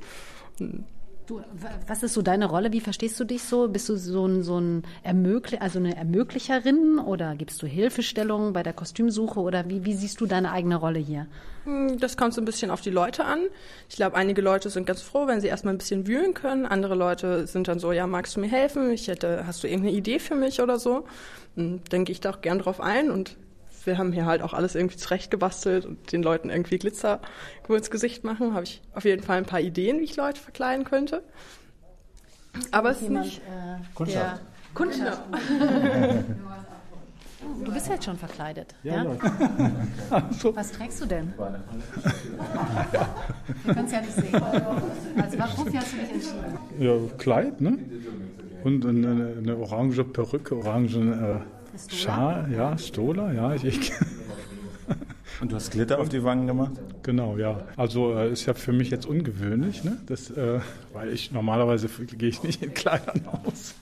[1.29, 1.43] Du,
[1.85, 2.71] was ist so deine Rolle?
[2.71, 3.67] Wie verstehst du dich so?
[3.67, 8.63] Bist du so ein, so ein Ermögli also eine Ermöglicherin oder gibst du Hilfestellungen bei
[8.63, 11.27] der Kostümsuche oder wie, wie siehst du deine eigene Rolle hier?
[11.65, 13.41] Hm, Das kommt so ein bisschen auf die Leute an.
[13.89, 16.65] Ich glaube, einige Leute sind ganz froh, wenn sie erstmal ein bisschen wühlen können.
[16.65, 18.89] Andere Leute sind dann so, ja, magst du mir helfen?
[18.89, 21.05] Ich hätte, hast du irgendeine Idee für mich oder so?
[21.55, 23.37] Hm, Dann gehe ich da auch gern drauf ein und
[23.85, 27.19] wir haben hier halt auch alles irgendwie zurechtgebastelt und den Leuten irgendwie Glitzer
[27.67, 28.53] ins Gesicht machen.
[28.53, 31.23] Habe ich auf jeden Fall ein paar Ideen, wie ich Leute verkleiden könnte.
[32.71, 33.39] Aber es ist nicht...
[33.39, 34.37] äh, Kundschaft.
[34.37, 34.39] der-
[34.73, 35.21] Kundschaft.
[37.63, 38.75] Du bist jetzt schon verkleidet.
[38.83, 39.05] Ja,
[40.53, 41.33] Was trägst du denn?
[43.63, 44.35] Wir können es ja nicht sehen.
[45.21, 46.57] Als Waffi hast du dich entschieden.
[46.79, 47.77] Ja, Kleid, ne?
[48.65, 51.39] Und eine, eine orange Perücke, orangen äh,
[51.87, 53.53] Schal, ja, Stola, ja.
[53.53, 53.91] Ich, ich,
[55.41, 56.73] Und du hast Glitter auf die Wangen gemacht?
[57.03, 57.61] Genau, ja.
[57.77, 59.97] Also äh, ist ja für mich jetzt ungewöhnlich, ne?
[60.07, 60.59] Das, äh,
[60.93, 63.75] weil ich normalerweise gehe ich nicht in Kleidern aus.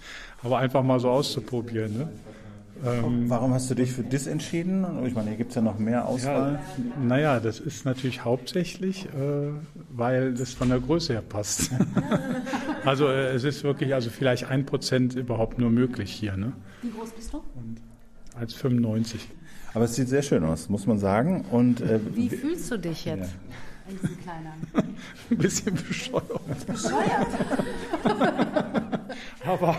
[0.43, 2.09] Aber einfach mal so auszuprobieren, ne?
[2.85, 4.85] Ähm, Warum hast du dich für das entschieden?
[5.05, 6.59] Ich meine, hier gibt es ja noch mehr Auswahl.
[6.77, 9.49] Ja, naja, das ist natürlich hauptsächlich, äh,
[9.89, 11.71] weil das von der Größe her passt.
[12.85, 16.53] also äh, es ist wirklich, also vielleicht ein Prozent überhaupt nur möglich hier, ne?
[16.83, 17.41] Wie groß bist du?
[18.39, 19.27] Als 95.
[19.73, 21.45] Aber es sieht sehr schön aus, muss man sagen.
[21.51, 23.35] Und äh, Wie fühlst du dich jetzt
[23.89, 24.53] in diesen Kleidern?
[25.29, 26.65] Ein bisschen bescheuert.
[26.65, 27.27] Bescheuert.
[29.45, 29.77] Aber,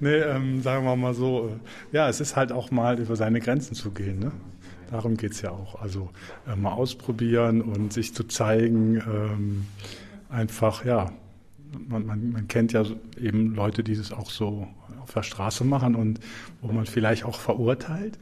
[0.00, 3.40] nee, ähm, sagen wir mal so, äh, ja, es ist halt auch mal über seine
[3.40, 4.18] Grenzen zu gehen.
[4.18, 4.32] Ne?
[4.90, 5.80] Darum geht es ja auch.
[5.80, 6.10] Also
[6.46, 8.96] äh, mal ausprobieren und sich zu zeigen.
[8.96, 9.66] Ähm,
[10.28, 11.12] einfach, ja,
[11.88, 12.84] man, man, man kennt ja
[13.20, 14.68] eben Leute, die das auch so
[15.02, 16.20] auf der Straße machen und
[16.60, 18.18] wo man vielleicht auch verurteilt.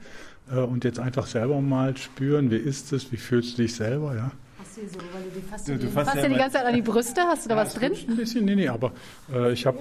[0.51, 4.15] Äh, und jetzt einfach selber mal spüren, wie ist es, wie fühlst du dich selber,
[4.15, 4.33] ja.
[4.59, 6.75] Hast du so, weil du die fasst, Ja, du fasst ja die ganze Zeit an
[6.75, 7.23] die Brüste?
[7.23, 7.93] Hast du da was drin?
[8.09, 8.93] Ein bisschen, nee, nee, aber
[9.33, 9.79] äh, ich habe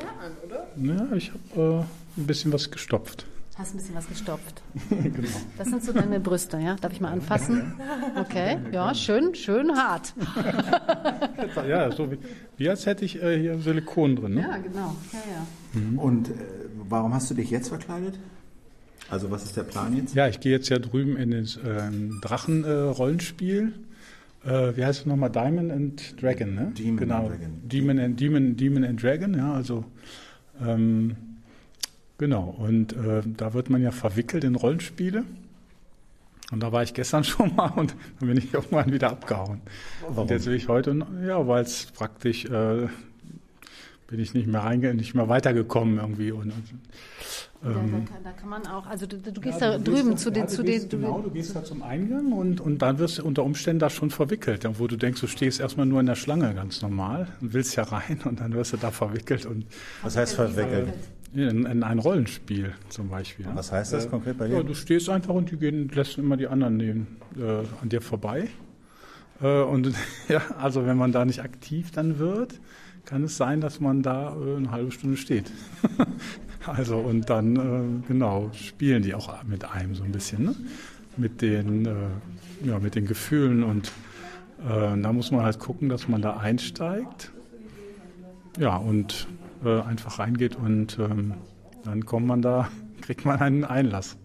[0.78, 1.84] ja, ich hab, äh,
[2.18, 3.26] ein bisschen was gestopft.
[3.60, 4.64] Hast ein bisschen was gestopft.
[4.90, 5.28] genau.
[5.58, 6.78] Das sind so deine Brüste, ja?
[6.80, 7.74] Darf ich mal anfassen?
[8.18, 10.14] Okay, ja, schön, schön hart.
[11.68, 12.20] ja, so wie,
[12.56, 14.36] wie als hätte ich äh, hier Silikon drin.
[14.36, 14.42] Ne?
[14.44, 14.96] Ja, genau.
[15.12, 15.80] Ja, ja.
[15.82, 16.00] Mhm.
[16.00, 16.34] Und äh,
[16.88, 18.18] warum hast du dich jetzt verkleidet?
[19.10, 20.16] Also was ist der Plan jetzt?
[20.16, 21.92] Ja, ich gehe jetzt ja drüben in das äh,
[22.22, 23.74] Drachen-Rollenspiel.
[24.46, 25.32] Äh, wie heißt es nochmal?
[25.32, 26.72] Diamond and Dragon, ne?
[26.78, 27.18] Demon genau.
[27.18, 27.62] and Dragon.
[27.66, 29.84] Demon and, Demon, Demon and Dragon, ja, also
[30.66, 31.18] ähm,
[32.20, 32.56] genau.
[32.60, 35.24] Und äh, da wird man ja verwickelt in Rollenspiele.
[36.52, 39.62] Und da war ich gestern schon mal und dann bin ich irgendwann wieder abgehauen.
[40.02, 40.18] Warum?
[40.20, 42.88] Und jetzt will ich heute, ja, weil es praktisch äh,
[44.08, 46.32] bin ich nicht mehr reinge nicht mehr weitergekommen irgendwie.
[46.32, 46.52] Und,
[47.62, 49.92] Da, da, ähm, kann, da kann man auch, also du, du gehst ja, da du
[49.92, 51.84] drüben gehst zu da- den, ja, du zu gehst, den, Genau, du gehst da zum
[51.84, 55.28] Eingang und, und dann wirst du unter Umständen da schon verwickelt, wo du denkst, du
[55.28, 58.74] stehst erstmal nur in der Schlange ganz normal und willst ja rein und dann wirst
[58.74, 59.46] du da verwickelt.
[59.46, 59.68] Und,
[60.02, 60.94] Was heißt verwickelt?
[61.34, 63.46] In, in ein Rollenspiel zum Beispiel.
[63.46, 63.56] ja.
[63.56, 64.64] Was heißt das Äh, konkret bei Ja, dir?
[64.64, 67.08] du stehst einfach und die gehen, lässt immer die anderen nehmen,
[67.38, 68.48] äh, an dir vorbei.
[69.42, 69.94] Äh, und
[70.28, 72.60] ja, also wenn man da nicht aktiv dann wird,
[73.06, 75.52] kann es sein, dass man da äh, eine halbe Stunde steht.
[76.66, 80.56] also und dann äh, genau spielen die auch mit einem so ein bisschen, ne?
[81.16, 81.94] mit den äh,
[82.66, 83.92] ja mit den Gefühlen und
[84.62, 87.32] da muss man halt gucken, dass man da einsteigt.
[88.60, 89.26] Ja und
[89.64, 91.34] äh, einfach reingeht und ähm,
[91.84, 92.70] dann kommt man da,
[93.02, 94.18] kriegt man einen Einlass.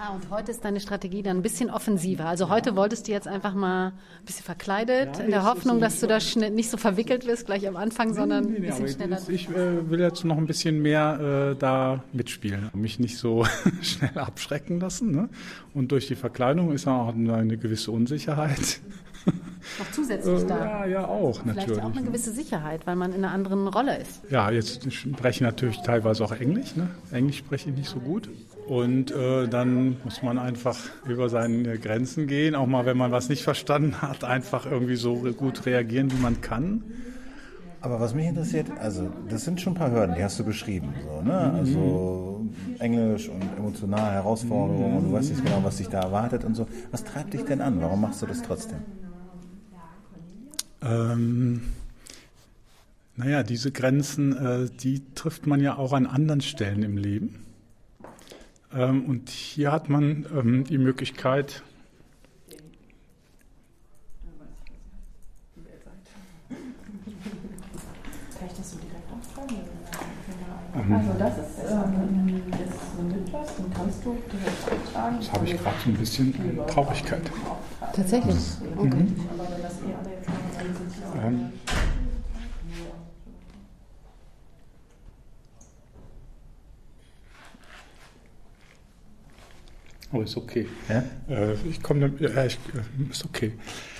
[0.00, 2.26] Ah, und heute ist deine Strategie dann ein bisschen offensiver.
[2.26, 5.98] Also heute wolltest du jetzt einfach mal ein bisschen verkleidet, Ja, in der Hoffnung, dass
[5.98, 8.84] du da schnell, nicht so verwickelt wirst gleich am Anfang, sondern ein Nee, nee, bisschen
[8.84, 9.16] aber schneller.
[9.16, 13.44] jetzt- Ich äh, will jetzt noch ein bisschen mehr äh, da mitspielen, mich nicht so
[13.82, 15.10] schnell abschrecken lassen.
[15.10, 15.30] Ne?
[15.74, 18.78] Und durch die Verkleidung ist auch eine gewisse Unsicherheit.
[19.78, 20.64] Noch zusätzlich Äh, da.
[20.64, 21.78] Ja, ja, auch Vielleicht natürlich.
[21.78, 24.22] ja auch eine gewisse Sicherheit, weil man in einer anderen Rolle ist.
[24.30, 26.74] Ja, jetzt spreche ich natürlich teilweise auch Englisch.
[26.76, 26.88] Ne?
[27.12, 28.28] Englisch spreche ich nicht so gut.
[28.66, 30.76] Und äh, dann muss man einfach
[31.06, 35.14] über seine Grenzen gehen, auch mal, wenn man was nicht verstanden hat, einfach irgendwie so
[35.36, 36.82] gut reagieren, wie man kann.
[37.80, 40.92] Aber was mich interessiert, also das sind schon ein paar Hürden, die hast du beschrieben.
[41.06, 41.50] So, ne?
[41.52, 41.58] Mhm.
[41.58, 42.46] Also
[42.80, 46.66] Englisch und emotionale Herausforderungen und du weißt nicht genau, was dich da erwartet und so.
[46.90, 47.80] Was treibt dich denn an?
[47.80, 48.78] Warum machst du das trotzdem?
[50.82, 51.62] Ähm,
[53.16, 57.44] naja, diese Grenzen, äh, die trifft man ja auch an anderen Stellen im Leben.
[58.72, 61.62] Ähm, und hier hat man ähm, die Möglichkeit,
[68.38, 69.56] Kann ich das so direkt abfragen?
[70.74, 70.94] Mhm.
[70.94, 75.18] Also das ist, ähm, das ist so ein Mitlass, den kannst du direkt abtragen.
[75.18, 77.22] das habe ich gerade so ein bisschen Traurigkeit.
[77.94, 78.36] Tatsächlich?
[78.60, 78.78] Mhm.
[78.78, 79.06] Okay.
[79.34, 80.28] Aber wenn das alle jetzt
[81.22, 81.52] Ähm,
[90.10, 90.66] Oh, ist okay.
[90.88, 91.04] Ja?
[91.28, 93.52] Äh, ich komme, ja, ich, äh, ist okay.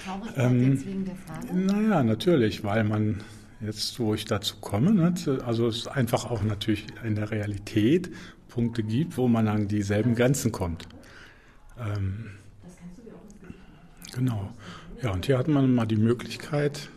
[0.05, 1.55] Traurig Ähm, jetzt wegen der Frage?
[1.55, 3.23] Naja, natürlich, weil man
[3.61, 5.13] jetzt, wo ich dazu komme, ne,
[5.45, 8.11] also es einfach auch natürlich in der Realität
[8.49, 10.89] Punkte gibt, wo man an dieselben Grenzen kommt.
[11.79, 12.31] Ähm,
[14.15, 14.51] genau.
[15.03, 16.89] Ja, und hier hat man mal die Möglichkeit,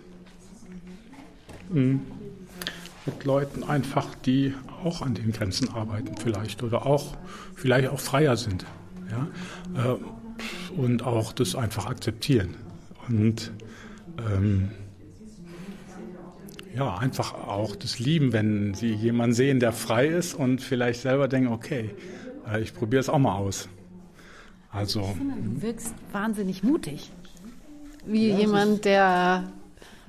[1.70, 2.00] mh,
[3.06, 4.54] mit Leuten einfach, die
[4.84, 7.16] auch an den Grenzen arbeiten vielleicht oder auch
[7.56, 8.66] vielleicht auch freier sind.
[9.10, 9.94] Ja?
[9.94, 12.56] Äh, und auch das einfach akzeptieren.
[13.08, 13.52] Und
[14.18, 14.70] ähm,
[16.76, 21.28] ja, einfach auch das lieben, wenn sie jemanden sehen, der frei ist und vielleicht selber
[21.28, 21.92] denken, okay,
[22.50, 23.68] äh, ich probiere es auch mal aus.
[24.72, 27.12] Also, Ich finde, du wirkst wahnsinnig mutig.
[28.06, 29.44] Wie Ja, jemand, der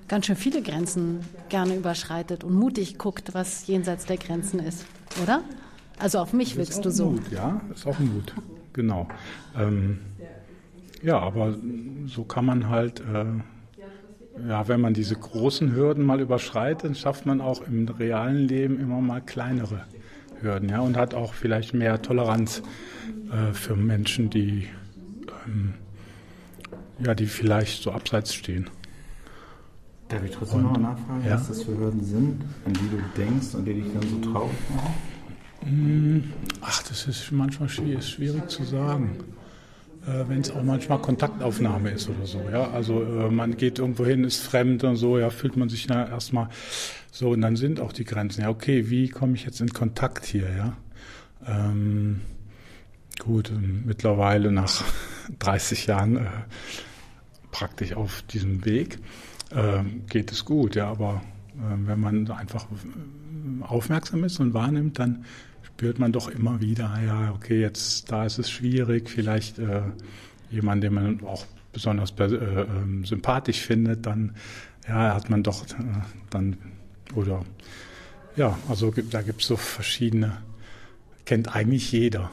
[0.08, 4.86] ganz schön viele Grenzen gerne überschreitet und mutig guckt, was jenseits der Grenzen ist,
[5.22, 5.42] oder?
[5.98, 7.10] Also auf mich auch du so.
[7.10, 8.34] Mut, ja, ist auch Mut,
[8.72, 9.08] genau.
[9.56, 9.98] Ähm,
[11.02, 11.56] ja, aber
[12.06, 13.24] so kann man halt, äh,
[14.48, 18.80] ja, wenn man diese großen Hürden mal überschreitet, dann schafft man auch im realen Leben
[18.80, 19.84] immer mal kleinere
[20.40, 22.62] Hürden, ja, und hat auch vielleicht mehr Toleranz
[23.30, 24.68] äh, für Menschen, die,
[25.46, 25.74] ähm,
[26.98, 28.68] ja, die vielleicht so abseits stehen.
[30.08, 31.34] Darf ich trotzdem Und- noch mal nachfragen, ja?
[31.34, 34.56] was das für Hürden sind, an die du denkst und die dich dann so traurig
[34.74, 34.94] machen?
[35.64, 36.24] Mm,
[36.60, 39.16] Ach, das ist manchmal schwierig, zu sagen.
[40.06, 42.70] Äh, Wenn es auch manchmal Kontaktaufnahme ist oder so, ja.
[42.72, 46.04] Also äh, man geht irgendwo hin, ist fremd und so, ja, fühlt man sich ja
[46.08, 46.48] erstmal
[47.12, 48.42] so und dann sind auch die Grenzen.
[48.42, 50.76] Ja, okay, wie komme ich jetzt in Kontakt hier, ja?
[51.46, 52.20] Ähm,
[53.20, 54.82] gut, ähm, mittlerweile nach
[55.38, 56.28] 30 Jahren äh,
[57.50, 58.98] praktisch auf diesem Weg.
[59.54, 61.22] Ähm, geht es gut, ja, aber
[61.54, 65.24] äh, wenn man einfach äh, aufmerksam ist und wahrnimmt, dann
[65.62, 69.82] spürt man doch immer wieder, ja, okay, jetzt da ist es schwierig, vielleicht äh,
[70.50, 72.66] jemand, den man auch besonders äh, äh,
[73.04, 74.34] sympathisch findet, dann
[74.88, 75.84] ja, hat man doch äh,
[76.30, 76.56] dann
[77.14, 77.44] oder
[78.36, 80.38] ja, also da gibt es so verschiedene,
[81.26, 82.30] kennt eigentlich jeder,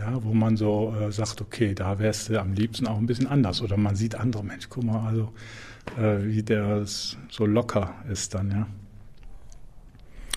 [0.00, 3.26] ja, wo man so äh, sagt, okay, da wärst du am liebsten auch ein bisschen
[3.26, 5.28] anders oder man sieht andere Mensch, guck mal, also
[5.98, 8.66] äh, wie der so locker ist dann, ja.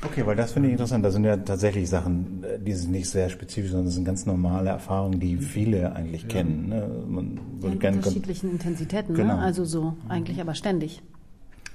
[0.06, 1.06] Okay, weil das finde ich interessant.
[1.06, 4.70] Das sind ja tatsächlich Sachen, die sind nicht sehr spezifisch, sondern das sind ganz normale
[4.70, 6.28] Erfahrungen, die viele eigentlich ja.
[6.28, 6.68] kennen.
[6.68, 6.90] Ne?
[7.08, 9.38] Man würde ja, in unterschiedlichen Intensitäten, genau.
[9.38, 9.42] ne?
[9.42, 11.02] also so eigentlich aber ständig.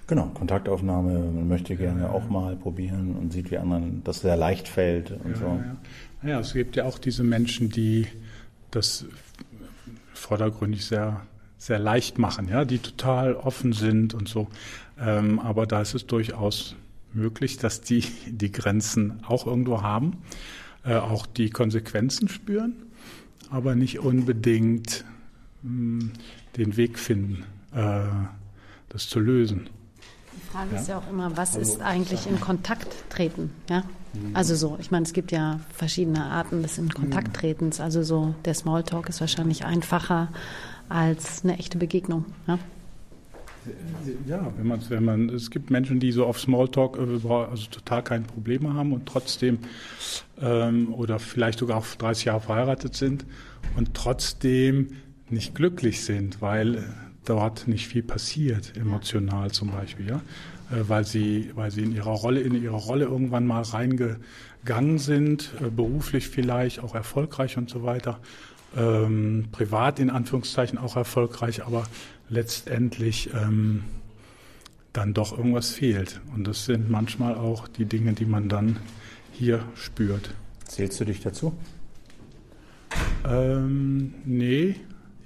[0.09, 4.37] Genau, Kontaktaufnahme, man möchte gerne ja, auch mal probieren und sieht, wie anderen das sehr
[4.37, 5.61] leicht fällt und so.
[6.23, 6.41] Ja.
[6.41, 8.07] es gibt ja auch diese Menschen, die
[8.71, 9.07] das
[10.15, 11.23] vordergründig sehr
[11.59, 14.49] sehr leicht machen, ja, die total offen sind und so.
[14.99, 16.77] Ähm, aber da ist es durchaus
[17.13, 20.19] möglich, dass die die Grenzen auch irgendwo haben,
[20.85, 22.75] äh, auch die Konsequenzen spüren,
[23.51, 25.05] aber nicht unbedingt
[25.63, 26.13] mh, hm,
[26.57, 28.05] den Weg finden, äh,
[28.89, 29.69] das zu lösen.
[30.49, 30.81] Die Frage ja?
[30.81, 33.51] ist ja auch immer, was also, ist eigentlich in Kontakt treten?
[33.69, 33.85] Ja?
[34.15, 34.35] Mhm.
[34.35, 37.81] Also so, ich meine, es gibt ja verschiedene Arten des in Kontakt tretens.
[37.81, 40.29] Also so, der Smalltalk ist wahrscheinlich einfacher
[40.89, 42.25] als eine echte Begegnung.
[42.47, 42.59] Ja?
[44.27, 48.03] Ja, wenn man, wenn man, es gibt Menschen, die so auf Smalltalk äh, also total
[48.03, 49.59] keine Probleme haben und trotzdem
[50.41, 53.27] ähm, oder vielleicht sogar auf 30 Jahre verheiratet sind
[53.77, 54.89] und trotzdem
[55.29, 56.85] nicht glücklich sind, weil
[57.25, 60.17] dort nicht viel passiert, emotional zum Beispiel, ja,
[60.71, 65.53] äh, weil sie, weil sie in ihrer Rolle, in ihrer Rolle irgendwann mal reingegangen sind,
[65.61, 68.21] äh, beruflich vielleicht auch erfolgreich und so weiter,
[68.77, 71.85] ähm, privat in Anführungszeichen auch erfolgreich, aber
[72.29, 73.85] letztendlich ähm,
[74.93, 76.21] dann doch irgendwas fehlt.
[76.35, 78.77] Und das sind manchmal auch die Dinge, die man dann
[79.33, 80.35] hier spürt.
[80.65, 81.55] Zählst du dich dazu?
[83.27, 84.77] Ähm, nee,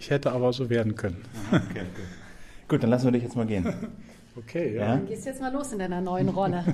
[0.03, 1.23] ich hätte aber so werden können.
[1.53, 1.87] okay, okay.
[2.66, 3.73] Gut, dann lassen wir dich jetzt mal gehen.
[4.35, 4.89] Okay, ja.
[4.89, 6.65] Dann gehst du jetzt mal los in deiner neuen Rolle.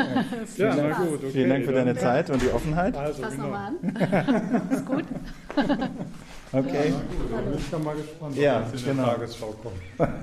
[0.56, 1.18] ja, na gut.
[1.18, 1.30] Okay.
[1.30, 2.96] Vielen Dank für deine Zeit und die Offenheit.
[2.96, 3.44] Also, Pass genau.
[3.44, 4.70] nochmal an.
[4.70, 5.04] Ist gut.
[6.54, 6.90] Okay.
[6.90, 9.04] Ja, gut, dann bin ich dann mal gespannt, ja, was in genau.
[9.06, 9.74] der Tagesschau kommt.
[9.98, 10.14] Nein,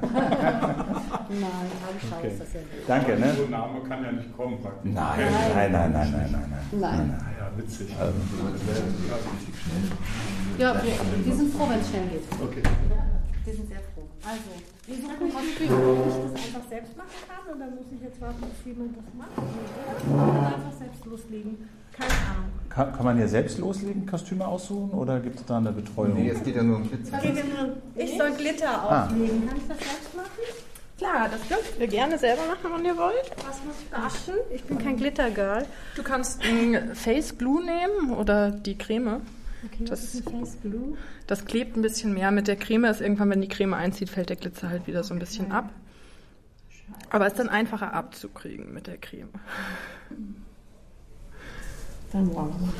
[1.84, 2.28] Tagesschau okay.
[2.30, 2.88] ist das ja nicht.
[2.88, 3.34] Danke, ne?
[3.36, 4.94] So ein Name kann ja nicht kommen praktisch.
[4.94, 6.32] Nein, nein, nein, nein, nein, nein.
[6.32, 6.80] Nein.
[6.80, 7.08] nein.
[7.10, 7.36] nein.
[7.38, 7.90] Ja, witzig.
[8.00, 8.14] Also,
[10.58, 12.24] ja, wir, wir sind froh, wenn es schnell geht.
[12.42, 12.64] Okay.
[12.64, 13.04] Ja,
[13.44, 14.08] wir sind sehr froh.
[14.24, 14.52] Also,
[14.92, 15.68] wir suchen Kostüm.
[15.68, 19.06] Kann ich das einfach selbst machen kann oder muss ich jetzt warten, bis jemand das
[19.18, 19.32] macht?
[19.38, 21.70] Oder einfach selbst loslegen?
[21.94, 22.52] Keine Ahnung.
[22.70, 26.14] Kann, kann man hier selbst loslegen, Kostüme aussuchen oder gibt es da eine Betreuung?
[26.14, 27.20] Nee, es geht ja nur um Glitzer.
[27.96, 29.06] Ich soll Glitter ah.
[29.06, 29.48] auflegen.
[29.48, 30.30] Kann ich das selbst machen?
[30.98, 33.32] Klar, das dürft ihr gerne selber machen, wenn ihr wollt.
[33.38, 34.34] Was muss ich beachten?
[34.54, 35.66] Ich bin kein Glittergirl.
[35.96, 39.22] Du kannst ein Face Glue nehmen oder die Creme.
[39.66, 40.22] Okay, das.
[41.28, 42.32] Das klebt ein bisschen mehr.
[42.32, 45.14] Mit der Creme ist irgendwann, wenn die Creme einzieht, fällt der Glitzer halt wieder so
[45.14, 45.72] ein bisschen ab.
[47.10, 49.30] Aber es ist dann einfacher abzukriegen mit der Creme.
[52.12, 52.74] Dann morgen.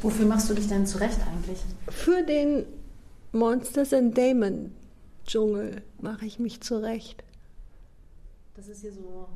[0.00, 1.60] Wofür machst du dich denn zurecht eigentlich?
[1.88, 2.64] Für den
[3.32, 4.72] Monsters and Damon
[5.26, 7.22] Dschungel mache ich mich zurecht.
[8.54, 9.28] Das ist hier so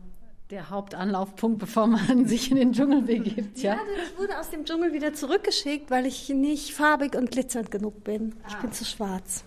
[0.50, 3.74] der Hauptanlaufpunkt, bevor man sich in den Dschungel begibt, ja?
[3.74, 8.04] Ja, ich wurde aus dem Dschungel wieder zurückgeschickt, weil ich nicht farbig und glitzernd genug
[8.04, 8.34] bin.
[8.44, 8.48] Ah.
[8.50, 9.44] Ich bin zu schwarz.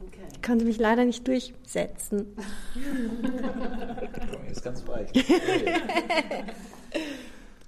[0.00, 0.20] Okay.
[0.32, 2.34] Ich konnte mich leider nicht durchsetzen.
[4.50, 5.10] ist ganz weich.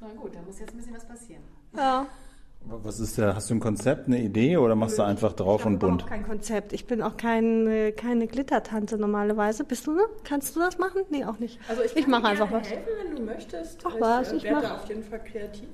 [0.01, 1.43] Na gut, da muss jetzt ein bisschen was passieren.
[1.77, 2.07] Ja.
[2.65, 3.35] Was ist da?
[3.35, 6.03] Hast du ein Konzept, eine Idee oder machst du einfach drauf ich und bunt?
[6.03, 6.73] Ich habe kein Konzept.
[6.73, 9.65] Ich bin auch kein, keine Glittertante normalerweise.
[9.65, 10.03] Bist du ne?
[10.25, 11.03] Kannst du das machen?
[11.11, 11.59] Nee, auch nicht.
[11.69, 12.69] Also ich, ich mache einfach was.
[12.69, 13.83] helfen, wenn du möchtest.
[13.85, 15.69] Ach was, ich, ich mache auf jeden Fall kreativ.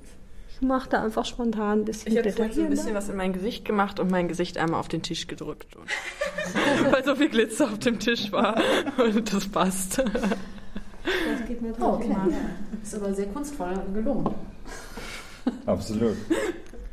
[0.55, 3.33] Ich mache da einfach spontan ein bisschen Ich habe so ein bisschen was in mein
[3.33, 5.75] Gesicht gemacht und mein Gesicht einmal auf den Tisch gedrückt.
[6.91, 8.61] weil so viel Glitzer auf dem Tisch war.
[8.97, 9.97] Und das passt.
[9.97, 12.15] Das geht mir oh, okay.
[12.81, 14.33] Ist aber sehr kunstvoll gelungen.
[15.65, 16.15] Absolut.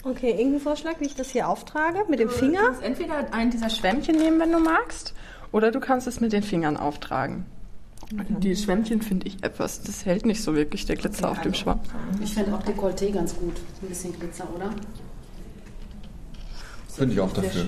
[0.04, 2.04] Okay, irgendeinen Vorschlag, wie ich das hier auftrage?
[2.08, 2.60] Mit dem Finger?
[2.60, 5.14] Du kannst entweder einen dieser Schwämmchen nehmen, wenn du magst,
[5.52, 7.46] oder du kannst es mit den Fingern auftragen.
[8.10, 11.54] Die Schwämmchen finde ich etwas, das hält nicht so wirklich der Glitzer okay, auf dem
[11.54, 11.80] Schwamm.
[12.20, 13.54] Ich finde auch Dekolleté ganz gut.
[13.80, 14.70] Ein bisschen Glitzer, oder?
[16.88, 17.64] Finde ich auch dafür.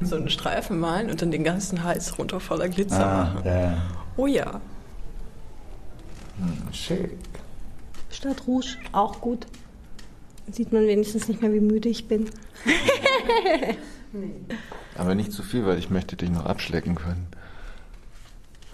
[0.00, 3.82] So einen Streifen malen und dann den ganzen Hals runter voller Glitzer ah, machen.
[4.16, 4.60] Oh ja.
[6.38, 7.18] Hm, schick.
[8.10, 9.46] Statt Rouge, auch gut.
[10.50, 12.30] Sieht man wenigstens nicht mehr, wie müde ich bin.
[14.96, 17.26] Aber nicht zu viel, weil ich möchte dich noch abschlecken können.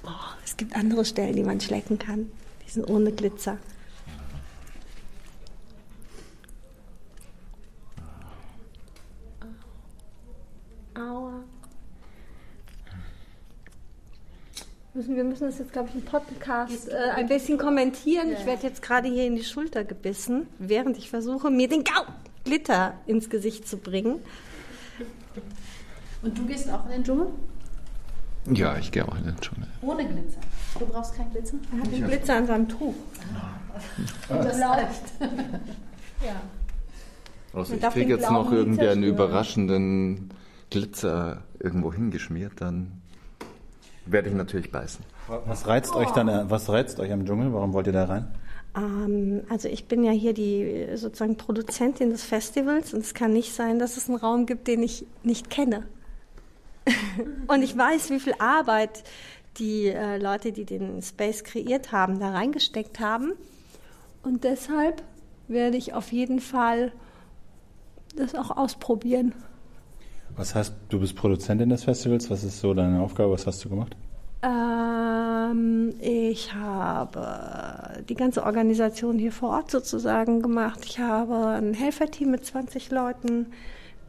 [0.05, 0.11] Oh,
[0.45, 2.31] es gibt andere Stellen, die man schlecken kann.
[2.65, 3.59] Die sind ohne Glitzer.
[10.95, 11.45] Aua.
[14.95, 18.33] Müssen, wir müssen das jetzt, glaube ich, im Podcast äh, ein bisschen kommentieren.
[18.33, 22.03] Ich werde jetzt gerade hier in die Schulter gebissen, während ich versuche, mir den Gau
[22.45, 24.17] Glitter ins Gesicht zu bringen.
[26.23, 27.27] Und du gehst auch in den Dschungel?
[28.53, 29.67] Ja, ich gehe auch in den Dschungel.
[29.83, 30.41] Ohne Glitzer.
[30.79, 31.57] Du brauchst keinen Glitzer?
[31.73, 32.95] Er hat den Glitzer an seinem Tuch.
[34.29, 35.03] Das reicht.
[36.25, 36.41] ja.
[37.53, 39.15] Also Man ich darf kriege jetzt noch blauen irgendwie nie einen zerstören.
[39.15, 40.31] überraschenden
[40.71, 43.01] Glitzer irgendwo hingeschmiert, dann
[44.07, 45.05] werde ich natürlich beißen.
[45.47, 47.53] Was reizt euch dann, äh, was reizt euch am Dschungel?
[47.53, 48.29] Warum wollt ihr da rein?
[48.77, 53.33] Ähm, also ich bin ja hier die äh, sozusagen Produzentin des Festivals und es kann
[53.33, 55.85] nicht sein, dass es einen Raum gibt, den ich nicht kenne.
[57.47, 59.05] und ich weiß, wie viel Arbeit
[59.59, 63.33] die äh, Leute, die den Space kreiert haben, da reingesteckt haben.
[64.23, 65.03] Und deshalb
[65.49, 66.93] werde ich auf jeden Fall
[68.17, 69.35] das auch ausprobieren.
[70.37, 72.29] Was heißt, du bist Produzentin des Festivals?
[72.31, 73.33] Was ist so deine Aufgabe?
[73.33, 73.97] Was hast du gemacht?
[74.43, 80.81] Ähm, ich habe die ganze Organisation hier vor Ort sozusagen gemacht.
[80.85, 83.47] Ich habe ein Helferteam mit 20 Leuten,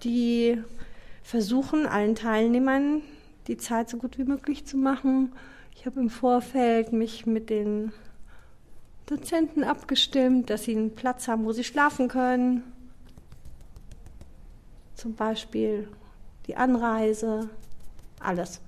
[0.03, 0.57] die
[1.21, 3.01] versuchen, allen Teilnehmern
[3.47, 5.31] die Zeit so gut wie möglich zu machen.
[5.75, 7.91] Ich habe im Vorfeld mich mit den
[9.05, 12.63] Dozenten abgestimmt, dass sie einen Platz haben, wo sie schlafen können.
[14.95, 15.87] Zum Beispiel
[16.47, 17.49] die Anreise,
[18.19, 18.59] alles.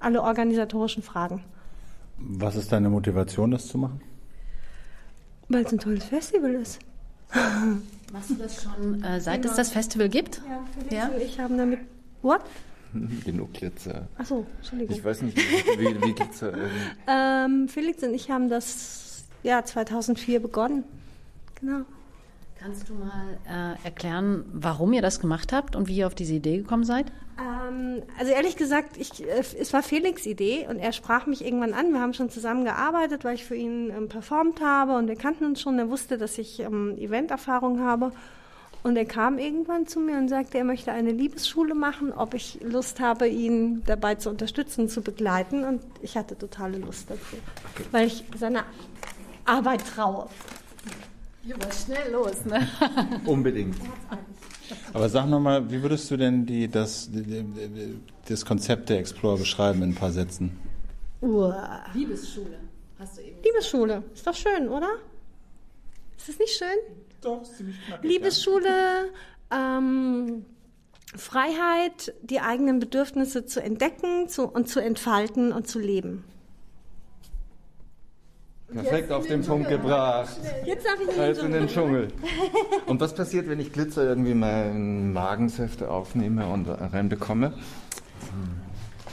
[0.00, 1.42] Alle organisatorischen Fragen.
[2.18, 4.00] Was ist deine Motivation, das zu machen?
[5.48, 6.78] Weil es ein tolles Festival ist.
[8.12, 9.56] Machst du das schon, äh, seit es Genau.
[9.56, 10.40] das Festival gibt?
[10.48, 11.80] Ja, Felix und ich haben damit.
[12.22, 12.42] What?
[13.24, 14.06] Genug Glitzer.
[14.18, 14.96] Achso, Entschuldigung.
[14.96, 16.52] Ich weiß nicht, wie, wie, wie Glitzer.
[16.54, 16.70] ähm,
[17.08, 20.84] Ähm, Felix und ich haben das Jahr 2004 begonnen.
[21.60, 21.82] Genau.
[22.62, 26.34] Kannst du mal äh, erklären, warum ihr das gemacht habt und wie ihr auf diese
[26.34, 27.06] Idee gekommen seid?
[27.40, 31.72] Ähm, also ehrlich gesagt, ich, äh, es war Felix' Idee und er sprach mich irgendwann
[31.74, 31.92] an.
[31.92, 35.44] Wir haben schon zusammen gearbeitet, weil ich für ihn ähm, performt habe und wir kannten
[35.44, 35.76] uns schon.
[35.76, 38.12] Er wusste, dass ich ähm, Event-Erfahrung habe.
[38.84, 42.58] Und er kam irgendwann zu mir und sagte, er möchte eine Liebesschule machen, ob ich
[42.62, 45.64] Lust habe, ihn dabei zu unterstützen, zu begleiten.
[45.64, 47.36] Und ich hatte totale Lust dazu,
[47.90, 48.64] weil ich seiner
[49.46, 50.28] Arbeit traue.
[51.44, 52.68] Hier war schnell los, ne?
[53.26, 53.76] Unbedingt.
[54.92, 57.10] Aber sag nochmal, wie würdest du denn die, das,
[58.28, 60.56] das Konzept der Explorer beschreiben in ein paar Sätzen?
[61.20, 61.84] Uah.
[61.94, 62.58] Liebesschule,
[62.98, 63.42] hast du eben.
[63.42, 64.88] Liebesschule, ist doch schön, oder?
[66.16, 66.78] Ist das nicht schön?
[67.20, 68.10] Doch, ziemlich knackig.
[68.10, 69.10] Liebesschule,
[69.50, 70.44] ähm,
[71.16, 76.24] Freiheit, die eigenen Bedürfnisse zu entdecken zu, und zu entfalten und zu leben.
[78.72, 80.36] Perfekt auf den Punkt gebracht.
[80.64, 82.08] Jetzt darf ich in den Also in den Dschungel.
[82.08, 82.80] Dschungel.
[82.86, 87.54] Und was passiert, wenn ich Glitzer irgendwie meinen Magensäfte aufnehme und reinbekomme?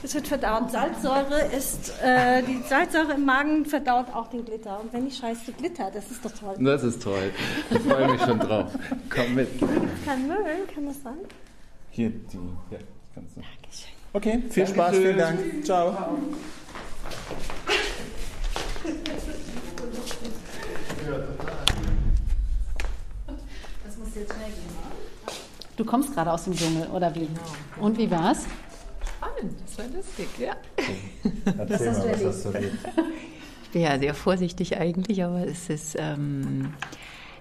[0.02, 0.70] Es wird verdaut.
[0.70, 4.80] Salzsäure ist, äh, die Salzsäure im Magen verdaut auch den Glitter.
[4.80, 6.54] Und wenn nicht scheißt du Glitter, das ist doch toll.
[6.58, 7.30] Das ist toll.
[7.70, 8.70] Ich freue mich schon drauf.
[9.10, 9.48] Komm mit.
[10.06, 10.36] Kein Müll,
[10.74, 11.18] kann das sein?
[11.90, 12.36] Hier, die,
[12.70, 12.78] ja,
[13.14, 13.42] kannst du.
[14.12, 15.64] Okay, viel Spaß, vielen Dank.
[15.64, 15.94] Ciao.
[23.84, 24.70] Das muss jetzt schnell gehen.
[25.80, 27.26] Du kommst gerade aus dem Dschungel, oder wie?
[27.80, 28.44] Und wie war's?
[29.16, 30.54] Spannend, das war lustig, ja.
[31.56, 32.76] Erzähl hast mal, was hast du erlebt?
[33.62, 36.74] Ich bin ja sehr vorsichtig eigentlich, aber es ist, ähm,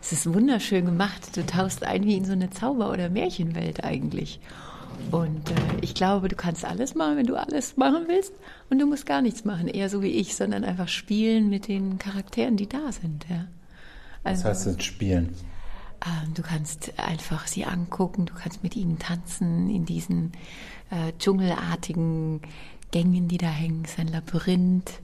[0.01, 1.35] es ist wunderschön gemacht.
[1.35, 4.39] Du tauchst ein wie in so eine Zauber- oder Märchenwelt eigentlich.
[5.11, 8.31] Und äh, ich glaube, du kannst alles machen, wenn du alles machen willst.
[8.69, 11.99] Und du musst gar nichts machen, eher so wie ich, sondern einfach spielen mit den
[11.99, 13.25] Charakteren, die da sind.
[13.29, 13.47] Ja.
[14.23, 15.35] Was heißt denn spielen?
[16.05, 20.31] Ähm, du kannst einfach sie angucken, du kannst mit ihnen tanzen in diesen
[20.89, 22.41] äh, dschungelartigen
[22.91, 23.83] Gängen, die da hängen.
[23.85, 25.01] Es ist ein Labyrinth,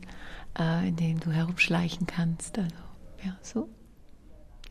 [0.57, 2.57] äh, in dem du herumschleichen kannst.
[2.57, 2.75] Also,
[3.23, 3.69] ja, so.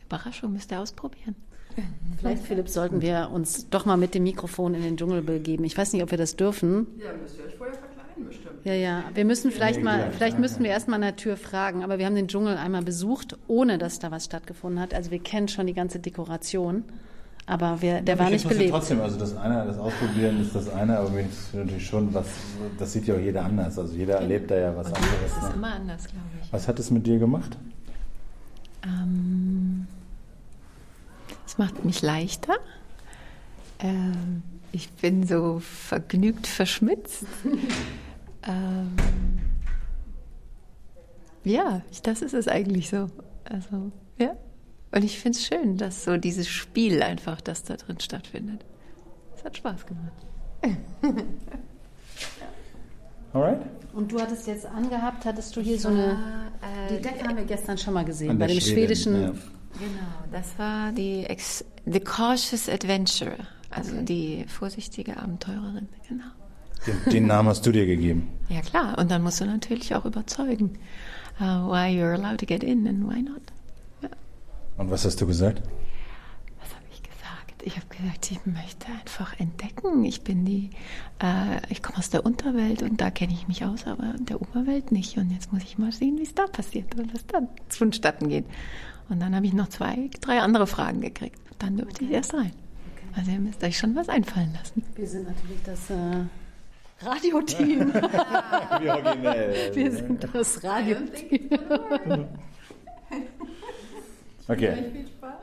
[0.05, 1.35] Überraschung müsst ihr ausprobieren.
[2.17, 5.63] Vielleicht, Philipp, sollten wir uns doch mal mit dem Mikrofon in den Dschungel begeben.
[5.63, 6.87] Ich weiß nicht, ob wir das dürfen.
[6.97, 8.44] Ja, müsst ihr euch vorher verkleiden, bestimmt.
[8.65, 9.03] Ja, ja.
[9.13, 10.39] Wir müssen vielleicht mal, vielleicht ja.
[10.39, 11.83] müssten wir erst mal an der Tür fragen.
[11.83, 14.93] Aber wir haben den Dschungel einmal besucht, ohne dass da was stattgefunden hat.
[14.95, 16.83] Also wir kennen schon die ganze Dekoration.
[17.45, 18.71] Aber wir, der war Mich nicht belebt.
[18.71, 22.25] Trotzdem, also das eine, das Ausprobieren ist das eine, aber mich interessiert natürlich schon, was,
[22.79, 23.77] das sieht ja auch jeder anders.
[23.77, 25.05] Also jeder erlebt da ja was anderes.
[25.21, 25.53] Das ist Ne?
[25.55, 26.51] immer anders, glaube ich.
[26.51, 27.55] Was hat es mit dir gemacht?
[28.83, 29.85] Ähm,
[31.45, 32.55] es macht mich leichter.
[33.79, 37.25] Ähm, ich bin so vergnügt verschmitzt.
[38.45, 38.95] Ähm,
[41.43, 43.09] ja, ich, das ist es eigentlich so.
[43.43, 44.35] Also, ja.
[44.91, 48.63] Und ich finde es schön, dass so dieses Spiel einfach, das da drin stattfindet.
[49.35, 50.13] Es hat Spaß gemacht.
[53.33, 53.61] Alright?
[53.93, 56.17] Und du hattest jetzt angehabt, hattest du hier so eine.
[56.61, 59.21] äh, Die Decke haben wir gestern schon mal gesehen, bei dem Schwedin, schwedischen.
[59.21, 59.29] ja.
[59.29, 63.35] Genau, das war die Ex The Cautious Adventure,
[63.69, 66.23] also die vorsichtige Abenteurerin, genau.
[66.87, 68.29] Den, den Namen hast du dir gegeben.
[68.49, 70.77] Ja klar, und dann musst du natürlich auch überzeugen,
[71.39, 73.41] uh, why you're allowed to get in and why not.
[74.77, 75.61] Und was hast du gesagt?
[77.67, 80.05] Ich habe gesagt, ich möchte einfach entdecken.
[80.05, 80.69] Ich bin die,
[81.19, 84.39] äh, ich komme aus der Unterwelt und da kenne ich mich aus, aber in der
[84.39, 85.17] Oberwelt nicht.
[85.17, 87.39] Und jetzt muss ich mal sehen, wie es da passiert und was da
[87.69, 88.45] vonstatten geht.
[89.09, 91.39] Und dann habe ich noch zwei, drei andere Fragen gekriegt.
[91.57, 92.51] Dann durfte ich erst rein.
[93.15, 94.83] Also ihr müsst euch schon was einfallen lassen.
[94.95, 96.25] Wir sind natürlich das äh,
[97.01, 97.93] Radioteam.
[98.81, 99.75] Wie originell.
[99.75, 101.49] Wir sind das Radioteam.
[104.47, 104.73] Okay.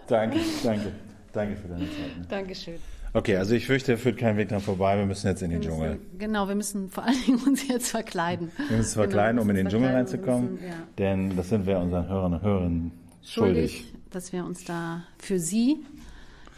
[0.07, 0.93] Danke, danke.
[1.33, 2.19] Danke für deine Zeit.
[2.19, 2.27] ne?
[2.29, 2.75] Dankeschön.
[3.15, 4.97] Okay, also ich fürchte, er führt kein Weg dran vorbei.
[4.97, 5.99] Wir müssen jetzt in den Dschungel.
[6.19, 8.53] Genau, wir müssen vor allen Dingen uns jetzt verkleiden.
[8.57, 10.53] Wir müssen uns verkleiden, Genau, um in den müssen Dschungel reinzukommen.
[10.53, 10.75] müssen, ja.
[10.99, 12.93] Denn das sind wir unseren Hörern und Hörern
[13.25, 13.73] schuldig.
[13.79, 15.79] Schuldig, dass wir uns da für Sie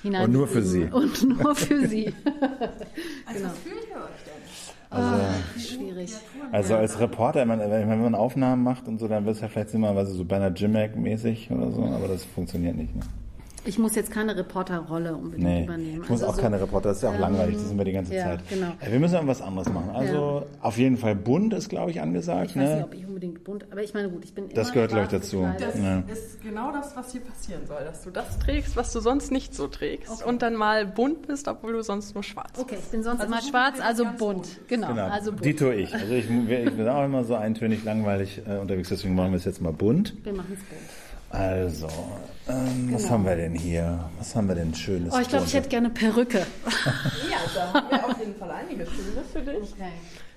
[0.02, 0.82] hinein Und nur für Sie.
[0.92, 2.12] Und nur für Sie.
[3.24, 3.54] Also genau.
[3.64, 4.33] fühlt ihr euch denn?
[4.94, 6.10] Also, Ah, schwierig.
[6.52, 9.48] also als Reporter, wenn man, wenn man Aufnahmen macht und so, dann wird es ja
[9.48, 12.94] vielleicht immer so Bernard Jimmack-mäßig oder so, aber das funktioniert nicht.
[12.94, 13.02] Ne?
[13.66, 16.02] Ich muss jetzt keine Reporterrolle unbedingt Nee, übernehmen.
[16.02, 17.78] ich muss Also auch so, keine Reporter, das ist ja auch ähm, langweilig, das sind
[17.78, 18.40] wir die ganze ja, Zeit.
[18.48, 18.72] genau.
[18.80, 19.90] Äh, Wir müssen irgendwas anderes machen.
[19.94, 22.50] Also auf jeden Fall bunt ist, glaube ich, angesagt.
[22.50, 22.74] Ich weiß ne?
[22.76, 25.04] nicht, ob ich unbedingt bunt, aber ich meine, gut, ich bin Das immer gehört, glaub
[25.04, 25.38] ich, dazu.
[25.40, 25.68] gekleidet.
[25.74, 25.98] Das Ja.
[26.12, 29.54] ist genau das, was hier passieren soll, dass du das trägst, was du sonst nicht
[29.54, 32.64] so trägst und dann mal bunt bist, obwohl du sonst nur schwarz bist.
[32.66, 34.46] Okay, ich bin sonst Also immer schwarz, also bunt.
[34.68, 35.44] Genau, Genau, also bunt.
[35.44, 35.94] Dito ich.
[35.94, 39.44] Also ich, ich bin auch immer so eintönig langweilig äh, unterwegs, deswegen machen wir es
[39.46, 40.14] jetzt mal bunt.
[40.22, 40.80] Wir machen es bunt.
[41.34, 41.88] Also,
[42.48, 43.10] ähm, was Genau.
[43.14, 44.08] haben wir denn hier?
[44.18, 45.12] Was haben wir denn Schönes?
[45.14, 46.46] Oh, ich glaube, ich hätte gerne Perücke.
[47.30, 49.74] Ja, da haben wir auf jeden Fall einige Schönes für dich.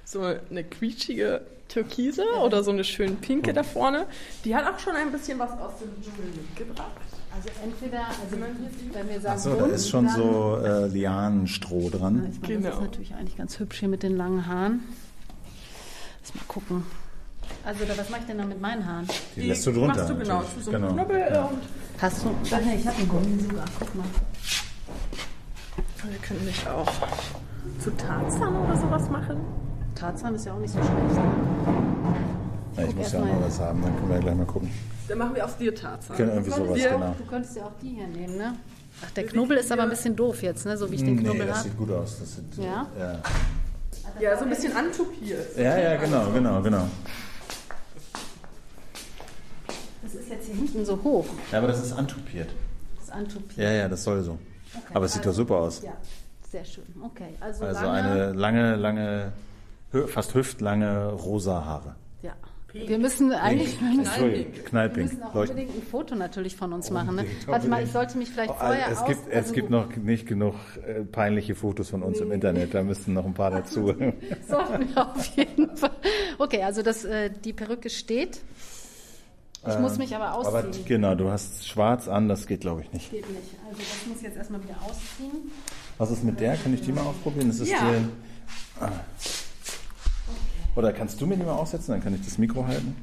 [0.06, 4.06] So eine quietschige Türkise oder so eine schön pinke da vorne.
[4.46, 6.92] Die hat auch schon ein bisschen was aus dem Dschungel mitgebracht.
[7.36, 12.30] Also entweder, also wenn wir sagen Achso, da ist schon dann- so äh, Lianenstroh dran.
[12.32, 12.70] Ich meine, Genau.
[12.70, 14.82] Das ist natürlich eigentlich ganz hübsch hier mit den langen Haaren.
[16.22, 16.84] Lass mal gucken.
[17.66, 19.08] Also, da, was mache ich denn da mit meinen Haaren?
[19.36, 19.96] Die lässt du drunter.
[19.98, 20.54] Machst du genau natürlich.
[20.56, 20.94] zu so einem Genau.
[20.94, 21.42] Knubbel Ja.
[21.46, 21.58] und
[22.00, 22.30] Hast du?
[22.54, 23.66] Ach nee, ich habe einen Gummi sogar.
[23.80, 24.06] Guck mal.
[26.10, 26.92] wir können dich auch
[27.84, 29.38] zu Tarzan oder sowas machen.
[29.96, 30.94] Tarzan ist ja auch nicht so schlecht.
[32.78, 34.46] Ja, ich Guck muss ja auch mal was haben, dann können wir ja gleich mal
[34.46, 34.70] gucken.
[35.08, 36.16] Dann machen wir aus dir Tarzan.
[36.16, 37.16] Können irgendwie sowas, Wir- genau.
[37.18, 38.54] Du könntest ja auch die hier nehmen, ne?
[39.06, 40.78] Ach, der Knubbel ist aber ein bisschen doof jetzt, ne?
[40.78, 41.70] So wie ich den nee, Knubbel das habe.
[41.70, 42.20] sieht gut aus.
[42.20, 42.86] Das sieht, Ja?
[43.00, 43.20] ja.
[44.22, 45.58] Ja, so ein bisschen antupiert.
[45.58, 46.88] Ja, ja, genau, genau, genau.
[50.08, 51.26] Das ist jetzt hier hinten so hoch.
[51.52, 52.50] Ja, aber das ist antupiert.
[52.96, 53.58] Das ist antupiert.
[53.58, 54.38] Ja, ja, das soll so.
[54.94, 55.82] aber es sieht doch super aus.
[55.84, 55.94] Ja,
[56.50, 56.86] sehr schön.
[57.04, 59.32] Okay, also, Also lange, eine lange, lange,
[60.08, 61.96] fast hüftlange rosa Haare.
[62.22, 62.34] Ja.
[62.74, 65.12] Wir müssen eigentlich wir müssen, Entschuldigung, wir knallpink.
[65.12, 67.16] müssen auch unbedingt ein Foto natürlich von uns machen.
[67.16, 67.26] Ne?
[67.48, 69.08] Warte mal, ich sollte mich vielleicht Oh, vorher es aus...
[69.08, 70.56] gibt, es also- gibt noch nicht genug
[70.86, 73.86] äh, peinliche Fotos von uns im Internet, da müssten noch ein paar dazu.
[74.48, 75.92] Sollten wir auf jeden Fall.
[76.38, 78.42] Okay, also das, äh, die Perücke steht.
[79.68, 80.56] Ich muss mich aber ausziehen.
[80.56, 83.12] Aber genau, du hast schwarz an, das geht glaube ich nicht.
[83.12, 83.56] Geht nicht.
[83.68, 85.52] Also das muss ich jetzt erstmal wieder ausziehen.
[85.98, 86.56] Was ist mit der?
[86.56, 87.48] Kann ich die mal ausprobieren?
[87.50, 87.80] Das ist Ja.
[87.80, 88.92] die, ah.
[90.76, 91.94] Oder kannst du mir die mal aufsetzen?
[91.94, 92.96] Dann kann ich das Mikro halten.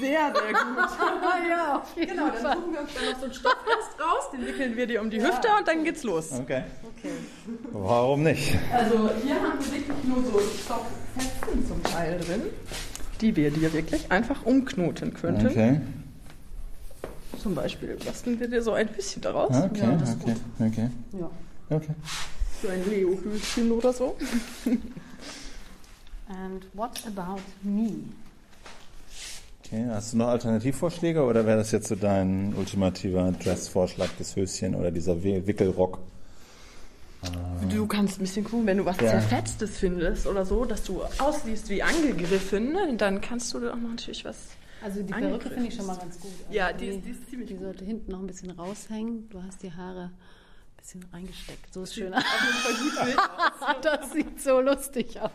[0.00, 0.90] Sehr, sehr gut.
[1.48, 4.46] ja, auf jeden genau, dann suchen wir uns dann noch so einen Stoffrest raus, den
[4.46, 6.32] wickeln wir dir um die Hüfte und dann geht's los.
[6.32, 6.62] Okay.
[6.98, 7.12] Okay.
[7.72, 8.56] Warum nicht?
[8.72, 12.42] Also hier haben wir wirklich nur so Stofffetzen zum Teil drin,
[13.20, 15.48] die wir dir wirklich einfach umknoten könnten.
[15.48, 15.80] Okay.
[17.40, 19.50] Zum Beispiel basteln wir dir so ein Höschen daraus.
[19.50, 20.90] Okay, Ja, das ist okay, okay.
[21.18, 21.30] Ja.
[21.76, 21.94] Okay.
[22.62, 24.16] So ein Leo-Höschen oder so.
[26.28, 28.04] And what about me?
[29.72, 34.74] Okay, hast du noch Alternativvorschläge oder wäre das jetzt so dein ultimativer Dressvorschlag, das Höschen
[34.74, 35.98] oder dieser Wi- Wickelrock?
[37.70, 39.12] Du kannst ein bisschen gucken, wenn du was Ja.
[39.12, 42.94] Zerfetztes findest oder so, dass du aussiehst wie angegriffen, ne?
[42.98, 44.36] dann kannst du auch noch natürlich was.
[44.84, 46.32] Also die Perücke finde ich schon mal ganz gut.
[46.48, 49.30] Also Ja, die ist- die ist ziemlich Die sollte hinten noch ein bisschen raushängen.
[49.30, 51.72] Du hast die Haare ein bisschen reingesteckt.
[51.72, 52.12] So ist schön.
[53.82, 55.30] das sieht so lustig aus.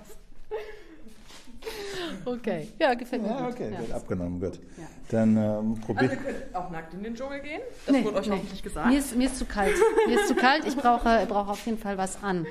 [2.25, 3.53] Okay, ja, gefällt mir Ja, gut.
[3.53, 3.79] okay, Ja.
[3.79, 4.55] wird abgenommen, gut.
[4.77, 4.83] Ja.
[5.09, 6.09] Dann ähm, probier.
[6.09, 7.61] Also ihr könnt auch nackt in den Dschungel gehen.
[7.85, 8.35] Das Nee, wurde euch nee.
[8.35, 8.87] hoffentlich gesagt.
[8.89, 9.73] Mir ist, mir ist zu kalt.
[10.07, 10.65] Mir ist zu kalt.
[10.65, 12.45] Ich brauche, brauche auf jeden Fall was an.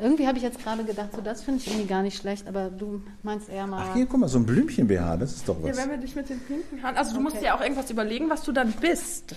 [0.00, 2.70] Irgendwie habe ich jetzt gerade gedacht, so das finde ich irgendwie gar nicht schlecht, aber
[2.70, 3.84] du meinst eher mal.
[3.90, 5.76] Ach, hier, guck mal, so ein Blümchen-BH, das ist doch Ja, was.
[5.76, 6.96] wenn wir dich mit den pinken Haaren.
[6.96, 9.36] Also, du musst dir ja auch irgendwas überlegen, was du dann bist.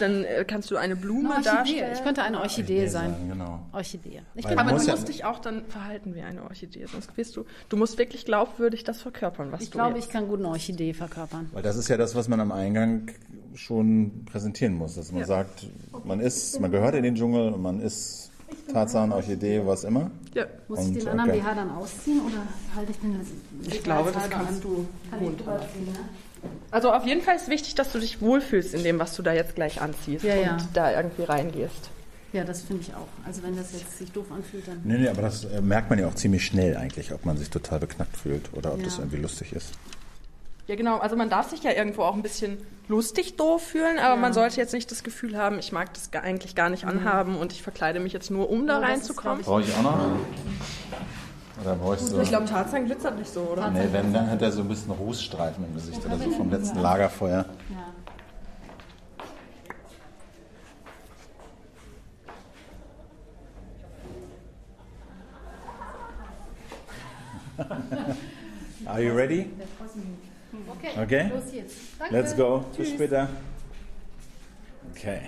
[0.00, 1.50] Dann äh, kannst du eine Blume Eine Orchidee.
[1.80, 1.92] darstellen.
[1.94, 3.14] Ich könnte eine Orchidee sein.
[3.28, 3.60] Genau.
[3.72, 4.22] Orchidee.
[4.34, 7.16] Ich Weil Aber muss du ja- musst dich auch dann verhalten wie eine Orchidee, sonst
[7.16, 7.44] wirst du.
[7.68, 10.06] Du musst wirklich glaubwürdig das verkörpern, was Ich du glaube, jetzt.
[10.06, 11.50] ich kann gut eine Orchidee verkörpern.
[11.52, 13.10] Weil das ist ja das, was man am Eingang
[13.54, 14.94] schon präsentieren muss.
[14.94, 15.26] Dass man Ja.
[15.26, 15.66] sagt,
[16.04, 18.27] man ist, man gehört in den Dschungel und man ist
[18.72, 20.10] Tarzan, Orchidee, was immer.
[20.34, 20.46] Ja.
[20.68, 21.40] Muss ich Und, den anderen okay.
[21.40, 22.42] BH dann ausziehen oder
[22.76, 23.20] halte ich den
[23.66, 24.60] Ich glaube, das kannst an?
[24.62, 25.98] du Kann ich ne?
[26.70, 29.32] Also auf jeden Fall ist wichtig, dass du dich wohlfühlst in dem, was du da
[29.32, 30.58] jetzt gleich anziehst Ja, und ja.
[30.74, 31.90] da irgendwie reingehst.
[32.32, 33.08] Ja, das finde ich auch.
[33.26, 34.80] Also wenn das jetzt sich doof anfühlt, dann.
[34.84, 37.48] Nee, nee, aber das äh, merkt man ja auch ziemlich schnell eigentlich, ob man sich
[37.48, 38.84] total beknackt fühlt oder ob Ja.
[38.84, 39.70] das irgendwie lustig ist.
[40.68, 40.98] Ja, genau.
[40.98, 42.58] Also man darf sich ja irgendwo auch ein bisschen
[42.88, 44.20] lustig doof fühlen, aber Ja.
[44.20, 47.52] man sollte jetzt nicht das Gefühl haben, ich mag das eigentlich gar nicht anhaben und
[47.52, 49.40] ich verkleide mich jetzt nur, um da Oh, reinzukommen.
[49.42, 49.98] Brauche ich auch noch?
[51.62, 52.20] Oder brauchst du?
[52.20, 53.70] Ich glaube, Tarzan glitzert nicht so, oder?
[53.70, 56.80] Nee, wenn, dann hat er so ein bisschen Rußstreifen im Gesicht oder so vom letzten
[56.80, 57.46] Lagerfeuer.
[57.70, 57.94] Ja.
[68.86, 69.50] Are you ready?
[70.70, 71.30] Okay, Okay.
[71.34, 71.76] los jetzt.
[71.98, 72.14] Danke.
[72.14, 72.64] Let's go.
[72.76, 72.94] Bis Tschüss.
[72.94, 73.28] später.
[74.94, 75.20] Okay.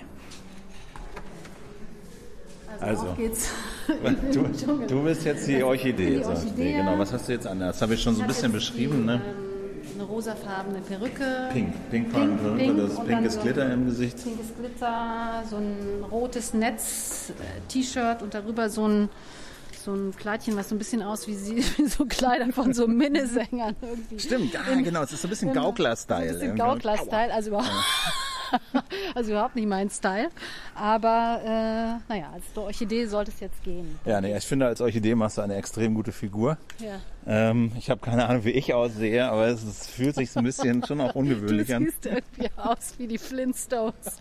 [2.79, 3.49] Also, Also, auf geht's.
[4.33, 4.43] du,
[4.87, 6.17] du bist jetzt die Orchidee.
[6.17, 6.23] Die.
[6.25, 6.73] Orchidee.
[6.73, 7.59] Genau, was hast du jetzt an?
[7.59, 9.13] Das habe ich schon so ein bisschen beschrieben, die, ne?
[9.25, 11.49] ähm, Eine rosafarbene Perücke.
[11.51, 11.73] Pink.
[11.91, 14.23] Pink, Pink, Perücke, pink das und pinkes so Glitter im Gesicht.
[14.23, 19.09] Pinkes Glitter, so ein rotes Netz-T-Shirt und darüber so ein,
[19.83, 22.87] so ein Kleidchen, was so ein bisschen aus wie, sie, wie so Kleider von so
[22.87, 24.19] Minnesängern irgendwie.
[24.19, 26.27] Stimmt, ah, In- genau, es ist so ein bisschen Gaukler-Style.
[26.29, 26.55] So ein bisschen.
[26.57, 27.69] Gaukler-Style, also überhaupt,
[29.15, 30.29] also überhaupt nicht mein Style.
[30.75, 33.99] Aber äh, naja, als Orchidee sollte es jetzt gehen.
[34.05, 36.57] Ja, nee, ich finde, als Orchidee machst du eine extrem gute Figur.
[36.79, 36.99] Ja.
[37.25, 40.43] Ähm, ich habe keine Ahnung, wie ich aussehe, aber es, es fühlt sich so ein
[40.45, 41.85] bisschen schon auch Du ungewöhnlich an.
[41.85, 44.17] siehst irgendwie aus wie die Flintstones.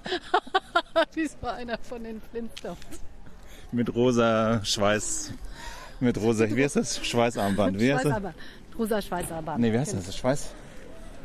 [1.15, 2.79] wie so einer von den Flintstones.
[3.73, 5.33] Mit rosa Schweiß,
[6.01, 7.05] mit rosa, wie heißt das?
[7.05, 7.79] Schweißarmband.
[7.81, 8.11] Wie heißt das?
[8.13, 8.35] Schweißarmband.
[8.79, 9.61] Rosa Schweißarmband.
[9.61, 10.17] Nee, wie heißt das?
[10.17, 10.51] Schweiß?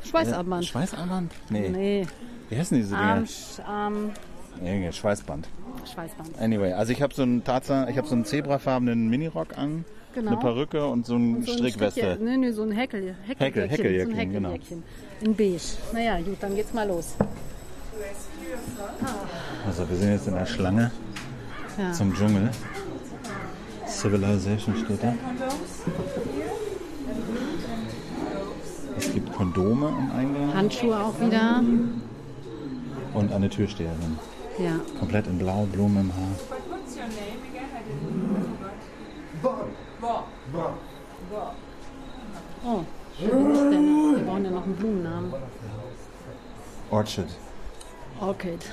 [0.04, 0.64] Schweißarmband.
[0.64, 1.32] Äh, Schweißarmband?
[1.50, 1.70] Nee.
[1.70, 2.08] Nee.
[2.50, 3.02] Wie heißen diese Dinger?
[3.04, 3.26] Arm,
[3.66, 4.10] Arm,
[4.62, 5.48] Nee, Schweißband.
[5.94, 6.40] Schweißband.
[6.40, 9.84] Anyway, also ich habe so einen Tarzan, ich habe so einen zebrafarbenen Minirock an,
[10.14, 10.32] Genau.
[10.32, 12.18] eine Perücke und so eine Und so ein Strickweste.
[12.22, 13.70] Nee, nee, so ein Häkel- Häkeljäckchen.
[13.70, 14.54] Häkeljäckchen, so ein genau.
[15.22, 15.60] In beige.
[15.92, 17.16] Naja, gut, dann geht's mal los.
[19.68, 20.92] Also wir sind jetzt in der Schlange
[21.78, 21.92] Ja.
[21.92, 22.50] zum Dschungel.
[23.96, 25.14] Civilization steht da.
[28.98, 31.64] Es gibt Kondome am Eingang Handschuhe auch wieder.
[33.14, 34.20] und eine Türsteherin.
[34.60, 34.80] Ja.
[35.00, 36.36] Komplett in Blau, Blumen im Haar.
[42.66, 42.80] Oh,
[43.18, 44.16] schön ist denn.
[44.16, 45.34] Wir brauchen ja noch einen Blumennamen.
[46.92, 47.30] Orchard.
[48.20, 48.66] Orchid.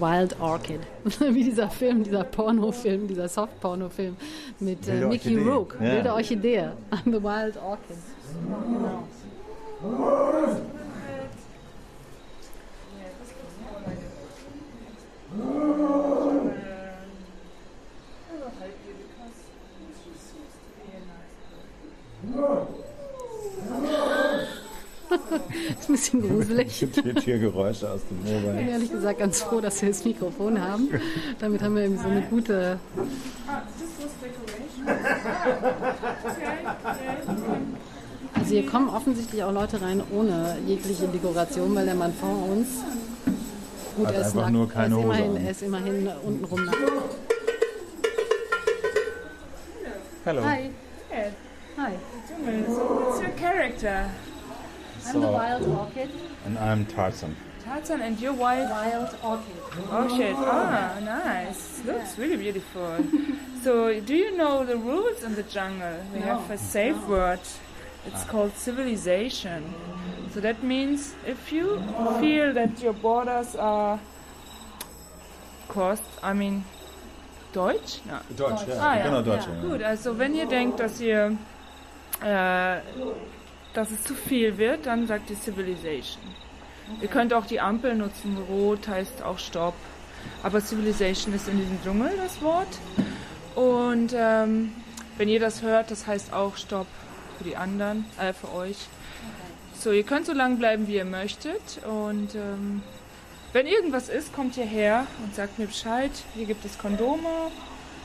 [0.00, 0.80] Wild Orchid.
[1.20, 4.16] Wie dieser Film, dieser Pornofilm, dieser Soft-Pornofilm
[4.60, 5.50] mit äh, Mickey Orchidee.
[5.50, 5.84] Rourke.
[5.84, 5.92] Ja.
[5.92, 6.70] Wilde Orchidee.
[6.90, 7.96] I'm the Wild Orchid.
[8.72, 9.04] Genau.
[25.80, 26.86] ist ein bisschen gruselig.
[27.04, 28.70] Die Tiergeräusche aus dem Ich bin Mobile.
[28.70, 30.88] ehrlich gesagt ganz froh, dass wir das Mikrofon haben.
[31.38, 32.78] Damit haben wir irgendwie so eine gute.
[38.34, 42.68] Also hier kommen offensichtlich auch Leute rein ohne jegliche Dekoration, weil der Mann vor uns.
[43.96, 44.52] Gut, Hat er ist einfach nackt.
[44.52, 45.44] nur keine er, ist Hose immerhin, an.
[45.44, 46.78] er ist immerhin unten rum nackt.
[50.24, 50.44] Hello.
[50.44, 50.70] Hi.
[51.78, 51.92] Hi.
[52.68, 54.10] So what's your character?
[55.08, 56.10] I'm the wild orchid.
[56.44, 57.36] And I'm Tarzan.
[57.64, 59.56] Tarzan and your wild wild orchid.
[59.92, 60.34] Orchid.
[60.38, 61.82] Ah, nice.
[61.84, 62.96] Looks really beautiful.
[63.62, 65.96] so, do you know the rules in the jungle?
[66.12, 66.26] We No.
[66.26, 67.40] have a safe word.
[68.06, 68.30] It's Ah.
[68.30, 69.62] called civilization.
[70.32, 71.80] So that means if you
[72.20, 73.98] feel that your borders are
[75.68, 76.64] crossed, I mean
[77.52, 78.00] Deutsch?
[78.06, 78.18] No.
[78.36, 78.74] Deutsch, ja.
[78.80, 79.02] Ah, ja.
[79.04, 79.68] Genau, Deutsch, ja.
[79.68, 81.36] Gut, also wenn ihr denkt, dass ihr
[82.22, 82.78] äh,
[83.76, 86.22] dass es zu viel wird, dann sagt ihr Civilization.
[87.00, 88.38] Ihr könnt auch die Ampel nutzen.
[88.48, 89.74] Rot heißt auch Stopp.
[90.42, 92.78] Aber Civilization ist in diesem Dschungel das Wort.
[93.54, 94.72] Und ähm,
[95.18, 96.86] wenn ihr das hört, das heißt auch Stopp
[97.38, 98.76] für die anderen, äh, für euch.
[99.78, 101.80] So, ihr könnt so lange bleiben, wie ihr möchtet.
[101.84, 102.82] Und ähm,
[103.52, 106.12] wenn irgendwas ist, kommt ihr her und sagt mir Bescheid.
[106.34, 107.50] Hier gibt es Kondome.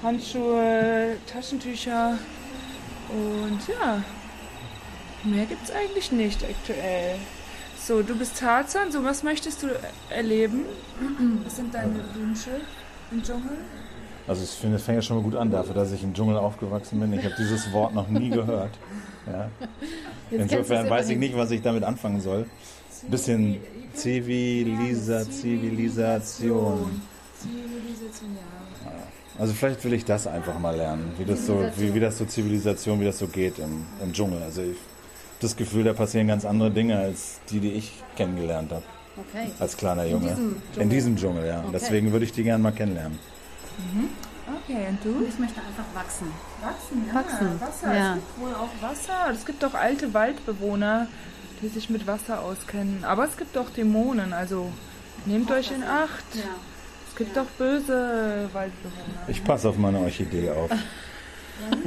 [0.03, 2.17] Handschuhe, Taschentücher
[3.09, 4.03] und ja,
[5.25, 7.15] mehr gibt es eigentlich nicht aktuell.
[7.83, 9.67] So, du bist Tarzan, so was möchtest du
[10.09, 10.65] erleben?
[11.43, 12.51] Was sind deine Wünsche
[13.11, 13.57] im Dschungel?
[14.27, 16.37] Also ich finde, es fängt ja schon mal gut an dafür, dass ich im Dschungel
[16.37, 17.11] aufgewachsen bin.
[17.13, 18.71] Ich habe dieses Wort noch nie gehört.
[19.25, 19.49] Ja.
[20.29, 22.45] Insofern weiß ich nicht, was ich damit anfangen soll.
[23.09, 23.59] Bisschen
[23.93, 27.01] Zivilisa Zivilisation.
[27.39, 28.91] Zivilisation, ja.
[29.39, 32.25] Also vielleicht will ich das einfach mal lernen, wie das so, wie, wie das so
[32.25, 34.41] Zivilisation, wie das so geht im, im Dschungel.
[34.43, 34.77] Also ich
[35.41, 38.83] das Gefühl, da passieren ganz andere Dinge als die, die ich kennengelernt habe.
[39.17, 39.51] Okay.
[39.59, 40.27] Als kleiner In Junge.
[40.29, 40.37] diesem
[40.71, 40.81] Dschungel?
[40.83, 41.59] In diesem Dschungel, ja.
[41.59, 41.69] Okay.
[41.73, 43.19] Deswegen würde ich die gerne mal kennenlernen.
[43.93, 44.09] Mhm.
[44.63, 45.25] Okay, und du?
[45.27, 46.27] Ich möchte einfach wachsen.
[46.61, 47.13] Wachsen, ja.
[47.15, 47.93] Wachsen, Wasser.
[47.95, 48.09] ja.
[48.13, 49.31] Es gibt wohl auch Wasser.
[49.31, 51.07] Es gibt auch alte Waldbewohner,
[51.61, 53.03] die sich mit Wasser auskennen.
[53.03, 54.71] Aber es gibt auch Dämonen, also
[55.25, 56.23] nehmt euch in Acht.
[57.09, 59.27] Es gibt auch böse Waldbewohner.
[59.27, 60.71] Ich passe auf meine Orchidee auf.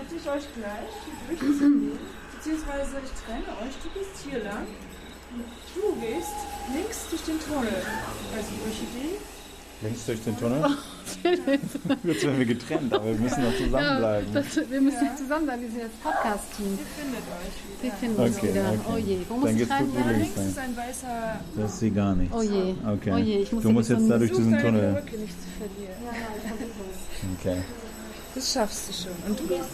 [0.00, 0.94] Hätte ich euch gleich
[1.38, 1.98] durchzugehen,
[2.34, 3.74] beziehungsweise ich trenne euch.
[3.82, 4.66] Du gehst hier lang,
[5.74, 6.36] du gehst
[6.74, 7.76] links durch den Tunnel.
[8.34, 9.16] Also die Orchidee.
[9.82, 10.62] Links durch den Tunnel?
[12.04, 14.28] Jetzt werden wir getrennt, aber wir müssen noch zusammenbleiben.
[14.34, 16.78] Ja, das, wir müssen nicht zusammen sein, wir sind jetzt Podcast-Team.
[16.78, 17.82] Ihr findet euch wieder.
[17.82, 18.70] Wir finden uns Okay, wieder.
[18.70, 18.80] okay.
[18.92, 19.88] Oh je, wo Dann muss ich gehst du rein?
[19.94, 21.40] Ja, links ist ein weißer.
[21.56, 22.36] Das ist sie gar nichts.
[22.36, 22.74] Oh je.
[22.86, 23.12] Okay.
[23.12, 24.94] Oh je, ich muss du musst nicht jetzt da durch diesen Tunnel.
[24.96, 25.96] Rücke nicht zu verlieren.
[26.04, 27.56] Ja, nein, Okay.
[28.34, 29.12] Das schaffst du schon.
[29.30, 29.68] Und du gehst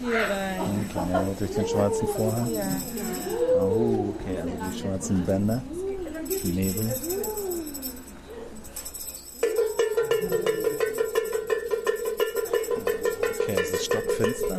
[0.00, 0.60] hier rein.
[0.90, 2.52] Okay, durch den schwarzen Vorhang.
[2.52, 2.62] Ja.
[3.60, 5.62] Oh, okay, also die schwarzen Bänder.
[6.44, 6.94] Nebel.
[13.40, 14.56] Okay, es ist stockfinster.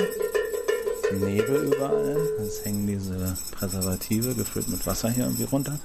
[1.20, 2.18] Nebel überall.
[2.46, 5.78] Es hängen diese Präservative gefüllt mit Wasser hier irgendwie runter.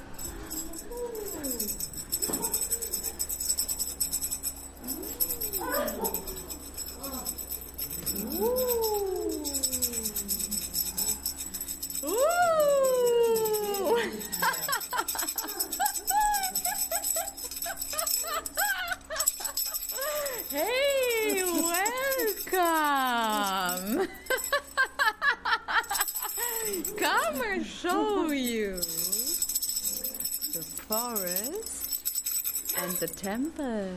[33.36, 33.92] Temple.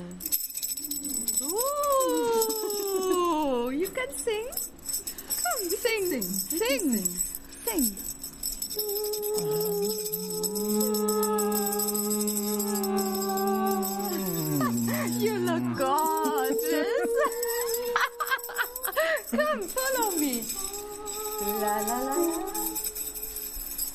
[1.41, 2.67] Ooh,
[3.71, 4.47] you can sing?
[5.41, 6.21] Come, sing,
[6.59, 7.07] sing,
[7.65, 7.85] sing.
[15.19, 17.09] You look gorgeous.
[19.31, 20.33] Come, follow me.
[21.61, 22.15] La la la.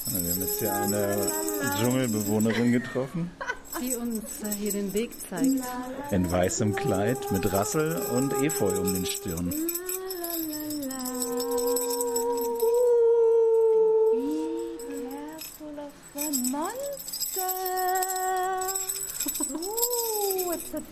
[0.06, 1.02] Wir haben jetzt hier eine
[1.78, 3.30] Dschungelbewohnerin getroffen.
[3.80, 5.64] Die uns äh, hier den Weg zeigt.
[6.10, 9.52] In weißem Kleid mit Rassel und Efeu um den Stirn.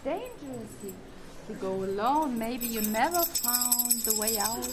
[0.04, 0.94] Dangerous.
[1.60, 2.38] Go alone.
[2.38, 4.66] Maybe you never found the way out.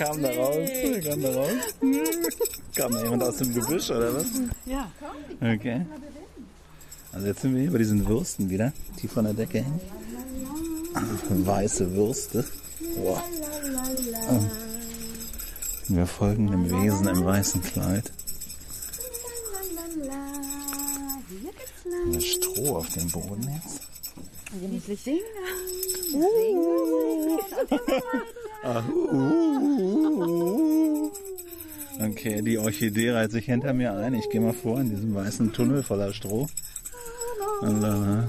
[0.00, 0.70] Kam da raus?
[1.04, 1.50] Kam da raus?
[2.74, 4.26] Kam da jemand aus dem Gebüsch oder was?
[4.64, 4.90] Ja.
[5.40, 5.84] Okay.
[7.12, 8.72] Also jetzt sind wir hier bei diesen Würsten wieder,
[9.02, 9.80] die von der Decke hängen.
[11.46, 12.44] Weiße Würste.
[12.96, 13.22] Boah.
[15.88, 18.12] Wir folgen dem Wesen im weißen Kleid.
[22.06, 23.80] Mit Stroh auf dem Boden jetzt.
[24.86, 25.20] Wir singen.
[28.62, 28.82] Uh,
[29.12, 29.69] uh.
[32.20, 34.12] Okay, die Orchidee reiht sich hinter mir ein.
[34.12, 36.46] Ich gehe mal vor in diesem weißen Tunnel voller Stroh.
[37.62, 38.28] La.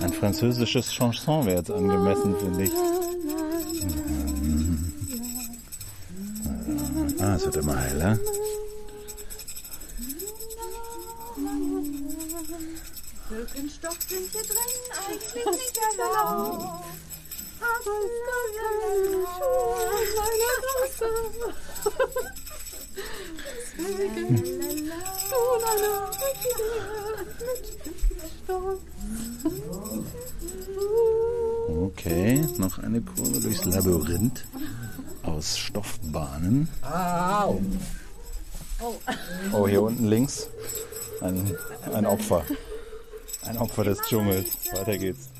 [0.00, 2.70] Ein französisches Chanson wäre jetzt angemessen, finde ich.
[7.20, 8.20] Ah, es wird immer heiler.
[13.28, 14.58] Birkenstock sind hier drin,
[15.08, 16.83] eigentlich nicht erlaubt.
[31.68, 34.44] Okay, noch eine Kurve durchs Labyrinth.
[35.22, 36.68] aus Stoffbahnen.
[36.82, 37.60] Au.
[38.80, 38.94] Oh.
[39.52, 40.48] Oh, hier unten links
[41.20, 41.56] ein,
[41.92, 42.44] ein Opfer.
[43.42, 44.46] Ein Opfer des Dschungels.
[44.72, 45.33] Weiter geht's.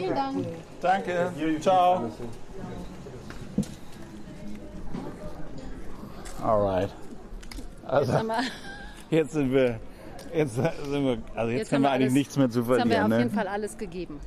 [0.00, 0.46] Vielen Dank.
[0.80, 1.32] Danke.
[1.60, 2.10] Ciao.
[6.42, 6.90] Alright.
[7.86, 9.80] Also, Jetzt haben wir- jetzt sind wir,
[10.34, 10.64] jetzt sind
[11.04, 13.12] wir, also jetzt, Jetzt haben wir eigentlich alles- nichts mehr zu Jetzt haben wir verlieren.
[13.12, 13.36] auf jeden Ne?
[13.36, 14.20] Fall alles gegeben.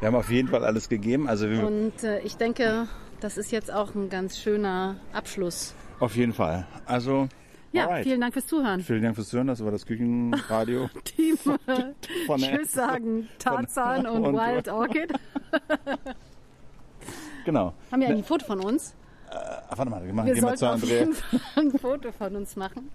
[0.00, 1.28] Wir haben auf jeden Fall alles gegeben.
[1.28, 2.86] Also wir, Und äh, ich denke,
[3.20, 5.74] das ist jetzt auch ein ganz schöner Abschluss.
[6.00, 6.66] auf jeden Fall.
[6.86, 7.28] Also,
[7.72, 8.02] Ja, alright.
[8.04, 8.80] vielen Dank fürs Zuhören.
[8.80, 9.46] Vielen Dank fürs Zuhören.
[9.46, 10.88] Das war das Küchenradio.
[11.04, 11.36] Team
[12.26, 15.12] von Tschüss sagen Tarzan und, und- Wild Orchid.
[17.44, 17.72] genau.
[17.92, 18.94] Haben wir eigentlich ein Foto von uns?
[19.32, 20.98] Ach, warte mal, wir machen wir gehen mal zu auf Andrea.
[21.00, 22.90] jeden Fall ein Foto von uns machen.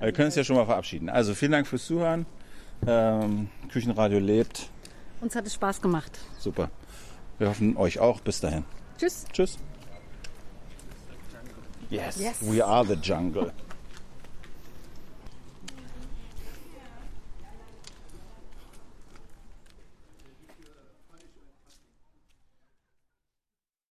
[0.00, 1.08] Wir können uns ja schon mal verabschieden.
[1.08, 2.26] Also vielen Dank fürs Zuhören.
[2.86, 4.68] Ähm, Küchenradio lebt.
[5.22, 6.18] Uns hat es Spaß gemacht.
[6.38, 6.68] Super.
[7.38, 8.20] Wir hoffen euch auch.
[8.20, 8.64] Bis dahin.
[8.98, 9.24] Tschüss.
[9.32, 9.58] Tschüss.
[11.88, 12.36] Yes, Yes.
[12.42, 13.52] we are the jungle.